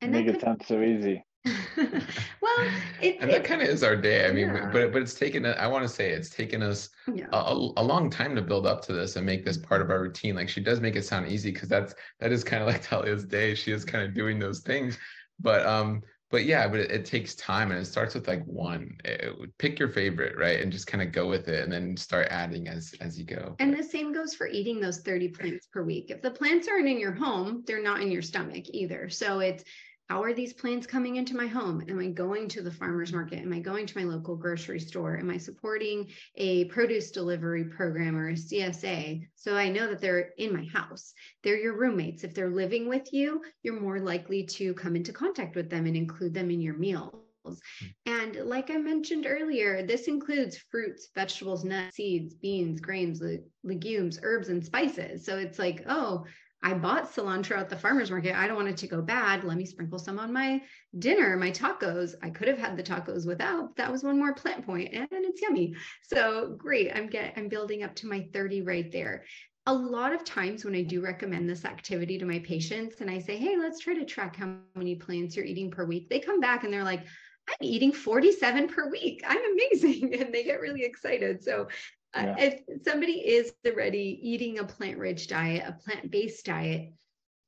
And 0.00 0.12
make 0.12 0.26
it 0.26 0.40
sound 0.40 0.64
so 0.66 0.80
easy. 0.80 1.24
well, 1.76 2.70
it, 3.02 3.18
and 3.20 3.30
that 3.30 3.44
kind 3.44 3.60
of 3.60 3.68
is 3.68 3.82
our 3.82 3.96
day. 3.96 4.26
I 4.26 4.32
mean, 4.32 4.48
yeah. 4.48 4.70
but 4.72 4.92
but 4.92 5.02
it's 5.02 5.12
taken. 5.12 5.44
I 5.44 5.66
want 5.66 5.82
to 5.82 5.88
say 5.88 6.10
it's 6.10 6.30
taken 6.30 6.62
us 6.62 6.88
yeah. 7.12 7.26
a, 7.32 7.52
a, 7.76 7.84
long 7.84 8.08
time 8.08 8.34
to 8.36 8.40
build 8.40 8.66
up 8.66 8.80
to 8.86 8.94
this 8.94 9.16
and 9.16 9.26
make 9.26 9.44
this 9.44 9.58
part 9.58 9.82
of 9.82 9.90
our 9.90 10.00
routine. 10.00 10.36
Like 10.36 10.48
she 10.48 10.62
does 10.62 10.80
make 10.80 10.96
it 10.96 11.04
sound 11.04 11.28
easy 11.28 11.50
because 11.50 11.68
that's 11.68 11.94
that 12.20 12.32
is 12.32 12.44
kind 12.44 12.62
of 12.62 12.68
like 12.72 12.88
Dahlia's 12.88 13.24
day. 13.24 13.54
She 13.54 13.72
is 13.72 13.84
kind 13.84 14.04
of 14.04 14.14
doing 14.14 14.38
those 14.38 14.60
things, 14.60 14.96
but 15.38 15.66
um, 15.66 16.02
but 16.30 16.46
yeah, 16.46 16.66
but 16.66 16.80
it, 16.80 16.90
it 16.90 17.04
takes 17.04 17.34
time 17.34 17.70
and 17.70 17.78
it 17.78 17.84
starts 17.84 18.14
with 18.14 18.26
like 18.26 18.42
one. 18.46 18.96
It, 19.04 19.34
pick 19.58 19.78
your 19.78 19.90
favorite, 19.90 20.38
right, 20.38 20.60
and 20.60 20.72
just 20.72 20.86
kind 20.86 21.02
of 21.02 21.12
go 21.12 21.28
with 21.28 21.48
it, 21.48 21.62
and 21.62 21.70
then 21.70 21.94
start 21.94 22.28
adding 22.30 22.68
as 22.68 22.94
as 23.02 23.18
you 23.18 23.26
go. 23.26 23.54
And 23.58 23.76
the 23.76 23.84
same 23.84 24.14
goes 24.14 24.34
for 24.34 24.46
eating 24.46 24.80
those 24.80 25.00
thirty 25.00 25.28
plants 25.28 25.66
per 25.66 25.82
week. 25.82 26.06
If 26.08 26.22
the 26.22 26.30
plants 26.30 26.68
aren't 26.68 26.88
in 26.88 26.98
your 26.98 27.12
home, 27.12 27.64
they're 27.66 27.82
not 27.82 28.00
in 28.00 28.10
your 28.10 28.22
stomach 28.22 28.64
either. 28.70 29.10
So 29.10 29.40
it's 29.40 29.62
how 30.08 30.22
are 30.22 30.34
these 30.34 30.52
plants 30.52 30.86
coming 30.86 31.16
into 31.16 31.34
my 31.34 31.46
home? 31.46 31.82
Am 31.88 31.98
I 31.98 32.08
going 32.08 32.48
to 32.48 32.62
the 32.62 32.70
farmer's 32.70 33.12
market? 33.12 33.38
Am 33.38 33.52
I 33.52 33.58
going 33.58 33.86
to 33.86 33.98
my 33.98 34.04
local 34.04 34.36
grocery 34.36 34.78
store? 34.78 35.16
Am 35.18 35.30
I 35.30 35.38
supporting 35.38 36.08
a 36.36 36.66
produce 36.66 37.10
delivery 37.10 37.64
program 37.64 38.14
or 38.16 38.28
a 38.28 38.34
CSA? 38.34 39.26
So 39.34 39.56
I 39.56 39.70
know 39.70 39.88
that 39.88 40.00
they're 40.00 40.32
in 40.36 40.52
my 40.52 40.64
house. 40.64 41.14
They're 41.42 41.58
your 41.58 41.78
roommates. 41.78 42.22
If 42.22 42.34
they're 42.34 42.50
living 42.50 42.86
with 42.86 43.12
you, 43.12 43.42
you're 43.62 43.80
more 43.80 43.98
likely 43.98 44.44
to 44.44 44.74
come 44.74 44.94
into 44.94 45.12
contact 45.12 45.56
with 45.56 45.70
them 45.70 45.86
and 45.86 45.96
include 45.96 46.34
them 46.34 46.50
in 46.50 46.60
your 46.60 46.74
meal. 46.74 47.24
And 48.06 48.36
like 48.36 48.70
I 48.70 48.76
mentioned 48.76 49.26
earlier, 49.28 49.86
this 49.86 50.08
includes 50.08 50.56
fruits, 50.56 51.08
vegetables, 51.14 51.64
nuts, 51.64 51.96
seeds, 51.96 52.34
beans, 52.34 52.80
grains, 52.80 53.20
le- 53.20 53.38
legumes, 53.62 54.18
herbs, 54.22 54.48
and 54.48 54.64
spices. 54.64 55.26
So 55.26 55.36
it's 55.38 55.58
like, 55.58 55.84
oh, 55.86 56.24
I 56.64 56.72
bought 56.72 57.14
cilantro 57.14 57.58
at 57.58 57.68
the 57.68 57.76
farmer's 57.76 58.10
market. 58.10 58.34
I 58.34 58.46
don't 58.46 58.56
want 58.56 58.68
it 58.68 58.78
to 58.78 58.86
go 58.86 59.02
bad. 59.02 59.44
Let 59.44 59.58
me 59.58 59.66
sprinkle 59.66 59.98
some 59.98 60.18
on 60.18 60.32
my 60.32 60.62
dinner, 60.98 61.36
my 61.36 61.50
tacos. 61.50 62.14
I 62.22 62.30
could 62.30 62.48
have 62.48 62.58
had 62.58 62.74
the 62.74 62.82
tacos 62.82 63.26
without. 63.26 63.76
That 63.76 63.92
was 63.92 64.02
one 64.02 64.18
more 64.18 64.32
plant 64.32 64.64
point 64.64 64.94
and 64.94 65.06
it's 65.12 65.42
yummy. 65.42 65.74
So 66.02 66.54
great. 66.56 66.90
I'm 66.94 67.08
get 67.08 67.34
I'm 67.36 67.48
building 67.48 67.82
up 67.82 67.94
to 67.96 68.06
my 68.06 68.26
30 68.32 68.62
right 68.62 68.90
there. 68.90 69.24
A 69.66 69.74
lot 69.74 70.14
of 70.14 70.24
times 70.24 70.64
when 70.64 70.74
I 70.74 70.82
do 70.82 71.02
recommend 71.02 71.48
this 71.48 71.66
activity 71.66 72.18
to 72.18 72.24
my 72.24 72.38
patients 72.38 73.02
and 73.02 73.10
I 73.10 73.18
say, 73.18 73.36
"Hey, 73.36 73.56
let's 73.58 73.80
try 73.80 73.94
to 73.94 74.04
track 74.06 74.36
how 74.36 74.56
many 74.74 74.94
plants 74.94 75.36
you're 75.36 75.44
eating 75.44 75.70
per 75.70 75.84
week." 75.84 76.08
They 76.08 76.18
come 76.18 76.40
back 76.40 76.64
and 76.64 76.72
they're 76.72 76.82
like, 76.82 77.04
I'm 77.48 77.56
eating 77.60 77.92
47 77.92 78.68
per 78.68 78.90
week. 78.90 79.22
I'm 79.26 79.52
amazing. 79.52 80.14
And 80.20 80.32
they 80.32 80.44
get 80.44 80.60
really 80.60 80.84
excited. 80.84 81.42
So 81.42 81.68
Uh, 82.16 82.20
yeah. 82.20 82.34
if 82.38 82.84
somebody 82.84 83.12
is 83.12 83.52
already 83.66 84.20
eating 84.22 84.58
a 84.58 84.64
plant 84.64 84.98
rich 84.98 85.26
diet, 85.26 85.64
a 85.66 85.72
plant 85.72 86.10
based 86.10 86.46
diet, 86.46 86.92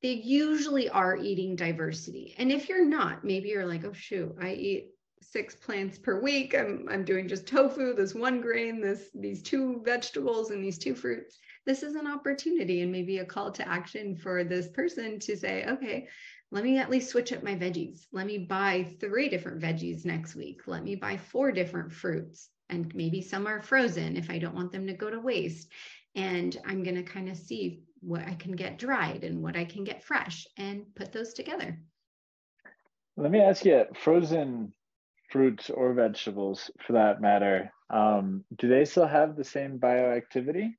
they 0.02 0.12
usually 0.12 0.88
are 0.88 1.16
eating 1.16 1.56
diversity. 1.56 2.34
And 2.38 2.50
if 2.50 2.68
you're 2.68 2.84
not, 2.84 3.24
maybe 3.24 3.48
you're 3.48 3.66
like, 3.66 3.84
oh, 3.84 3.92
shoot, 3.92 4.36
I 4.40 4.52
eat 4.52 4.90
six 5.22 5.54
plants 5.54 5.98
per 5.98 6.20
week. 6.20 6.54
I'm, 6.54 6.86
I'm 6.90 7.04
doing 7.04 7.28
just 7.28 7.46
tofu, 7.46 7.94
this 7.94 8.14
one 8.14 8.40
grain, 8.40 8.80
this, 8.80 9.08
these 9.14 9.42
two 9.42 9.82
vegetables, 9.84 10.50
and 10.50 10.62
these 10.62 10.78
two 10.78 10.94
fruits. 10.94 11.38
This 11.64 11.82
is 11.82 11.94
an 11.94 12.06
opportunity 12.06 12.82
and 12.82 12.92
maybe 12.92 13.18
a 13.18 13.24
call 13.24 13.50
to 13.52 13.68
action 13.68 14.16
for 14.16 14.44
this 14.44 14.68
person 14.68 15.18
to 15.20 15.36
say, 15.36 15.64
okay, 15.66 16.08
let 16.52 16.62
me 16.62 16.78
at 16.78 16.90
least 16.90 17.10
switch 17.10 17.32
up 17.32 17.42
my 17.42 17.54
veggies. 17.54 18.06
Let 18.12 18.26
me 18.26 18.38
buy 18.38 18.94
three 19.00 19.28
different 19.28 19.60
veggies 19.60 20.04
next 20.04 20.36
week. 20.36 20.62
Let 20.66 20.84
me 20.84 20.94
buy 20.94 21.16
four 21.16 21.50
different 21.50 21.92
fruits 21.92 22.50
and 22.70 22.94
maybe 22.94 23.20
some 23.20 23.46
are 23.46 23.62
frozen 23.62 24.16
if 24.16 24.30
I 24.30 24.38
don't 24.38 24.54
want 24.54 24.72
them 24.72 24.86
to 24.86 24.92
go 24.92 25.10
to 25.10 25.20
waste. 25.20 25.68
And 26.14 26.56
I'm 26.64 26.82
going 26.82 26.96
to 26.96 27.02
kind 27.02 27.28
of 27.28 27.36
see 27.36 27.82
what 28.00 28.22
I 28.26 28.34
can 28.34 28.52
get 28.52 28.78
dried 28.78 29.24
and 29.24 29.42
what 29.42 29.56
I 29.56 29.64
can 29.64 29.84
get 29.84 30.04
fresh 30.04 30.46
and 30.56 30.86
put 30.94 31.12
those 31.12 31.34
together. 31.34 31.78
Let 33.16 33.30
me 33.30 33.40
ask 33.40 33.64
you 33.64 33.84
frozen 33.94 34.72
fruits 35.30 35.70
or 35.70 35.92
vegetables 35.94 36.70
for 36.86 36.94
that 36.94 37.20
matter, 37.20 37.72
um, 37.90 38.44
do 38.58 38.68
they 38.68 38.84
still 38.84 39.06
have 39.06 39.36
the 39.36 39.44
same 39.44 39.78
bioactivity? 39.78 40.74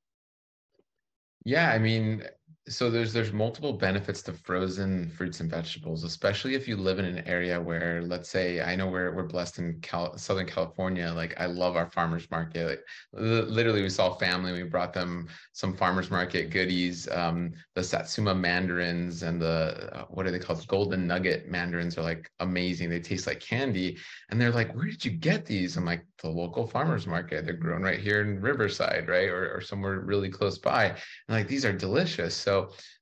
Yeah, 1.43 1.69
I 1.69 1.79
mean, 1.79 2.23
so 2.69 2.89
there's 2.89 3.13
there's 3.13 3.31
multiple 3.31 3.73
benefits 3.73 4.21
to 4.23 4.33
frozen 4.33 5.09
fruits 5.09 5.39
and 5.39 5.49
vegetables, 5.49 6.03
especially 6.03 6.53
if 6.53 6.67
you 6.67 6.75
live 6.75 6.99
in 6.99 7.05
an 7.05 7.25
area 7.27 7.59
where, 7.59 8.01
let's 8.01 8.29
say, 8.29 8.61
I 8.61 8.75
know 8.75 8.87
we're 8.87 9.15
we're 9.15 9.27
blessed 9.27 9.59
in 9.59 9.79
Cal- 9.81 10.17
Southern 10.17 10.47
California. 10.47 11.11
Like 11.15 11.33
I 11.39 11.45
love 11.45 11.75
our 11.75 11.89
farmers 11.91 12.29
market. 12.29 12.67
Like 12.67 12.83
literally, 13.13 13.81
we 13.81 13.89
saw 13.89 14.13
family. 14.15 14.51
We 14.51 14.63
brought 14.63 14.93
them 14.93 15.27
some 15.53 15.75
farmers 15.75 16.11
market 16.11 16.49
goodies. 16.49 17.07
Um, 17.09 17.53
the 17.75 17.83
Satsuma 17.83 18.35
mandarins 18.35 19.23
and 19.23 19.41
the 19.41 19.89
uh, 19.93 20.05
what 20.09 20.25
are 20.25 20.31
they 20.31 20.39
called? 20.39 20.65
Golden 20.67 21.07
Nugget 21.07 21.47
mandarins 21.47 21.97
are 21.97 22.03
like 22.03 22.29
amazing. 22.39 22.89
They 22.89 22.99
taste 22.99 23.27
like 23.27 23.39
candy, 23.39 23.97
and 24.29 24.41
they're 24.41 24.51
like, 24.51 24.75
"Where 24.75 24.87
did 24.87 25.05
you 25.05 25.11
get 25.11 25.45
these?" 25.45 25.77
I'm 25.77 25.85
like, 25.85 26.05
"The 26.21 26.29
local 26.29 26.67
farmers 26.67 27.07
market. 27.07 27.45
They're 27.45 27.53
grown 27.53 27.83
right 27.83 27.99
here 27.99 28.21
in 28.21 28.41
Riverside, 28.41 29.07
right, 29.07 29.29
or 29.29 29.55
or 29.55 29.61
somewhere 29.61 29.99
really 29.99 30.29
close 30.29 30.57
by." 30.57 30.85
And 30.87 30.97
like 31.29 31.47
these 31.47 31.63
are 31.63 31.73
delicious. 31.73 32.35
So 32.35 32.56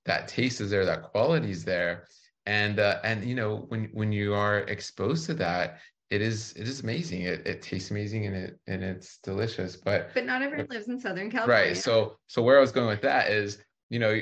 that 0.05 0.27
taste 0.27 0.61
is 0.61 0.69
there, 0.69 0.85
that 0.85 1.03
quality 1.03 1.51
is 1.51 1.63
there, 1.63 2.07
and 2.45 2.79
uh, 2.79 2.99
and 3.03 3.23
you 3.23 3.35
know 3.35 3.65
when 3.69 3.89
when 3.93 4.11
you 4.11 4.33
are 4.33 4.59
exposed 4.59 5.25
to 5.27 5.33
that, 5.35 5.79
it 6.09 6.21
is 6.21 6.53
it 6.53 6.67
is 6.67 6.81
amazing. 6.81 7.23
It 7.23 7.45
it 7.45 7.61
tastes 7.61 7.91
amazing 7.91 8.25
and 8.27 8.35
it 8.35 8.59
and 8.67 8.83
it's 8.83 9.17
delicious. 9.17 9.75
But 9.75 10.13
but 10.13 10.25
not 10.25 10.41
everyone 10.41 10.67
lives 10.69 10.87
in 10.87 10.99
Southern 10.99 11.31
California. 11.31 11.69
Right. 11.69 11.77
So 11.77 12.17
so 12.27 12.41
where 12.41 12.57
I 12.57 12.61
was 12.61 12.71
going 12.71 12.87
with 12.87 13.01
that 13.01 13.31
is 13.31 13.63
you 13.89 13.99
know 13.99 14.19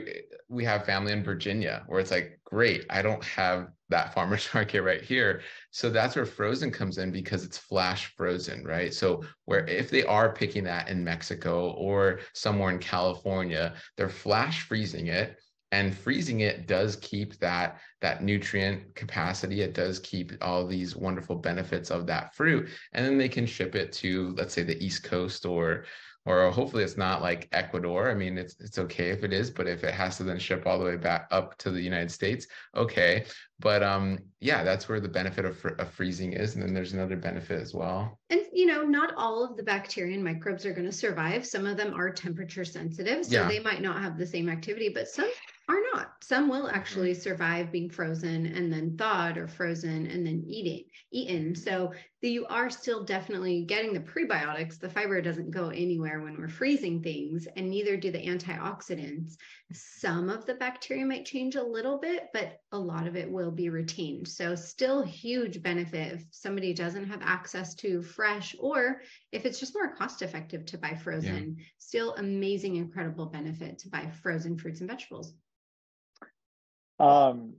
we 0.50 0.64
have 0.66 0.86
family 0.86 1.12
in 1.12 1.24
Virginia 1.24 1.84
where 1.88 2.00
it's 2.00 2.12
like 2.12 2.40
great 2.44 2.86
I 2.90 3.02
don't 3.02 3.24
have 3.24 3.68
that 3.94 4.14
farmers 4.14 4.50
market 4.54 4.82
right 4.82 5.02
here. 5.02 5.42
So 5.72 5.90
that's 5.90 6.16
where 6.16 6.26
frozen 6.26 6.72
comes 6.72 6.98
in 6.98 7.12
because 7.12 7.46
it's 7.46 7.58
flash 7.58 8.14
frozen 8.18 8.64
right? 8.66 8.94
So 8.94 9.24
where 9.46 9.66
if 9.68 9.90
they 9.90 10.04
are 10.04 10.34
picking 10.34 10.64
that 10.66 10.90
in 10.90 11.04
Mexico 11.04 11.72
or 11.72 12.20
somewhere 12.34 12.72
in 12.72 12.80
California 12.80 13.76
they're 13.96 14.10
flash 14.10 14.62
freezing 14.64 15.08
it 15.08 15.38
and 15.72 15.96
freezing 15.96 16.42
it 16.42 16.68
does 16.68 16.96
keep 16.98 17.38
that 17.40 17.80
that 18.02 18.24
nutrient 18.24 18.94
capacity. 18.96 19.62
It 19.62 19.74
does 19.74 20.00
keep 20.00 20.32
all 20.42 20.68
these 20.68 20.96
wonderful 20.96 21.36
benefits 21.36 21.90
of 21.90 22.08
that 22.08 22.36
fruit 22.36 22.70
and 22.94 23.06
then 23.06 23.18
they 23.18 23.30
can 23.30 23.46
ship 23.46 23.76
it 23.76 23.92
to 23.94 24.34
let's 24.38 24.54
say 24.54 24.64
the 24.64 24.84
east 24.84 25.04
coast 25.04 25.46
or 25.46 25.86
or 26.26 26.50
hopefully 26.52 26.84
it's 26.84 26.98
not 26.98 27.22
like 27.22 27.50
Ecuador. 27.52 28.10
I 28.10 28.14
mean, 28.14 28.38
it's 28.38 28.56
it's 28.60 28.78
okay 28.78 29.10
if 29.10 29.24
it 29.24 29.34
is, 29.34 29.50
but 29.50 29.68
if 29.68 29.84
it 29.84 29.94
has 29.94 30.18
to 30.18 30.24
then 30.24 30.40
ship 30.40 30.64
all 30.66 30.80
the 30.80 30.86
way 30.86 30.96
back 30.96 31.28
up 31.32 31.58
to 31.60 31.72
the 31.72 31.82
United 31.82 32.12
States, 32.12 32.48
okay. 32.76 33.26
But 33.60 33.84
um, 33.84 34.20
yeah, 34.40 34.64
that's 34.64 34.88
where 34.88 35.00
the 35.00 35.08
benefit 35.08 35.46
of, 35.46 35.64
of 35.66 35.90
freezing 35.92 36.34
is, 36.34 36.56
and 36.56 36.64
then 36.64 36.74
there's 36.74 36.94
another 36.94 37.16
benefit 37.18 37.62
as 37.62 37.74
well. 37.74 38.20
And 38.30 38.42
you 38.54 38.66
know, 38.66 38.84
not 38.84 39.14
all 39.18 39.44
of 39.44 39.58
the 39.58 39.64
bacteria 39.64 40.16
and 40.16 40.24
microbes 40.24 40.66
are 40.66 40.74
going 40.74 40.90
to 40.90 40.96
survive. 40.96 41.46
Some 41.46 41.66
of 41.66 41.78
them 41.78 41.94
are 41.94 42.10
temperature 42.10 42.66
sensitive, 42.66 43.26
so 43.26 43.34
yeah. 43.34 43.48
they 43.48 43.60
might 43.60 43.82
not 43.82 44.02
have 44.02 44.18
the 44.18 44.26
same 44.26 44.50
activity, 44.50 44.90
but 44.90 45.08
some 45.08 45.30
are 45.74 45.82
not. 45.94 46.12
Some 46.22 46.50
will 46.50 46.70
actually 46.70 47.14
survive 47.14 47.72
being 47.72 47.90
frozen 47.90 48.46
and 48.46 48.72
then 48.72 48.96
thawed 48.98 49.38
or 49.38 49.48
frozen 49.48 50.08
and 50.08 50.26
then 50.26 50.44
eating 50.48 50.86
eaten. 51.12 51.56
So 51.56 51.94
the, 52.22 52.30
you 52.30 52.46
are 52.48 52.70
still 52.70 53.04
definitely 53.04 53.66
getting 53.66 53.94
the 53.94 54.00
prebiotics. 54.00 54.80
The 54.80 54.90
fiber 54.90 55.22
doesn't 55.22 55.52
go 55.52 55.70
anywhere 55.70 56.22
when 56.22 56.38
we're 56.38 56.48
freezing 56.48 57.04
things, 57.04 57.48
and 57.58 57.70
neither 57.70 57.98
do 57.98 58.12
the 58.12 58.26
antioxidants. 58.26 59.36
Some 59.74 60.30
of 60.30 60.46
the 60.46 60.56
bacteria 60.56 61.06
might 61.06 61.26
change 61.26 61.56
a 61.56 61.64
little 61.64 61.98
bit, 61.98 62.30
but 62.34 62.60
a 62.72 62.78
lot 62.78 63.08
of 63.08 63.16
it 63.16 63.30
will 63.30 63.52
be 63.52 63.70
retained. 63.70 64.28
So 64.28 64.56
still 64.56 65.04
huge 65.04 65.62
benefit 65.62 66.14
if 66.14 66.26
somebody 66.32 66.74
doesn't 66.74 67.10
have 67.10 67.22
access 67.22 67.76
to 67.76 68.02
fresh 68.02 68.56
or 68.60 69.02
if 69.32 69.46
it's 69.46 69.60
just 69.60 69.76
more 69.76 69.96
cost 69.96 70.22
effective 70.22 70.66
to 70.68 70.78
buy 70.78 70.96
frozen, 70.96 71.56
yeah. 71.58 71.66
still 71.78 72.16
amazing, 72.16 72.78
incredible 72.78 73.26
benefit 73.26 73.80
to 73.80 73.90
buy 73.90 74.10
frozen 74.22 74.58
fruits 74.58 74.80
and 74.80 74.90
vegetables. 74.90 75.34
Um, 77.00 77.56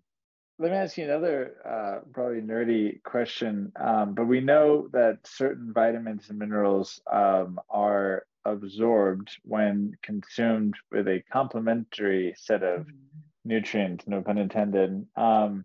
let 0.59 0.71
me 0.71 0.77
ask 0.77 0.97
you 0.97 1.05
another 1.05 1.55
uh, 1.69 2.09
probably 2.13 2.41
nerdy 2.41 3.03
question. 3.03 3.73
Um, 3.81 4.15
but 4.15 4.27
we 4.27 4.41
know 4.41 4.89
that 4.93 5.19
certain 5.25 5.73
vitamins 5.73 6.31
and 6.31 6.39
minerals 6.39 7.01
um, 7.13 7.59
are 7.69 8.25
absorbed 8.45 9.37
when 9.43 9.97
consumed 10.03 10.75
with 10.93 11.09
a 11.09 11.23
complementary 11.33 12.35
set 12.37 12.63
of 12.63 12.83
mm-hmm. 12.83 13.19
nutrients, 13.45 14.07
no 14.07 14.23
pun 14.23 14.39
intended. 14.39 15.07
Um, 15.17 15.65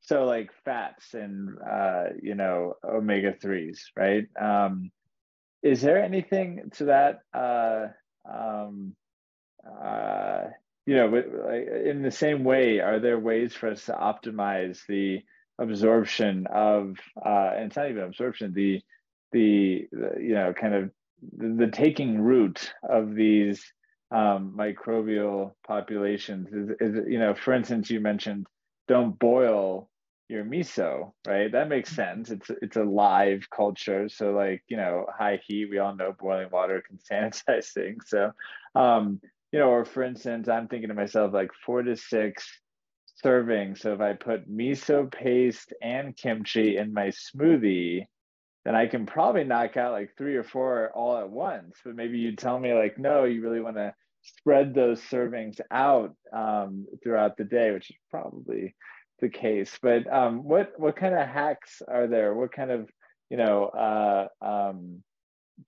so 0.00 0.24
like 0.24 0.50
fats 0.64 1.14
and 1.14 1.56
uh, 1.60 2.04
you 2.20 2.34
know 2.34 2.74
omega 2.84 3.34
threes, 3.40 3.90
right? 3.96 4.26
Um, 4.40 4.90
is 5.62 5.80
there 5.80 6.02
anything 6.02 6.70
to 6.74 6.84
that? 6.86 7.20
Uh, 7.32 7.86
um, 8.30 8.94
uh, 9.66 10.44
you 10.86 10.96
know, 10.96 11.14
in 11.84 12.02
the 12.02 12.10
same 12.10 12.44
way, 12.44 12.80
are 12.80 12.98
there 13.00 13.18
ways 13.18 13.54
for 13.54 13.70
us 13.70 13.86
to 13.86 13.92
optimize 13.92 14.80
the 14.86 15.22
absorption 15.58 16.46
of, 16.52 16.96
uh, 17.24 17.52
and 17.54 17.66
it's 17.66 17.76
not 17.76 17.90
even 17.90 18.02
absorption, 18.04 18.52
the, 18.52 18.82
the, 19.32 19.88
the 19.92 20.12
you 20.20 20.34
know, 20.34 20.52
kind 20.52 20.74
of 20.74 20.90
the, 21.36 21.66
the 21.66 21.70
taking 21.70 22.20
root 22.20 22.72
of 22.88 23.14
these 23.14 23.64
um, 24.10 24.54
microbial 24.56 25.52
populations 25.66 26.48
is, 26.52 26.76
is, 26.80 27.04
you 27.08 27.18
know, 27.18 27.34
for 27.34 27.52
instance, 27.54 27.90
you 27.90 28.00
mentioned 28.00 28.46
don't 28.86 29.18
boil 29.18 29.88
your 30.28 30.44
miso, 30.44 31.12
right? 31.26 31.50
That 31.52 31.68
makes 31.68 31.90
sense. 31.94 32.30
It's 32.30 32.50
it's 32.62 32.76
a 32.76 32.82
live 32.82 33.48
culture, 33.50 34.08
so 34.08 34.32
like 34.32 34.62
you 34.68 34.76
know, 34.76 35.06
high 35.16 35.40
heat. 35.46 35.66
We 35.70 35.78
all 35.78 35.94
know 35.94 36.14
boiling 36.18 36.48
water 36.50 36.82
can 36.86 36.98
sanitize 37.10 37.72
things. 37.72 38.04
So, 38.08 38.32
um, 38.74 39.20
you 39.54 39.60
know, 39.60 39.68
or 39.68 39.84
for 39.84 40.02
instance, 40.02 40.48
I'm 40.48 40.66
thinking 40.66 40.88
to 40.88 40.96
myself 40.96 41.32
like 41.32 41.52
four 41.64 41.80
to 41.80 41.96
six 41.96 42.44
servings. 43.24 43.78
So 43.78 43.92
if 43.92 44.00
I 44.00 44.14
put 44.14 44.50
miso 44.50 45.08
paste 45.08 45.72
and 45.80 46.16
kimchi 46.16 46.76
in 46.76 46.92
my 46.92 47.12
smoothie, 47.12 48.06
then 48.64 48.74
I 48.74 48.88
can 48.88 49.06
probably 49.06 49.44
knock 49.44 49.76
out 49.76 49.92
like 49.92 50.10
three 50.18 50.34
or 50.34 50.42
four 50.42 50.90
all 50.92 51.18
at 51.18 51.30
once. 51.30 51.76
But 51.84 51.94
maybe 51.94 52.18
you 52.18 52.34
tell 52.34 52.58
me 52.58 52.74
like, 52.74 52.98
no, 52.98 53.22
you 53.22 53.42
really 53.42 53.60
want 53.60 53.76
to 53.76 53.94
spread 54.22 54.74
those 54.74 55.00
servings 55.02 55.60
out 55.70 56.16
um, 56.32 56.88
throughout 57.04 57.36
the 57.36 57.44
day, 57.44 57.70
which 57.70 57.90
is 57.90 57.96
probably 58.10 58.74
the 59.20 59.28
case. 59.28 59.78
But 59.80 60.12
um, 60.12 60.42
what 60.42 60.72
what 60.78 60.96
kind 60.96 61.14
of 61.14 61.28
hacks 61.28 61.80
are 61.86 62.08
there? 62.08 62.34
What 62.34 62.50
kind 62.50 62.72
of 62.72 62.90
you 63.30 63.36
know 63.36 63.66
uh, 63.66 64.26
um, 64.44 65.04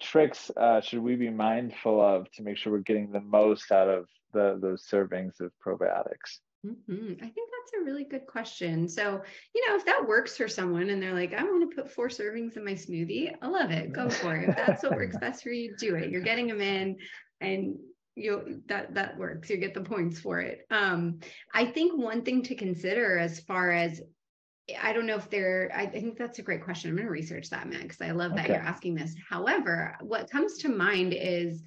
tricks 0.00 0.50
uh, 0.56 0.80
should 0.80 1.00
we 1.00 1.16
be 1.16 1.30
mindful 1.30 2.00
of 2.00 2.30
to 2.32 2.42
make 2.42 2.56
sure 2.56 2.72
we're 2.72 2.78
getting 2.80 3.10
the 3.12 3.20
most 3.20 3.70
out 3.70 3.88
of 3.88 4.06
the 4.32 4.58
those 4.60 4.86
servings 4.86 5.40
of 5.40 5.52
probiotics? 5.64 6.40
Mm-hmm. 6.66 7.12
I 7.18 7.28
think 7.28 7.50
that's 7.50 7.80
a 7.80 7.84
really 7.84 8.04
good 8.04 8.26
question. 8.26 8.88
So, 8.88 9.22
you 9.54 9.68
know, 9.68 9.76
if 9.76 9.84
that 9.86 10.06
works 10.06 10.36
for 10.36 10.48
someone 10.48 10.90
and 10.90 11.00
they're 11.00 11.14
like, 11.14 11.32
I 11.32 11.44
want 11.44 11.70
to 11.70 11.76
put 11.76 11.92
four 11.92 12.08
servings 12.08 12.56
in 12.56 12.64
my 12.64 12.72
smoothie, 12.72 13.34
I 13.40 13.46
love 13.46 13.70
it. 13.70 13.92
Go 13.92 14.08
for 14.08 14.36
it. 14.36 14.48
If 14.48 14.56
that's 14.56 14.82
what 14.82 14.96
works 14.96 15.16
best 15.18 15.42
for 15.42 15.50
you, 15.50 15.76
do 15.78 15.94
it. 15.94 16.10
You're 16.10 16.22
getting 16.22 16.48
them 16.48 16.60
in 16.60 16.96
and 17.40 17.76
you 18.16 18.62
that 18.66 18.94
that 18.94 19.16
works. 19.18 19.50
You 19.50 19.58
get 19.58 19.74
the 19.74 19.82
points 19.82 20.18
for 20.18 20.40
it. 20.40 20.66
Um, 20.70 21.20
I 21.54 21.66
think 21.66 21.96
one 21.96 22.22
thing 22.22 22.42
to 22.44 22.54
consider 22.54 23.18
as 23.18 23.40
far 23.40 23.70
as 23.70 24.00
I 24.82 24.92
don't 24.92 25.06
know 25.06 25.16
if 25.16 25.30
they're, 25.30 25.70
I 25.74 25.86
think 25.86 26.18
that's 26.18 26.38
a 26.38 26.42
great 26.42 26.64
question. 26.64 26.90
I'm 26.90 26.96
going 26.96 27.06
to 27.06 27.12
research 27.12 27.50
that, 27.50 27.68
Matt, 27.68 27.82
because 27.82 28.00
I 28.00 28.10
love 28.10 28.34
that 28.34 28.46
okay. 28.46 28.54
you're 28.54 28.62
asking 28.62 28.96
this. 28.96 29.14
However, 29.28 29.96
what 30.00 30.30
comes 30.30 30.58
to 30.58 30.68
mind 30.68 31.14
is 31.16 31.62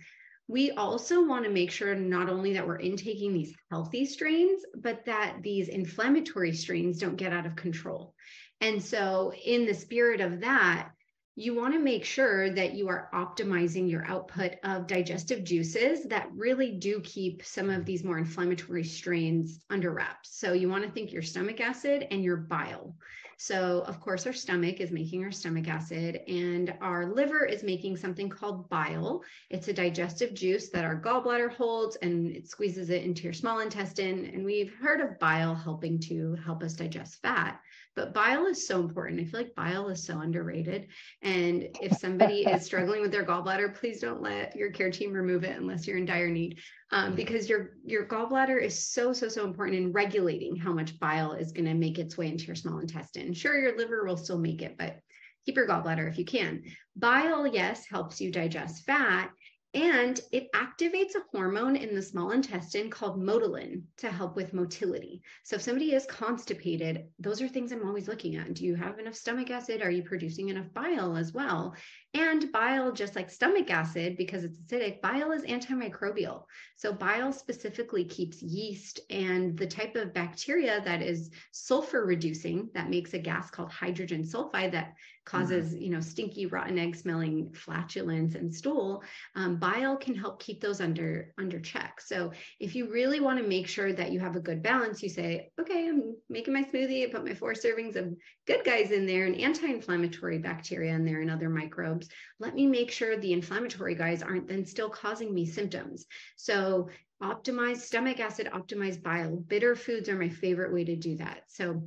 we 0.47 0.71
also 0.71 1.23
want 1.25 1.45
to 1.45 1.51
make 1.51 1.71
sure 1.71 1.95
not 1.95 2.27
only 2.27 2.53
that 2.53 2.67
we're 2.67 2.79
intaking 2.79 3.33
these 3.33 3.55
healthy 3.69 4.05
strains, 4.05 4.63
but 4.75 5.05
that 5.05 5.37
these 5.43 5.69
inflammatory 5.69 6.53
strains 6.53 6.97
don't 6.97 7.15
get 7.15 7.31
out 7.31 7.45
of 7.45 7.55
control. 7.55 8.15
And 8.59 8.83
so, 8.83 9.31
in 9.45 9.65
the 9.65 9.73
spirit 9.73 10.19
of 10.19 10.41
that, 10.41 10.89
you 11.35 11.55
want 11.55 11.73
to 11.73 11.79
make 11.79 12.03
sure 12.03 12.49
that 12.49 12.73
you 12.73 12.89
are 12.89 13.09
optimizing 13.13 13.89
your 13.89 14.05
output 14.05 14.55
of 14.63 14.87
digestive 14.87 15.43
juices 15.43 16.03
that 16.05 16.29
really 16.33 16.71
do 16.71 16.99
keep 17.01 17.45
some 17.45 17.69
of 17.69 17.85
these 17.85 18.03
more 18.03 18.17
inflammatory 18.17 18.83
strains 18.83 19.59
under 19.69 19.91
wraps. 19.91 20.37
So, 20.37 20.53
you 20.53 20.69
want 20.69 20.83
to 20.83 20.91
think 20.91 21.11
your 21.11 21.21
stomach 21.21 21.61
acid 21.61 22.07
and 22.11 22.23
your 22.23 22.37
bile. 22.37 22.95
So, 23.41 23.85
of 23.87 24.01
course, 24.01 24.27
our 24.27 24.33
stomach 24.33 24.81
is 24.81 24.91
making 24.91 25.23
our 25.23 25.31
stomach 25.31 25.69
acid, 25.69 26.19
and 26.27 26.73
our 26.81 27.13
liver 27.13 27.45
is 27.45 27.63
making 27.63 27.95
something 27.95 28.27
called 28.27 28.67
bile. 28.67 29.23
It's 29.49 29.69
a 29.69 29.73
digestive 29.73 30.33
juice 30.33 30.67
that 30.71 30.83
our 30.83 30.99
gallbladder 30.99 31.53
holds 31.53 31.95
and 32.01 32.35
it 32.35 32.49
squeezes 32.49 32.89
it 32.89 33.05
into 33.05 33.23
your 33.23 33.31
small 33.31 33.59
intestine. 33.59 34.25
And 34.33 34.43
we've 34.43 34.73
heard 34.75 34.99
of 34.99 35.17
bile 35.19 35.55
helping 35.55 35.99
to 36.01 36.35
help 36.43 36.63
us 36.63 36.73
digest 36.73 37.21
fat. 37.21 37.61
But 37.95 38.13
bile 38.13 38.45
is 38.45 38.67
so 38.67 38.79
important. 38.79 39.19
I 39.19 39.25
feel 39.25 39.41
like 39.41 39.55
bile 39.55 39.89
is 39.89 40.05
so 40.05 40.19
underrated. 40.19 40.87
And 41.21 41.67
if 41.81 41.97
somebody 41.97 42.41
is 42.47 42.63
struggling 42.63 43.01
with 43.01 43.11
their 43.11 43.25
gallbladder, 43.25 43.75
please 43.75 43.99
don't 43.99 44.21
let 44.21 44.55
your 44.55 44.71
care 44.71 44.91
team 44.91 45.11
remove 45.11 45.43
it 45.43 45.57
unless 45.57 45.87
you're 45.87 45.97
in 45.97 46.05
dire 46.05 46.29
need. 46.29 46.59
Um, 46.91 47.13
because 47.15 47.49
your 47.49 47.71
your 47.85 48.05
gallbladder 48.05 48.61
is 48.61 48.87
so 48.87 49.13
so 49.13 49.27
so 49.27 49.45
important 49.45 49.77
in 49.77 49.91
regulating 49.91 50.55
how 50.55 50.71
much 50.71 50.99
bile 50.99 51.33
is 51.33 51.51
going 51.51 51.65
to 51.65 51.73
make 51.73 51.99
its 51.99 52.17
way 52.17 52.27
into 52.27 52.45
your 52.45 52.55
small 52.55 52.79
intestine. 52.79 53.33
Sure, 53.33 53.59
your 53.59 53.77
liver 53.77 54.05
will 54.05 54.17
still 54.17 54.39
make 54.39 54.61
it, 54.61 54.75
but 54.77 54.99
keep 55.45 55.55
your 55.55 55.67
gallbladder 55.67 56.07
if 56.09 56.17
you 56.17 56.25
can. 56.25 56.63
Bile, 56.95 57.47
yes, 57.47 57.85
helps 57.89 58.19
you 58.21 58.31
digest 58.31 58.85
fat, 58.85 59.31
and 59.73 60.19
it 60.31 60.51
activates 60.53 61.13
a 61.15 61.23
hormone 61.31 61.75
in 61.75 61.93
the 61.93 62.01
small 62.01 62.31
intestine 62.31 62.89
called 62.89 63.21
motilin 63.21 63.83
to 63.97 64.09
help 64.09 64.35
with 64.35 64.53
motility. 64.53 65.21
So 65.43 65.57
if 65.57 65.61
somebody 65.61 65.93
is 65.93 66.07
constipated, 66.07 67.05
those 67.19 67.39
are 67.41 67.47
things 67.47 67.71
I'm 67.71 67.85
always 67.85 68.07
looking 68.07 68.35
at. 68.35 68.53
Do 68.55 68.65
you 68.65 68.75
have 68.75 68.97
enough 68.97 69.15
stomach 69.15 69.51
acid? 69.51 69.83
Are 69.83 69.91
you 69.91 70.01
producing 70.01 70.49
enough 70.49 70.73
bile 70.73 71.15
as 71.15 71.33
well? 71.33 71.75
And 72.15 72.51
bile, 72.51 72.91
just 72.91 73.15
like 73.15 73.29
stomach 73.29 73.69
acid, 73.69 74.17
because 74.17 74.43
it's 74.43 74.57
acidic, 74.57 74.99
bile 74.99 75.31
is 75.31 75.43
antimicrobial. 75.43 76.43
So 76.75 76.91
bile 76.91 77.31
specifically 77.31 78.03
keeps 78.03 78.41
yeast 78.41 79.01
and 79.09 79.57
the 79.57 79.67
type 79.67 79.95
of 79.95 80.13
bacteria 80.13 80.81
that 80.85 81.03
is 81.03 81.29
sulfur 81.51 82.05
reducing 82.05 82.69
that 82.73 82.89
makes 82.89 83.13
a 83.13 83.19
gas 83.19 83.51
called 83.51 83.71
hydrogen 83.71 84.23
sulfide 84.23 84.71
that 84.71 84.95
causes 85.29 85.73
mm-hmm. 85.73 85.83
you 85.83 85.89
know 85.89 85.99
stinky 85.99 86.45
rotten 86.45 86.79
egg 86.79 86.95
smelling 86.95 87.51
flatulence 87.53 88.35
and 88.35 88.53
stool 88.53 89.03
um, 89.35 89.57
bile 89.57 89.95
can 89.95 90.15
help 90.15 90.41
keep 90.41 90.59
those 90.59 90.81
under 90.81 91.33
under 91.37 91.59
check 91.59 92.01
so 92.01 92.31
if 92.59 92.73
you 92.75 92.89
really 92.89 93.19
want 93.19 93.37
to 93.37 93.47
make 93.47 93.67
sure 93.67 93.93
that 93.93 94.11
you 94.11 94.19
have 94.19 94.35
a 94.35 94.39
good 94.39 94.63
balance 94.63 95.03
you 95.03 95.09
say 95.09 95.51
okay 95.59 95.89
i'm 95.89 96.15
making 96.29 96.53
my 96.53 96.63
smoothie 96.63 97.07
i 97.07 97.11
put 97.11 97.25
my 97.25 97.33
four 97.33 97.53
servings 97.53 97.95
of 97.95 98.15
good 98.47 98.63
guys 98.63 98.91
in 98.91 99.05
there 99.05 99.25
and 99.25 99.39
anti-inflammatory 99.39 100.39
bacteria 100.39 100.93
in 100.93 101.05
there 101.05 101.21
and 101.21 101.29
other 101.29 101.49
microbes 101.49 101.98
let 102.39 102.55
me 102.55 102.67
make 102.67 102.91
sure 102.91 103.17
the 103.17 103.33
inflammatory 103.33 103.95
guys 103.95 104.21
aren't 104.21 104.47
then 104.47 104.65
still 104.65 104.89
causing 104.89 105.33
me 105.33 105.45
symptoms 105.45 106.05
so 106.35 106.89
optimize 107.21 107.77
stomach 107.77 108.19
acid 108.19 108.49
optimize 108.53 109.01
bile 109.01 109.35
bitter 109.35 109.75
foods 109.75 110.07
are 110.07 110.17
my 110.17 110.29
favorite 110.29 110.73
way 110.73 110.83
to 110.83 110.95
do 110.95 111.17
that 111.17 111.43
so 111.47 111.83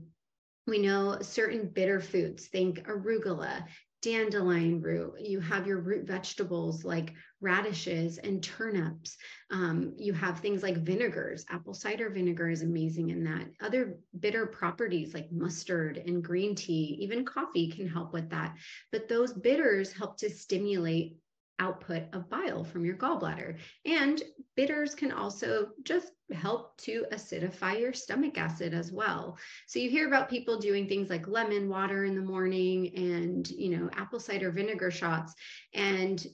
we 0.66 0.78
know 0.78 1.18
certain 1.20 1.68
bitter 1.68 2.00
foods, 2.00 2.46
think 2.46 2.86
arugula, 2.86 3.64
dandelion 4.00 4.80
root. 4.80 5.14
You 5.20 5.40
have 5.40 5.66
your 5.66 5.80
root 5.80 6.06
vegetables 6.06 6.84
like 6.84 7.14
radishes 7.42 8.18
and 8.18 8.42
turnips. 8.42 9.16
Um, 9.50 9.94
you 9.98 10.12
have 10.14 10.40
things 10.40 10.62
like 10.62 10.78
vinegars. 10.78 11.44
Apple 11.50 11.74
cider 11.74 12.08
vinegar 12.08 12.48
is 12.48 12.62
amazing 12.62 13.10
in 13.10 13.24
that. 13.24 13.46
Other 13.60 13.98
bitter 14.18 14.46
properties 14.46 15.12
like 15.12 15.30
mustard 15.30 15.98
and 15.98 16.24
green 16.24 16.54
tea, 16.54 16.96
even 17.00 17.24
coffee 17.24 17.70
can 17.70 17.88
help 17.88 18.12
with 18.12 18.30
that. 18.30 18.56
But 18.90 19.08
those 19.08 19.32
bitters 19.32 19.92
help 19.92 20.16
to 20.18 20.30
stimulate 20.30 21.16
output 21.58 22.02
of 22.12 22.28
bile 22.28 22.64
from 22.64 22.84
your 22.84 22.96
gallbladder. 22.96 23.56
And 23.84 24.20
bitters 24.56 24.94
can 24.94 25.12
also 25.12 25.68
just 25.84 26.12
help 26.32 26.76
to 26.78 27.04
acidify 27.12 27.78
your 27.78 27.92
stomach 27.92 28.36
acid 28.36 28.74
as 28.74 28.90
well. 28.90 29.38
So 29.66 29.78
you 29.78 29.88
hear 29.88 30.06
about 30.06 30.28
people 30.28 30.58
doing 30.58 30.88
things 30.88 31.08
like 31.08 31.28
lemon 31.28 31.68
water 31.68 32.04
in 32.04 32.16
the 32.16 32.22
morning 32.22 32.92
and, 32.96 33.48
you 33.48 33.76
know, 33.76 33.90
apple 33.94 34.18
cider 34.18 34.50
vinegar 34.50 34.90
shots. 34.90 35.34
And 35.72 36.24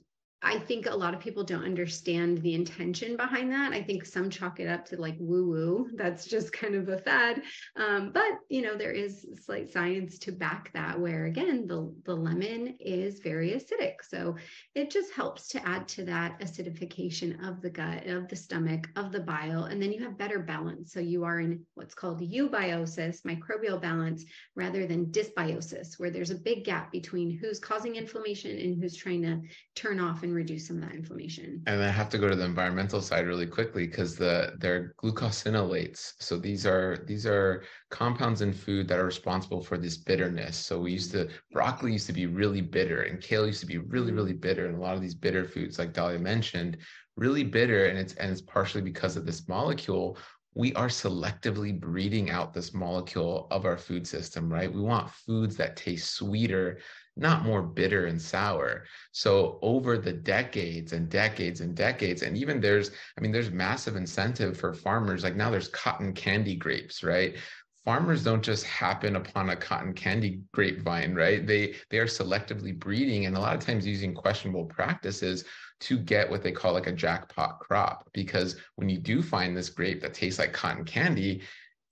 I 0.41 0.59
think 0.61 0.87
a 0.87 0.95
lot 0.95 1.15
of 1.15 1.21
people 1.21 1.43
don't 1.43 1.65
understand 1.65 2.39
the 2.43 2.55
intention 2.55 3.17
behind 3.17 3.51
that. 3.51 3.73
I 3.73 3.83
think 3.83 4.07
some 4.07 4.31
chalk 4.31 4.61
it 4.61 4.69
up 4.69 4.85
to 4.87 4.97
like 4.97 5.17
woo 5.19 5.49
woo. 5.49 5.91
That's 5.97 6.27
just 6.27 6.53
kind 6.53 6.77
of 6.77 6.89
a 6.89 6.99
fad. 6.99 7.43
Um, 7.75 8.13
but 8.13 8.39
you 8.49 8.63
know, 8.63 8.77
there 8.77 8.93
is 8.93 9.27
slight 9.45 9.73
science 9.73 10.17
to 10.21 10.33
back 10.33 10.71
that. 10.75 10.99
Where 10.99 11.25
again, 11.25 11.67
the 11.67 11.93
the 12.05 12.15
lemon 12.15 12.77
is 12.79 13.19
very 13.19 13.51
acidic, 13.51 13.95
so 14.09 14.37
it 14.77 14.91
just 14.91 15.13
helps 15.13 15.49
to 15.49 15.69
add 15.69 15.89
to 15.89 16.05
that 16.05 16.39
acidification 16.41 17.49
of 17.49 17.61
the 17.61 17.71
gut, 17.71 18.07
of 18.07 18.29
the 18.29 18.37
stomach, 18.37 18.89
of 18.95 19.11
the 19.11 19.21
bile, 19.21 19.65
and 19.65 19.83
then 19.83 19.93
you 19.93 20.05
have 20.05 20.17
better 20.17 20.39
balance. 20.39 20.93
So 20.93 21.01
you 21.01 21.25
are 21.25 21.41
in 21.41 21.65
what's 21.75 21.95
called 21.95 22.21
eubiosis, 22.21 23.23
microbial 23.23 23.81
balance, 23.81 24.25
rather 24.55 24.87
than 24.87 25.07
dysbiosis, 25.07 25.99
where 25.99 26.11
there's 26.11 26.31
a 26.31 26.37
big 26.37 26.65
gap 26.65 26.93
between 26.93 27.37
who's 27.37 27.59
causing 27.59 27.97
inflammation 27.97 28.57
and 28.57 28.81
who's 28.81 28.95
trying 28.95 29.23
to 29.23 29.41
turn 29.75 29.99
off 29.99 30.23
and 30.29 30.37
reduce 30.37 30.69
some 30.69 30.77
of 30.77 30.83
that 30.83 30.95
inflammation. 30.95 31.63
And 31.67 31.83
I 31.83 31.91
have 31.91 32.09
to 32.11 32.19
go 32.19 32.29
to 32.29 32.37
the 32.37 32.45
environmental 32.45 33.01
side 33.01 33.27
really 33.27 33.47
quickly 33.47 33.87
because 33.87 34.17
the 34.17 34.53
they're 34.59 34.95
glucosinolates. 35.03 36.13
So 36.21 36.39
these 36.39 36.67
are 36.67 37.05
these 37.07 37.27
are 37.27 37.65
compounds 37.91 38.43
in 38.43 38.53
food 38.53 38.87
that 38.89 38.99
are 38.99 39.05
responsible 39.07 39.63
for 39.63 39.77
this 39.77 39.97
bitterness. 39.97 40.57
So 40.57 40.79
we 40.79 40.93
used 40.93 41.11
to 41.13 41.29
broccoli 41.53 41.93
used 41.93 42.07
to 42.07 42.13
be 42.13 42.27
really 42.27 42.61
bitter 42.61 43.03
and 43.03 43.21
kale 43.21 43.47
used 43.47 43.61
to 43.61 43.67
be 43.67 43.79
really 43.79 44.09
mm-hmm. 44.09 44.17
really 44.17 44.33
bitter 44.35 44.67
and 44.67 44.77
a 44.77 44.81
lot 44.81 44.95
of 44.95 45.03
these 45.03 45.15
bitter 45.15 45.45
foods 45.45 45.79
like 45.79 45.93
Dahlia 45.93 46.19
mentioned 46.19 46.79
really 47.17 47.43
bitter 47.43 47.87
and 47.87 47.99
it's 47.99 48.15
and 48.15 48.31
it's 48.31 48.43
partially 48.43 48.83
because 48.83 49.17
of 49.17 49.27
this 49.27 49.49
molecule 49.49 50.17
we 50.55 50.75
are 50.75 50.89
selectively 50.89 51.79
breeding 51.79 52.31
out 52.31 52.53
this 52.53 52.75
molecule 52.75 53.47
of 53.53 53.65
our 53.65 53.77
food 53.77 54.05
system, 54.05 54.53
right? 54.53 54.73
We 54.73 54.81
want 54.81 55.09
foods 55.09 55.57
that 55.57 55.77
taste 55.77 56.15
sweeter, 56.15 56.81
not 57.19 57.45
more 57.45 57.63
bitter 57.63 58.07
and 58.07 58.21
sour. 58.21 58.85
So 59.13 59.59
over 59.61 59.99
the 59.99 60.13
decades 60.13 60.93
and 60.93 61.09
decades 61.09 61.61
and 61.61 61.75
decades, 61.75 62.23
and 62.23 62.37
even 62.37 62.61
there's, 62.61 62.93
I 63.17 63.21
mean, 63.21 63.33
there's 63.33 63.51
massive 63.51 63.97
incentive 63.97 64.57
for 64.57 64.73
farmers. 64.73 65.25
Like 65.25 65.37
now 65.37 65.51
there's 65.51 65.69
cotton 65.69 66.13
candy 66.13 66.55
grapes, 66.55 67.03
right? 67.03 67.37
Farmers 67.85 68.23
don't 68.23 68.43
just 68.43 68.65
happen 68.65 69.17
upon 69.17 69.51
a 69.51 69.57
cotton 69.57 69.95
candy 69.95 70.41
grapevine, 70.53 71.15
right? 71.15 71.47
They 71.47 71.75
they 71.91 71.99
are 71.99 72.07
selectively 72.07 72.79
breeding 72.79 73.27
and 73.27 73.37
a 73.37 73.41
lot 73.41 73.57
of 73.57 73.65
times 73.65 73.87
using 73.87 74.15
questionable 74.15 74.67
practices 74.67 75.45
to 75.81 75.99
get 75.99 76.29
what 76.29 76.43
they 76.43 76.53
call 76.53 76.73
like 76.73 76.87
a 76.87 76.93
jackpot 76.93 77.61
crop. 77.61 78.09
Because 78.13 78.57
when 78.77 78.89
you 78.89 78.99
do 78.99 79.23
find 79.23 79.57
this 79.57 79.71
grape 79.71 80.03
that 80.03 80.15
tastes 80.15 80.39
like 80.39 80.53
cotton 80.53 80.85
candy, 80.85 81.43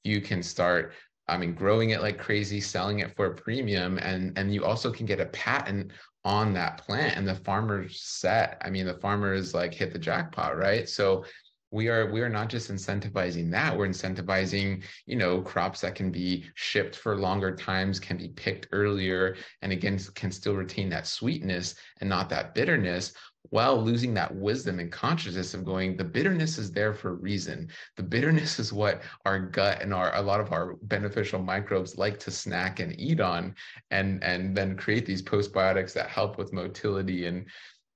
you 0.04 0.20
can 0.20 0.42
start 0.42 0.92
I 1.28 1.36
mean, 1.36 1.54
growing 1.54 1.90
it 1.90 2.02
like 2.02 2.18
crazy, 2.18 2.60
selling 2.60 3.00
it 3.00 3.14
for 3.16 3.26
a 3.26 3.34
premium, 3.34 3.98
and 3.98 4.36
and 4.38 4.54
you 4.54 4.64
also 4.64 4.92
can 4.92 5.06
get 5.06 5.20
a 5.20 5.26
patent 5.26 5.92
on 6.24 6.52
that 6.54 6.78
plant, 6.78 7.16
and 7.16 7.26
the 7.26 7.34
farmer's 7.34 8.00
set. 8.00 8.60
I 8.64 8.70
mean, 8.70 8.86
the 8.86 8.94
farmer 8.94 9.32
is 9.34 9.54
like 9.54 9.74
hit 9.74 9.92
the 9.92 9.98
jackpot, 9.98 10.56
right? 10.56 10.88
So 10.88 11.24
we 11.70 11.88
are 11.88 12.10
we 12.10 12.20
are 12.20 12.28
not 12.28 12.48
just 12.48 12.70
incentivizing 12.70 13.50
that 13.50 13.76
we're 13.76 13.88
incentivizing 13.88 14.82
you 15.06 15.16
know 15.16 15.42
crops 15.42 15.80
that 15.80 15.94
can 15.96 16.10
be 16.10 16.44
shipped 16.54 16.94
for 16.94 17.16
longer 17.16 17.54
times 17.54 17.98
can 17.98 18.16
be 18.16 18.28
picked 18.28 18.68
earlier 18.72 19.36
and 19.62 19.72
again 19.72 19.98
can 20.14 20.30
still 20.30 20.54
retain 20.54 20.88
that 20.88 21.06
sweetness 21.06 21.74
and 22.00 22.08
not 22.08 22.28
that 22.28 22.54
bitterness 22.54 23.12
while 23.50 23.82
losing 23.82 24.14
that 24.14 24.34
wisdom 24.34 24.78
and 24.78 24.90
consciousness 24.90 25.54
of 25.54 25.64
going 25.64 25.96
the 25.96 26.04
bitterness 26.04 26.58
is 26.58 26.70
there 26.70 26.94
for 26.94 27.10
a 27.10 27.14
reason. 27.14 27.68
The 27.96 28.02
bitterness 28.02 28.58
is 28.58 28.72
what 28.72 29.02
our 29.24 29.38
gut 29.38 29.82
and 29.82 29.92
our 29.94 30.14
a 30.14 30.22
lot 30.22 30.40
of 30.40 30.52
our 30.52 30.74
beneficial 30.82 31.42
microbes 31.42 31.96
like 31.98 32.18
to 32.20 32.30
snack 32.30 32.80
and 32.80 32.98
eat 32.98 33.20
on 33.20 33.54
and 33.90 34.22
and 34.22 34.56
then 34.56 34.76
create 34.76 35.06
these 35.06 35.22
postbiotics 35.22 35.92
that 35.94 36.08
help 36.08 36.38
with 36.38 36.52
motility 36.52 37.26
and 37.26 37.46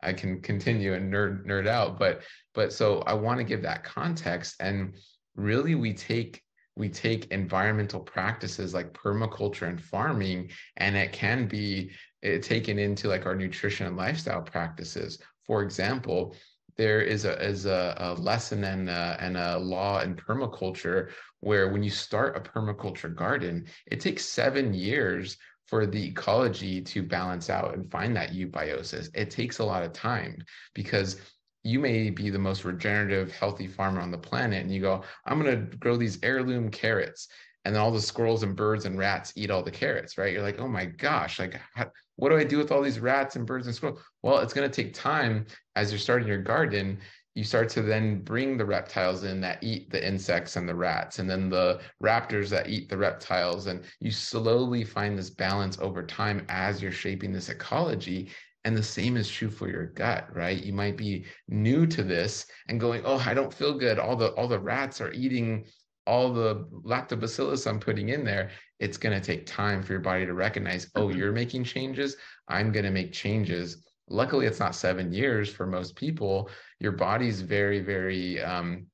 i 0.03 0.13
can 0.13 0.41
continue 0.41 0.95
and 0.95 1.13
nerd 1.13 1.45
nerd 1.47 1.67
out. 1.67 1.99
But 1.99 2.23
but 2.55 2.73
so 2.73 3.01
i 3.03 3.15
want 3.15 3.39
to 3.39 3.45
give 3.45 3.63
that 3.63 3.85
context 3.85 4.57
and 4.61 4.95
really 5.37 5.75
we 5.75 5.95
take 5.95 6.43
we 6.77 6.89
take 6.89 7.27
environmental 7.27 8.01
practices 8.01 8.73
like 8.73 8.93
permaculture 8.93 9.69
and 9.69 9.81
farming 9.81 10.51
and 10.79 10.97
it 10.97 11.13
can 11.13 11.47
be 11.47 11.91
eh, 12.23 12.39
taken 12.39 12.79
into 12.79 13.09
like 13.09 13.27
our 13.27 13.35
nutrition 13.35 13.87
and 13.87 13.97
lifestyle 13.97 14.43
practices 14.43 15.19
for 15.51 15.65
example, 15.65 16.37
there 16.77 17.01
is 17.01 17.25
a 17.25 17.37
is 17.45 17.67
a, 17.67 17.97
a 17.99 18.15
lesson 18.15 18.63
and 18.63 18.89
a, 18.89 19.17
and 19.19 19.37
a 19.37 19.59
law 19.59 20.01
in 20.01 20.15
permaculture 20.15 21.11
where 21.41 21.73
when 21.73 21.83
you 21.83 21.91
start 21.91 22.37
a 22.37 22.41
permaculture 22.41 23.13
garden, 23.13 23.67
it 23.87 23.99
takes 23.99 24.25
seven 24.25 24.73
years 24.73 25.39
for 25.67 25.87
the 25.87 26.07
ecology 26.07 26.81
to 26.81 27.03
balance 27.03 27.51
out 27.51 27.75
and 27.75 27.91
find 27.91 28.15
that 28.15 28.31
eubiosis. 28.31 29.11
It 29.13 29.33
takes 29.33 29.59
a 29.59 29.65
lot 29.65 29.83
of 29.83 29.93
time 29.93 30.37
because 30.73 31.21
you 31.65 31.81
may 31.81 32.11
be 32.11 32.31
the 32.31 32.39
most 32.39 32.65
regenerative, 32.65 33.33
healthy 33.33 33.67
farmer 33.67 34.01
on 34.01 34.13
the 34.13 34.19
planet, 34.19 34.63
and 34.63 34.73
you 34.73 34.81
go, 34.81 35.03
I'm 35.27 35.43
going 35.43 35.69
to 35.69 35.77
grow 35.79 35.97
these 35.97 36.21
heirloom 36.23 36.71
carrots 36.71 37.27
and 37.65 37.75
then 37.75 37.83
all 37.83 37.91
the 37.91 38.01
squirrels 38.01 38.43
and 38.43 38.57
birds 38.57 38.87
and 38.87 38.99
rats 38.99 39.33
eat 39.37 39.51
all 39.51 39.63
the 39.63 39.71
carrots, 39.71 40.17
right? 40.17 40.33
You're 40.33 40.43
like, 40.43 40.59
oh 40.59 40.69
my 40.69 40.87
gosh, 40.87 41.39
like 41.39 41.61
how, 41.75 41.91
what 42.17 42.31
do 42.31 42.37
I 42.37 42.45
do 42.45 42.59
with 42.59 42.73
all 42.73 42.83
these 42.83 43.01
rats 43.01 43.37
and 43.37 43.47
birds 43.47 43.67
and 43.67 43.75
squirrels? 43.75 44.01
Well, 44.23 44.39
it's 44.39 44.55
going 44.55 44.71
to 44.71 44.83
take 44.83 44.95
time 44.95 45.47
as 45.77 45.91
you're 45.91 45.99
starting 45.99 46.29
your 46.29 46.43
garden. 46.43 46.99
You 47.35 47.45
start 47.45 47.69
to 47.71 47.83
then 47.83 48.23
bring 48.23 48.57
the 48.57 48.65
reptiles 48.65 49.25
in 49.25 49.41
that 49.43 49.63
eat 49.63 49.91
the 49.91 50.07
insects 50.07 50.57
and 50.57 50.69
the 50.69 50.75
rats, 50.75 51.19
and 51.19 51.31
then 51.31 51.49
the 51.49 51.81
raptors 52.03 52.49
that 52.49 52.69
eat 52.69 52.89
the 52.89 52.99
reptiles. 52.99 53.67
And 53.67 53.85
you 54.01 54.11
slowly 54.11 54.83
find 54.83 55.17
this 55.17 55.31
balance 55.31 55.79
over 55.81 56.03
time 56.03 56.45
as 56.49 56.83
you're 56.83 56.91
shaping 56.93 57.33
this 57.33 57.49
ecology. 57.49 58.31
And 58.65 58.77
the 58.77 58.83
same 58.83 59.17
is 59.17 59.31
true 59.31 59.49
for 59.49 59.69
your 59.69 59.87
gut, 59.87 60.29
right? 60.35 60.63
You 60.63 60.73
might 60.73 60.97
be 60.97 61.25
new 61.49 61.87
to 61.87 62.03
this 62.03 62.47
and 62.69 62.81
going, 62.81 63.03
"Oh, 63.07 63.23
I 63.25 63.33
don't 63.33 63.55
feel 63.55 63.73
good. 63.79 63.99
All 63.99 64.17
the 64.17 64.33
all 64.33 64.49
the 64.49 64.59
rats 64.59 65.01
are 65.01 65.13
eating 65.13 65.65
all 66.11 66.33
the 66.33 66.67
lactobacillus 66.85 67.69
I'm 67.69 67.79
putting 67.79 68.09
in 68.09 68.25
there, 68.25 68.51
it's 68.81 68.99
going 68.99 69.19
to 69.19 69.25
take 69.25 69.47
time 69.47 69.81
for 69.81 69.93
your 69.93 70.01
body 70.01 70.27
to 70.27 70.35
recognize, 70.35 70.91
oh, 70.97 71.07
mm-hmm. 71.07 71.17
you're 71.17 71.31
making 71.31 71.63
changes. 71.63 72.17
I'm 72.49 72.73
going 72.73 72.85
to 72.85 72.91
make 72.91 73.13
changes. 73.13 73.85
Luckily, 74.09 74.47
it's 74.47 74.59
not 74.59 74.75
seven 74.75 75.13
years 75.13 75.49
for 75.49 75.67
most 75.67 75.95
people. 75.95 76.51
Your 76.81 76.91
body's 76.91 77.43
very, 77.43 77.79
very 77.79 78.43
um, 78.43 78.87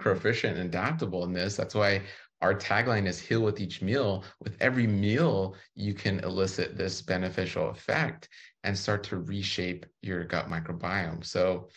proficient 0.00 0.58
and 0.58 0.68
adaptable 0.68 1.22
in 1.22 1.32
this. 1.32 1.54
That's 1.56 1.76
why 1.76 2.02
our 2.42 2.52
tagline 2.52 3.06
is 3.06 3.20
heal 3.20 3.42
with 3.42 3.60
each 3.60 3.80
meal. 3.80 4.24
With 4.40 4.56
every 4.60 4.88
meal, 4.88 5.54
you 5.76 5.94
can 5.94 6.18
elicit 6.24 6.76
this 6.76 7.00
beneficial 7.00 7.70
effect 7.70 8.28
and 8.64 8.76
start 8.76 9.04
to 9.04 9.18
reshape 9.18 9.86
your 10.02 10.24
gut 10.24 10.48
microbiome. 10.48 11.24
So, 11.24 11.68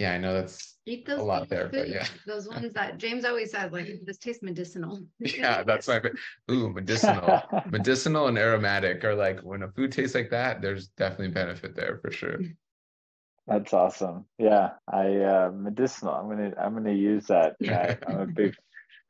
yeah, 0.00 0.14
I 0.14 0.18
know 0.18 0.34
that's 0.34 0.75
Eat 0.88 1.04
those 1.04 1.18
a 1.18 1.24
lot 1.24 1.48
there, 1.48 1.68
but 1.68 1.88
yeah. 1.88 2.06
Those 2.26 2.48
ones 2.48 2.72
that 2.74 2.98
James 2.98 3.24
always 3.24 3.50
says, 3.50 3.72
like 3.72 3.88
this 4.04 4.18
tastes 4.18 4.40
medicinal. 4.40 5.00
yeah, 5.18 5.64
that's 5.64 5.88
my 5.88 6.00
ooh, 6.48 6.72
medicinal. 6.72 7.42
medicinal 7.66 8.28
and 8.28 8.38
aromatic 8.38 9.04
are 9.04 9.16
like 9.16 9.40
when 9.40 9.64
a 9.64 9.68
food 9.72 9.90
tastes 9.90 10.14
like 10.14 10.30
that, 10.30 10.62
there's 10.62 10.86
definitely 10.88 11.34
benefit 11.34 11.74
there 11.74 11.98
for 12.00 12.12
sure. 12.12 12.38
That's 13.48 13.72
awesome. 13.72 14.26
Yeah, 14.38 14.70
I 14.86 15.16
uh 15.16 15.50
medicinal. 15.52 16.14
I'm 16.14 16.28
gonna 16.28 16.52
I'm 16.56 16.74
gonna 16.74 16.92
use 16.92 17.26
that. 17.26 17.56
I, 17.68 17.98
I'm 18.06 18.20
a 18.20 18.26
big 18.26 18.54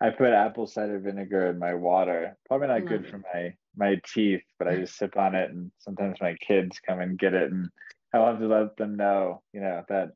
I 0.01 0.09
put 0.11 0.33
apple 0.33 0.67
cider 0.67 0.99
vinegar 0.99 1.47
in 1.49 1.59
my 1.59 1.75
water. 1.75 2.39
Probably 2.49 2.69
not 2.69 2.87
good 2.87 3.07
for 3.07 3.19
my 3.19 3.55
my 3.77 4.01
teeth, 4.15 4.43
but 4.59 4.67
I 4.67 4.77
just 4.77 4.97
sip 4.97 5.19
on 5.19 5.35
it 5.35 5.51
and 5.51 5.71
sometimes 5.79 6.23
my 6.23 6.37
kids 6.37 6.81
come 6.81 7.01
and 7.01 7.19
get 7.19 7.35
it 7.35 7.53
and 7.53 7.69
I'll 8.15 8.27
have 8.27 8.39
to 8.39 8.47
let 8.47 8.79
them 8.79 8.97
know, 8.97 9.43
you 9.53 9.61
know, 9.61 9.83
that 9.91 10.13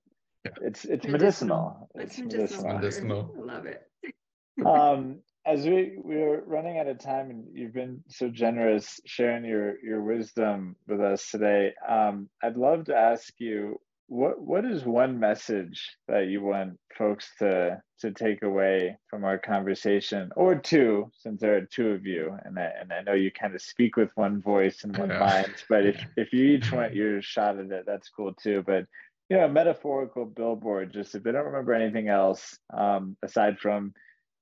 it's 0.62 0.84
it's 0.84 1.07
medicinal. 1.07 1.91
It's 1.95 2.18
medicinal. 2.18 2.74
medicinal. 2.74 3.34
I 3.36 3.41
love 3.41 3.66
it. 3.66 3.82
um, 4.66 5.20
as 5.47 5.64
we 5.66 5.95
we're 5.97 6.43
running 6.45 6.78
out 6.78 6.86
of 6.86 6.99
time, 6.99 7.30
and 7.30 7.45
you've 7.53 7.72
been 7.72 8.03
so 8.09 8.28
generous 8.28 9.01
sharing 9.07 9.45
your 9.45 9.82
your 9.82 10.03
wisdom 10.03 10.76
with 10.86 11.01
us 11.01 11.30
today. 11.30 11.72
Um, 11.88 12.28
I'd 12.43 12.57
love 12.57 12.84
to 12.86 12.97
ask 12.97 13.32
you 13.38 13.80
what 14.07 14.41
what 14.41 14.64
is 14.64 14.84
one 14.84 15.20
message 15.20 15.97
that 16.09 16.26
you 16.26 16.43
want 16.43 16.78
folks 16.99 17.30
to 17.38 17.80
to 18.01 18.11
take 18.11 18.43
away 18.43 18.97
from 19.09 19.24
our 19.24 19.38
conversation, 19.38 20.30
or 20.36 20.57
two, 20.57 21.11
since 21.14 21.41
there 21.41 21.57
are 21.57 21.66
two 21.66 21.91
of 21.91 22.05
you, 22.05 22.36
and 22.45 22.59
I 22.59 22.70
and 22.80 22.93
I 22.93 23.03
know 23.03 23.14
you 23.14 23.30
kind 23.30 23.55
of 23.55 23.62
speak 23.62 23.97
with 23.97 24.11
one 24.16 24.43
voice 24.43 24.84
and 24.84 24.97
one 24.97 25.09
mind. 25.09 25.55
But 25.68 25.86
if 25.86 26.05
if 26.16 26.32
you 26.32 26.45
each 26.45 26.72
want 26.72 26.95
your 26.95 27.22
shot 27.22 27.59
at 27.59 27.70
it, 27.70 27.84
that's 27.86 28.11
cool 28.11 28.34
too. 28.34 28.62
But 28.66 28.86
you 29.31 29.37
know, 29.37 29.45
a 29.45 29.49
metaphorical 29.49 30.26
billboard, 30.26 30.93
just 30.93 31.14
if 31.14 31.22
they 31.22 31.31
don't 31.31 31.47
remember 31.47 31.72
anything 31.72 32.09
else, 32.09 32.59
um, 32.76 33.16
aside 33.22 33.59
from 33.61 33.95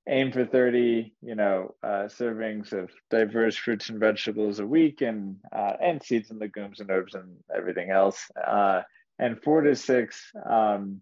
aim 0.09 0.31
for 0.31 0.43
30, 0.43 1.13
you 1.21 1.35
know, 1.35 1.75
uh, 1.83 2.07
servings 2.07 2.73
of 2.73 2.89
diverse 3.11 3.55
fruits 3.55 3.89
and 3.89 3.99
vegetables 3.99 4.59
a 4.59 4.65
week 4.65 5.01
and, 5.01 5.35
uh, 5.55 5.73
and 5.79 6.01
seeds 6.01 6.31
and 6.31 6.39
legumes 6.39 6.79
and 6.79 6.89
herbs 6.89 7.13
and 7.13 7.37
everything 7.55 7.91
else. 7.91 8.31
Uh, 8.35 8.81
and 9.19 9.39
four 9.43 9.61
to 9.61 9.75
six 9.75 10.31
um, 10.49 11.01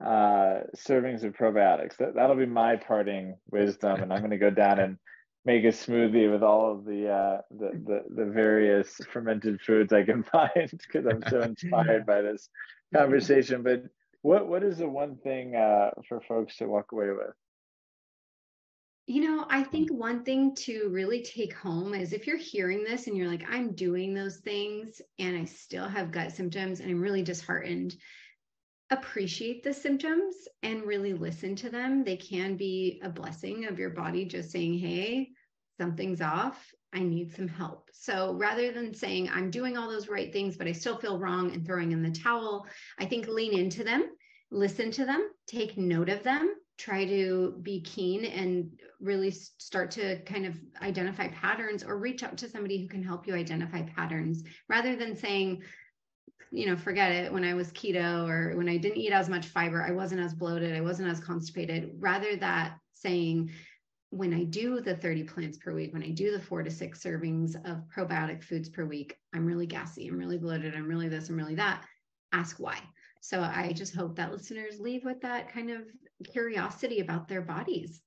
uh, 0.00 0.60
servings 0.76 1.24
of 1.24 1.32
probiotics. 1.32 1.96
That, 1.96 2.14
that'll 2.14 2.36
be 2.36 2.46
my 2.46 2.76
parting 2.76 3.34
wisdom. 3.50 4.02
And 4.02 4.12
I'm 4.12 4.20
going 4.20 4.30
to 4.30 4.38
go 4.38 4.50
down 4.50 4.78
and 4.78 4.98
make 5.44 5.64
a 5.64 5.68
smoothie 5.68 6.30
with 6.30 6.44
all 6.44 6.70
of 6.70 6.84
the, 6.84 7.08
uh, 7.08 7.40
the, 7.50 7.70
the, 7.84 8.24
the 8.24 8.30
various 8.30 9.00
fermented 9.12 9.60
foods 9.60 9.92
I 9.92 10.04
can 10.04 10.22
find 10.32 10.70
because 10.70 11.06
I'm 11.06 11.24
so 11.28 11.40
inspired 11.40 12.06
by 12.06 12.20
this 12.20 12.48
conversation. 12.96 13.62
But 13.62 13.84
what 14.22 14.48
what 14.48 14.62
is 14.62 14.78
the 14.78 14.88
one 14.88 15.16
thing 15.16 15.56
uh, 15.56 15.90
for 16.08 16.20
folks 16.20 16.56
to 16.56 16.66
walk 16.66 16.92
away 16.92 17.10
with? 17.10 17.34
You 19.08 19.22
know, 19.22 19.46
I 19.48 19.62
think 19.62 19.92
one 19.92 20.24
thing 20.24 20.56
to 20.56 20.88
really 20.92 21.22
take 21.22 21.54
home 21.54 21.94
is 21.94 22.12
if 22.12 22.26
you're 22.26 22.36
hearing 22.36 22.82
this 22.82 23.06
and 23.06 23.16
you're 23.16 23.28
like, 23.28 23.44
I'm 23.48 23.72
doing 23.72 24.14
those 24.14 24.38
things 24.38 25.00
and 25.20 25.36
I 25.36 25.44
still 25.44 25.88
have 25.88 26.10
gut 26.10 26.32
symptoms 26.32 26.80
and 26.80 26.90
I'm 26.90 27.00
really 27.00 27.22
disheartened, 27.22 27.94
appreciate 28.90 29.62
the 29.62 29.72
symptoms 29.72 30.34
and 30.64 30.82
really 30.82 31.12
listen 31.12 31.54
to 31.56 31.70
them. 31.70 32.02
They 32.02 32.16
can 32.16 32.56
be 32.56 33.00
a 33.04 33.08
blessing 33.08 33.66
of 33.66 33.78
your 33.78 33.90
body 33.90 34.24
just 34.24 34.50
saying, 34.50 34.76
Hey, 34.76 35.30
something's 35.78 36.20
off. 36.20 36.74
I 36.96 37.00
need 37.00 37.34
some 37.34 37.46
help. 37.46 37.90
So 37.92 38.32
rather 38.32 38.72
than 38.72 38.94
saying, 38.94 39.28
I'm 39.28 39.50
doing 39.50 39.76
all 39.76 39.88
those 39.88 40.08
right 40.08 40.32
things, 40.32 40.56
but 40.56 40.66
I 40.66 40.72
still 40.72 40.96
feel 40.96 41.18
wrong 41.18 41.52
and 41.52 41.64
throwing 41.64 41.92
in 41.92 42.02
the 42.02 42.10
towel, 42.10 42.66
I 42.98 43.04
think 43.04 43.28
lean 43.28 43.52
into 43.52 43.84
them, 43.84 44.08
listen 44.50 44.90
to 44.92 45.04
them, 45.04 45.28
take 45.46 45.76
note 45.76 46.08
of 46.08 46.22
them, 46.22 46.54
try 46.78 47.04
to 47.04 47.58
be 47.62 47.82
keen 47.82 48.24
and 48.24 48.70
really 48.98 49.30
start 49.30 49.90
to 49.90 50.20
kind 50.22 50.46
of 50.46 50.58
identify 50.80 51.28
patterns 51.28 51.84
or 51.84 51.98
reach 51.98 52.22
out 52.22 52.38
to 52.38 52.48
somebody 52.48 52.80
who 52.80 52.88
can 52.88 53.02
help 53.02 53.26
you 53.26 53.34
identify 53.34 53.82
patterns 53.82 54.42
rather 54.68 54.96
than 54.96 55.14
saying, 55.14 55.62
you 56.50 56.64
know, 56.64 56.76
forget 56.76 57.12
it. 57.12 57.30
When 57.30 57.44
I 57.44 57.52
was 57.52 57.72
keto 57.72 58.26
or 58.26 58.56
when 58.56 58.68
I 58.70 58.78
didn't 58.78 58.98
eat 58.98 59.12
as 59.12 59.28
much 59.28 59.46
fiber, 59.46 59.82
I 59.82 59.90
wasn't 59.90 60.22
as 60.22 60.32
bloated, 60.32 60.74
I 60.74 60.80
wasn't 60.80 61.10
as 61.10 61.20
constipated. 61.20 61.90
Rather 61.98 62.36
that 62.36 62.78
saying, 62.94 63.50
when 64.10 64.32
I 64.32 64.44
do 64.44 64.80
the 64.80 64.96
30 64.96 65.24
plants 65.24 65.58
per 65.58 65.74
week, 65.74 65.92
when 65.92 66.02
I 66.02 66.10
do 66.10 66.30
the 66.30 66.40
four 66.40 66.62
to 66.62 66.70
six 66.70 67.02
servings 67.02 67.54
of 67.68 67.82
probiotic 67.94 68.42
foods 68.42 68.68
per 68.68 68.84
week, 68.84 69.16
I'm 69.34 69.46
really 69.46 69.66
gassy, 69.66 70.08
I'm 70.08 70.18
really 70.18 70.38
bloated, 70.38 70.74
I'm 70.74 70.88
really 70.88 71.08
this, 71.08 71.28
I'm 71.28 71.36
really 71.36 71.56
that. 71.56 71.84
Ask 72.32 72.58
why. 72.58 72.78
So 73.20 73.40
I 73.40 73.72
just 73.72 73.94
hope 73.94 74.16
that 74.16 74.32
listeners 74.32 74.78
leave 74.78 75.04
with 75.04 75.20
that 75.22 75.52
kind 75.52 75.70
of 75.70 75.82
curiosity 76.30 77.00
about 77.00 77.28
their 77.28 77.42
bodies. 77.42 78.00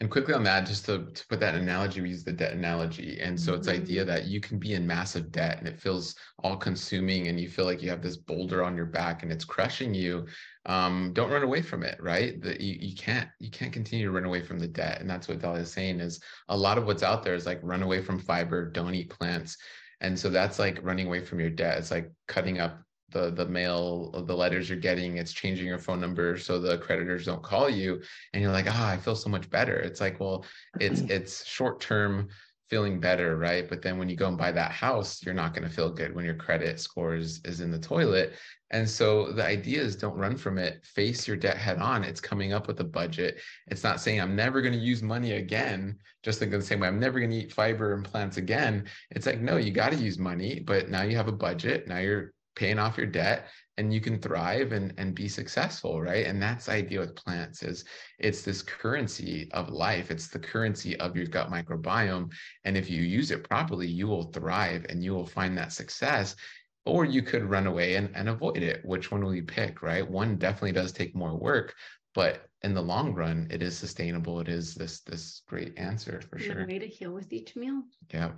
And 0.00 0.08
quickly 0.08 0.32
on 0.32 0.44
that, 0.44 0.64
just 0.64 0.84
to, 0.86 1.06
to 1.06 1.26
put 1.26 1.40
that 1.40 1.56
analogy, 1.56 2.00
we 2.00 2.10
use 2.10 2.22
the 2.22 2.32
debt 2.32 2.52
analogy. 2.52 3.18
And 3.20 3.38
so 3.38 3.50
mm-hmm. 3.50 3.60
it's 3.60 3.68
idea 3.68 4.04
that 4.04 4.26
you 4.26 4.40
can 4.40 4.58
be 4.58 4.74
in 4.74 4.86
massive 4.86 5.32
debt 5.32 5.58
and 5.58 5.66
it 5.66 5.80
feels 5.80 6.14
all 6.44 6.56
consuming 6.56 7.26
and 7.26 7.40
you 7.40 7.48
feel 7.48 7.64
like 7.64 7.82
you 7.82 7.90
have 7.90 8.02
this 8.02 8.16
boulder 8.16 8.62
on 8.62 8.76
your 8.76 8.86
back 8.86 9.24
and 9.24 9.32
it's 9.32 9.44
crushing 9.44 9.92
you. 9.92 10.26
Um, 10.68 11.12
don't 11.14 11.30
run 11.30 11.42
away 11.42 11.62
from 11.62 11.82
it, 11.82 12.00
right? 12.00 12.40
That 12.42 12.60
you, 12.60 12.76
you 12.78 12.94
can't 12.94 13.28
you 13.40 13.50
can't 13.50 13.72
continue 13.72 14.04
to 14.04 14.12
run 14.12 14.26
away 14.26 14.42
from 14.42 14.58
the 14.58 14.68
debt. 14.68 15.00
And 15.00 15.08
that's 15.08 15.26
what 15.26 15.40
Dahlia 15.40 15.62
is 15.62 15.72
saying 15.72 16.00
is 16.00 16.20
a 16.48 16.56
lot 16.56 16.78
of 16.78 16.84
what's 16.86 17.02
out 17.02 17.24
there 17.24 17.34
is 17.34 17.46
like 17.46 17.60
run 17.62 17.82
away 17.82 18.02
from 18.02 18.18
fiber, 18.18 18.70
don't 18.70 18.94
eat 18.94 19.10
plants. 19.10 19.56
And 20.00 20.16
so 20.16 20.28
that's 20.28 20.58
like 20.58 20.78
running 20.82 21.06
away 21.06 21.20
from 21.20 21.40
your 21.40 21.50
debt. 21.50 21.78
It's 21.78 21.90
like 21.90 22.12
cutting 22.28 22.60
up 22.60 22.78
the 23.10 23.30
the 23.30 23.46
mail 23.46 24.10
the 24.26 24.36
letters 24.36 24.68
you're 24.68 24.78
getting 24.78 25.16
it's 25.16 25.32
changing 25.32 25.66
your 25.66 25.78
phone 25.78 26.00
number 26.00 26.36
so 26.36 26.58
the 26.58 26.76
creditors 26.78 27.24
don't 27.24 27.42
call 27.42 27.68
you 27.68 28.00
and 28.32 28.42
you're 28.42 28.52
like 28.52 28.66
ah 28.68 28.90
oh, 28.90 28.92
i 28.92 28.96
feel 28.96 29.16
so 29.16 29.30
much 29.30 29.48
better 29.48 29.78
it's 29.78 30.00
like 30.00 30.20
well 30.20 30.44
it's 30.78 31.00
it's 31.08 31.44
short 31.46 31.80
term 31.80 32.28
feeling 32.68 33.00
better, 33.00 33.36
right? 33.36 33.68
But 33.68 33.82
then 33.82 33.98
when 33.98 34.08
you 34.08 34.16
go 34.16 34.28
and 34.28 34.36
buy 34.36 34.52
that 34.52 34.72
house, 34.72 35.22
you're 35.24 35.34
not 35.34 35.54
going 35.54 35.66
to 35.66 35.74
feel 35.74 35.90
good 35.90 36.14
when 36.14 36.24
your 36.24 36.34
credit 36.34 36.78
scores 36.78 37.40
is 37.44 37.60
in 37.60 37.70
the 37.70 37.78
toilet. 37.78 38.34
And 38.70 38.88
so 38.88 39.32
the 39.32 39.44
idea 39.44 39.80
is 39.80 39.96
don't 39.96 40.16
run 40.16 40.36
from 40.36 40.58
it. 40.58 40.84
Face 40.84 41.26
your 41.26 41.36
debt 41.36 41.56
head 41.56 41.78
on. 41.78 42.04
It's 42.04 42.20
coming 42.20 42.52
up 42.52 42.66
with 42.66 42.80
a 42.80 42.84
budget. 42.84 43.38
It's 43.68 43.82
not 43.82 44.00
saying 44.00 44.20
I'm 44.20 44.36
never 44.36 44.60
going 44.60 44.74
to 44.74 44.78
use 44.78 45.02
money 45.02 45.32
again, 45.32 45.98
just 46.22 46.40
like 46.40 46.50
the 46.50 46.60
same 46.60 46.80
way 46.80 46.88
I'm 46.88 47.00
never 47.00 47.18
going 47.18 47.30
to 47.30 47.36
eat 47.36 47.52
fiber 47.52 47.94
and 47.94 48.04
plants 48.04 48.36
again. 48.36 48.84
It's 49.10 49.26
like, 49.26 49.40
no, 49.40 49.56
you 49.56 49.70
got 49.70 49.92
to 49.92 49.98
use 49.98 50.18
money, 50.18 50.60
but 50.60 50.90
now 50.90 51.02
you 51.02 51.16
have 51.16 51.28
a 51.28 51.32
budget. 51.32 51.88
Now 51.88 51.98
you're 51.98 52.34
paying 52.54 52.78
off 52.78 52.98
your 52.98 53.06
debt 53.06 53.46
and 53.78 53.94
you 53.94 54.00
can 54.00 54.18
thrive 54.18 54.72
and, 54.72 54.92
and 54.98 55.14
be 55.14 55.28
successful 55.28 56.02
right? 56.02 56.26
And 56.26 56.42
that's 56.42 56.66
the 56.66 56.72
idea 56.72 57.00
with 57.00 57.16
plants 57.16 57.62
is 57.62 57.84
it's 58.18 58.42
this 58.42 58.60
currency 58.60 59.48
of 59.52 59.70
life. 59.70 60.10
It's 60.10 60.28
the 60.28 60.38
currency 60.38 60.98
of 60.98 61.16
your 61.16 61.26
gut 61.26 61.50
microbiome. 61.50 62.30
And 62.64 62.76
if 62.76 62.90
you 62.90 63.02
use 63.02 63.30
it 63.30 63.48
properly 63.48 63.86
you 63.86 64.06
will 64.08 64.24
thrive 64.24 64.84
and 64.88 65.02
you 65.02 65.14
will 65.14 65.26
find 65.26 65.56
that 65.56 65.72
success 65.72 66.36
or 66.84 67.04
you 67.04 67.22
could 67.22 67.44
run 67.44 67.66
away 67.66 67.94
and, 67.94 68.10
and 68.14 68.28
avoid 68.28 68.58
it. 68.58 68.84
Which 68.84 69.10
one 69.10 69.24
will 69.24 69.34
you 69.34 69.44
pick 69.44 69.80
right? 69.82 70.08
One 70.08 70.36
definitely 70.36 70.72
does 70.72 70.92
take 70.92 71.14
more 71.14 71.36
work 71.36 71.74
but 72.14 72.48
in 72.62 72.74
the 72.74 72.82
long 72.82 73.14
run 73.14 73.46
it 73.50 73.62
is 73.62 73.78
sustainable. 73.78 74.40
It 74.40 74.48
is 74.48 74.74
this 74.74 75.00
this 75.00 75.42
great 75.46 75.78
answer 75.78 76.20
for 76.28 76.38
sure. 76.38 76.66
way 76.66 76.80
to 76.80 76.86
heal 76.88 77.12
with 77.12 77.32
each 77.32 77.54
meal? 77.54 77.82
Yeah. 78.12 78.32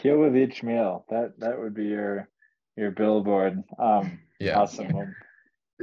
Heal 0.00 0.18
with 0.18 0.36
each 0.36 0.62
meal. 0.62 1.04
That 1.10 1.38
that 1.38 1.60
would 1.60 1.74
be 1.74 1.84
your 1.84 2.28
your 2.76 2.90
billboard. 2.90 3.62
Um, 3.78 4.18
yeah. 4.38 4.58
Awesome. 4.58 5.14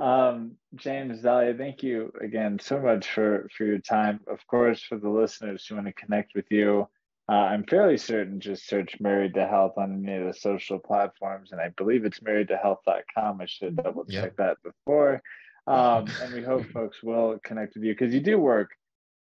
Um, 0.02 0.54
James, 0.76 1.22
Dahlia, 1.22 1.54
thank 1.54 1.84
you 1.84 2.12
again 2.20 2.58
so 2.60 2.80
much 2.80 3.12
for 3.12 3.48
for 3.56 3.66
your 3.66 3.80
time. 3.80 4.20
Of 4.28 4.46
course, 4.48 4.82
for 4.82 4.98
the 4.98 5.10
listeners 5.10 5.66
who 5.66 5.76
want 5.76 5.88
to 5.88 5.94
connect 5.94 6.34
with 6.36 6.46
you, 6.50 6.88
uh, 7.30 7.34
I'm 7.34 7.64
fairly 7.66 7.98
certain 7.98 8.40
just 8.40 8.68
search 8.68 9.00
Married 9.00 9.36
to 9.36 9.48
Health 9.48 9.74
on 9.78 10.04
any 10.04 10.18
of 10.18 10.28
the 10.28 10.34
social 10.34 10.80
platforms, 10.80 11.52
and 11.52 11.62
I 11.62 11.70
believe 11.78 12.06
it's 12.06 12.20
marriedtohealth.com. 12.20 13.42
I 13.42 13.46
should 13.46 13.76
double 13.76 14.06
check 14.06 14.36
that 14.38 14.58
before. 14.64 15.22
Um, 15.66 16.08
and 16.22 16.34
we 16.34 16.42
hope 16.42 16.66
folks 16.72 17.02
will 17.02 17.40
connect 17.44 17.76
with 17.76 17.84
you 17.84 17.94
because 17.94 18.14
you 18.14 18.20
do 18.20 18.38
work 18.38 18.72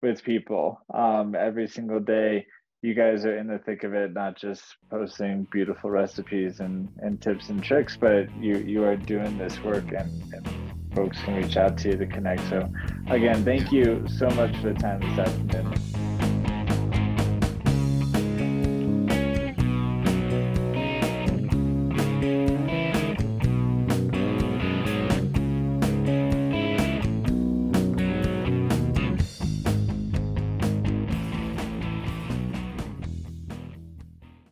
with 0.01 0.23
people 0.23 0.79
um, 0.91 1.35
every 1.35 1.67
single 1.67 1.99
day 1.99 2.47
you 2.81 2.95
guys 2.95 3.25
are 3.25 3.37
in 3.37 3.47
the 3.47 3.59
thick 3.59 3.83
of 3.83 3.93
it, 3.93 4.13
not 4.13 4.35
just 4.35 4.63
posting 4.89 5.47
beautiful 5.51 5.91
recipes 5.91 6.59
and, 6.59 6.89
and 6.97 7.21
tips 7.21 7.49
and 7.49 7.63
tricks, 7.63 7.95
but 7.95 8.33
you, 8.39 8.57
you 8.57 8.83
are 8.83 8.95
doing 8.95 9.37
this 9.37 9.61
work 9.63 9.91
and, 9.91 10.33
and 10.33 10.49
folks 10.95 11.19
can 11.21 11.35
reach 11.35 11.57
out 11.57 11.77
to 11.77 11.89
you 11.89 11.97
to 11.97 12.07
connect. 12.07 12.41
So 12.49 12.67
again, 13.07 13.45
thank 13.45 13.71
you 13.71 14.05
so 14.07 14.27
much 14.31 14.55
for 14.57 14.73
the 14.73 14.79
time 14.79 14.99
this 14.99 15.19
afternoon. 15.19 15.90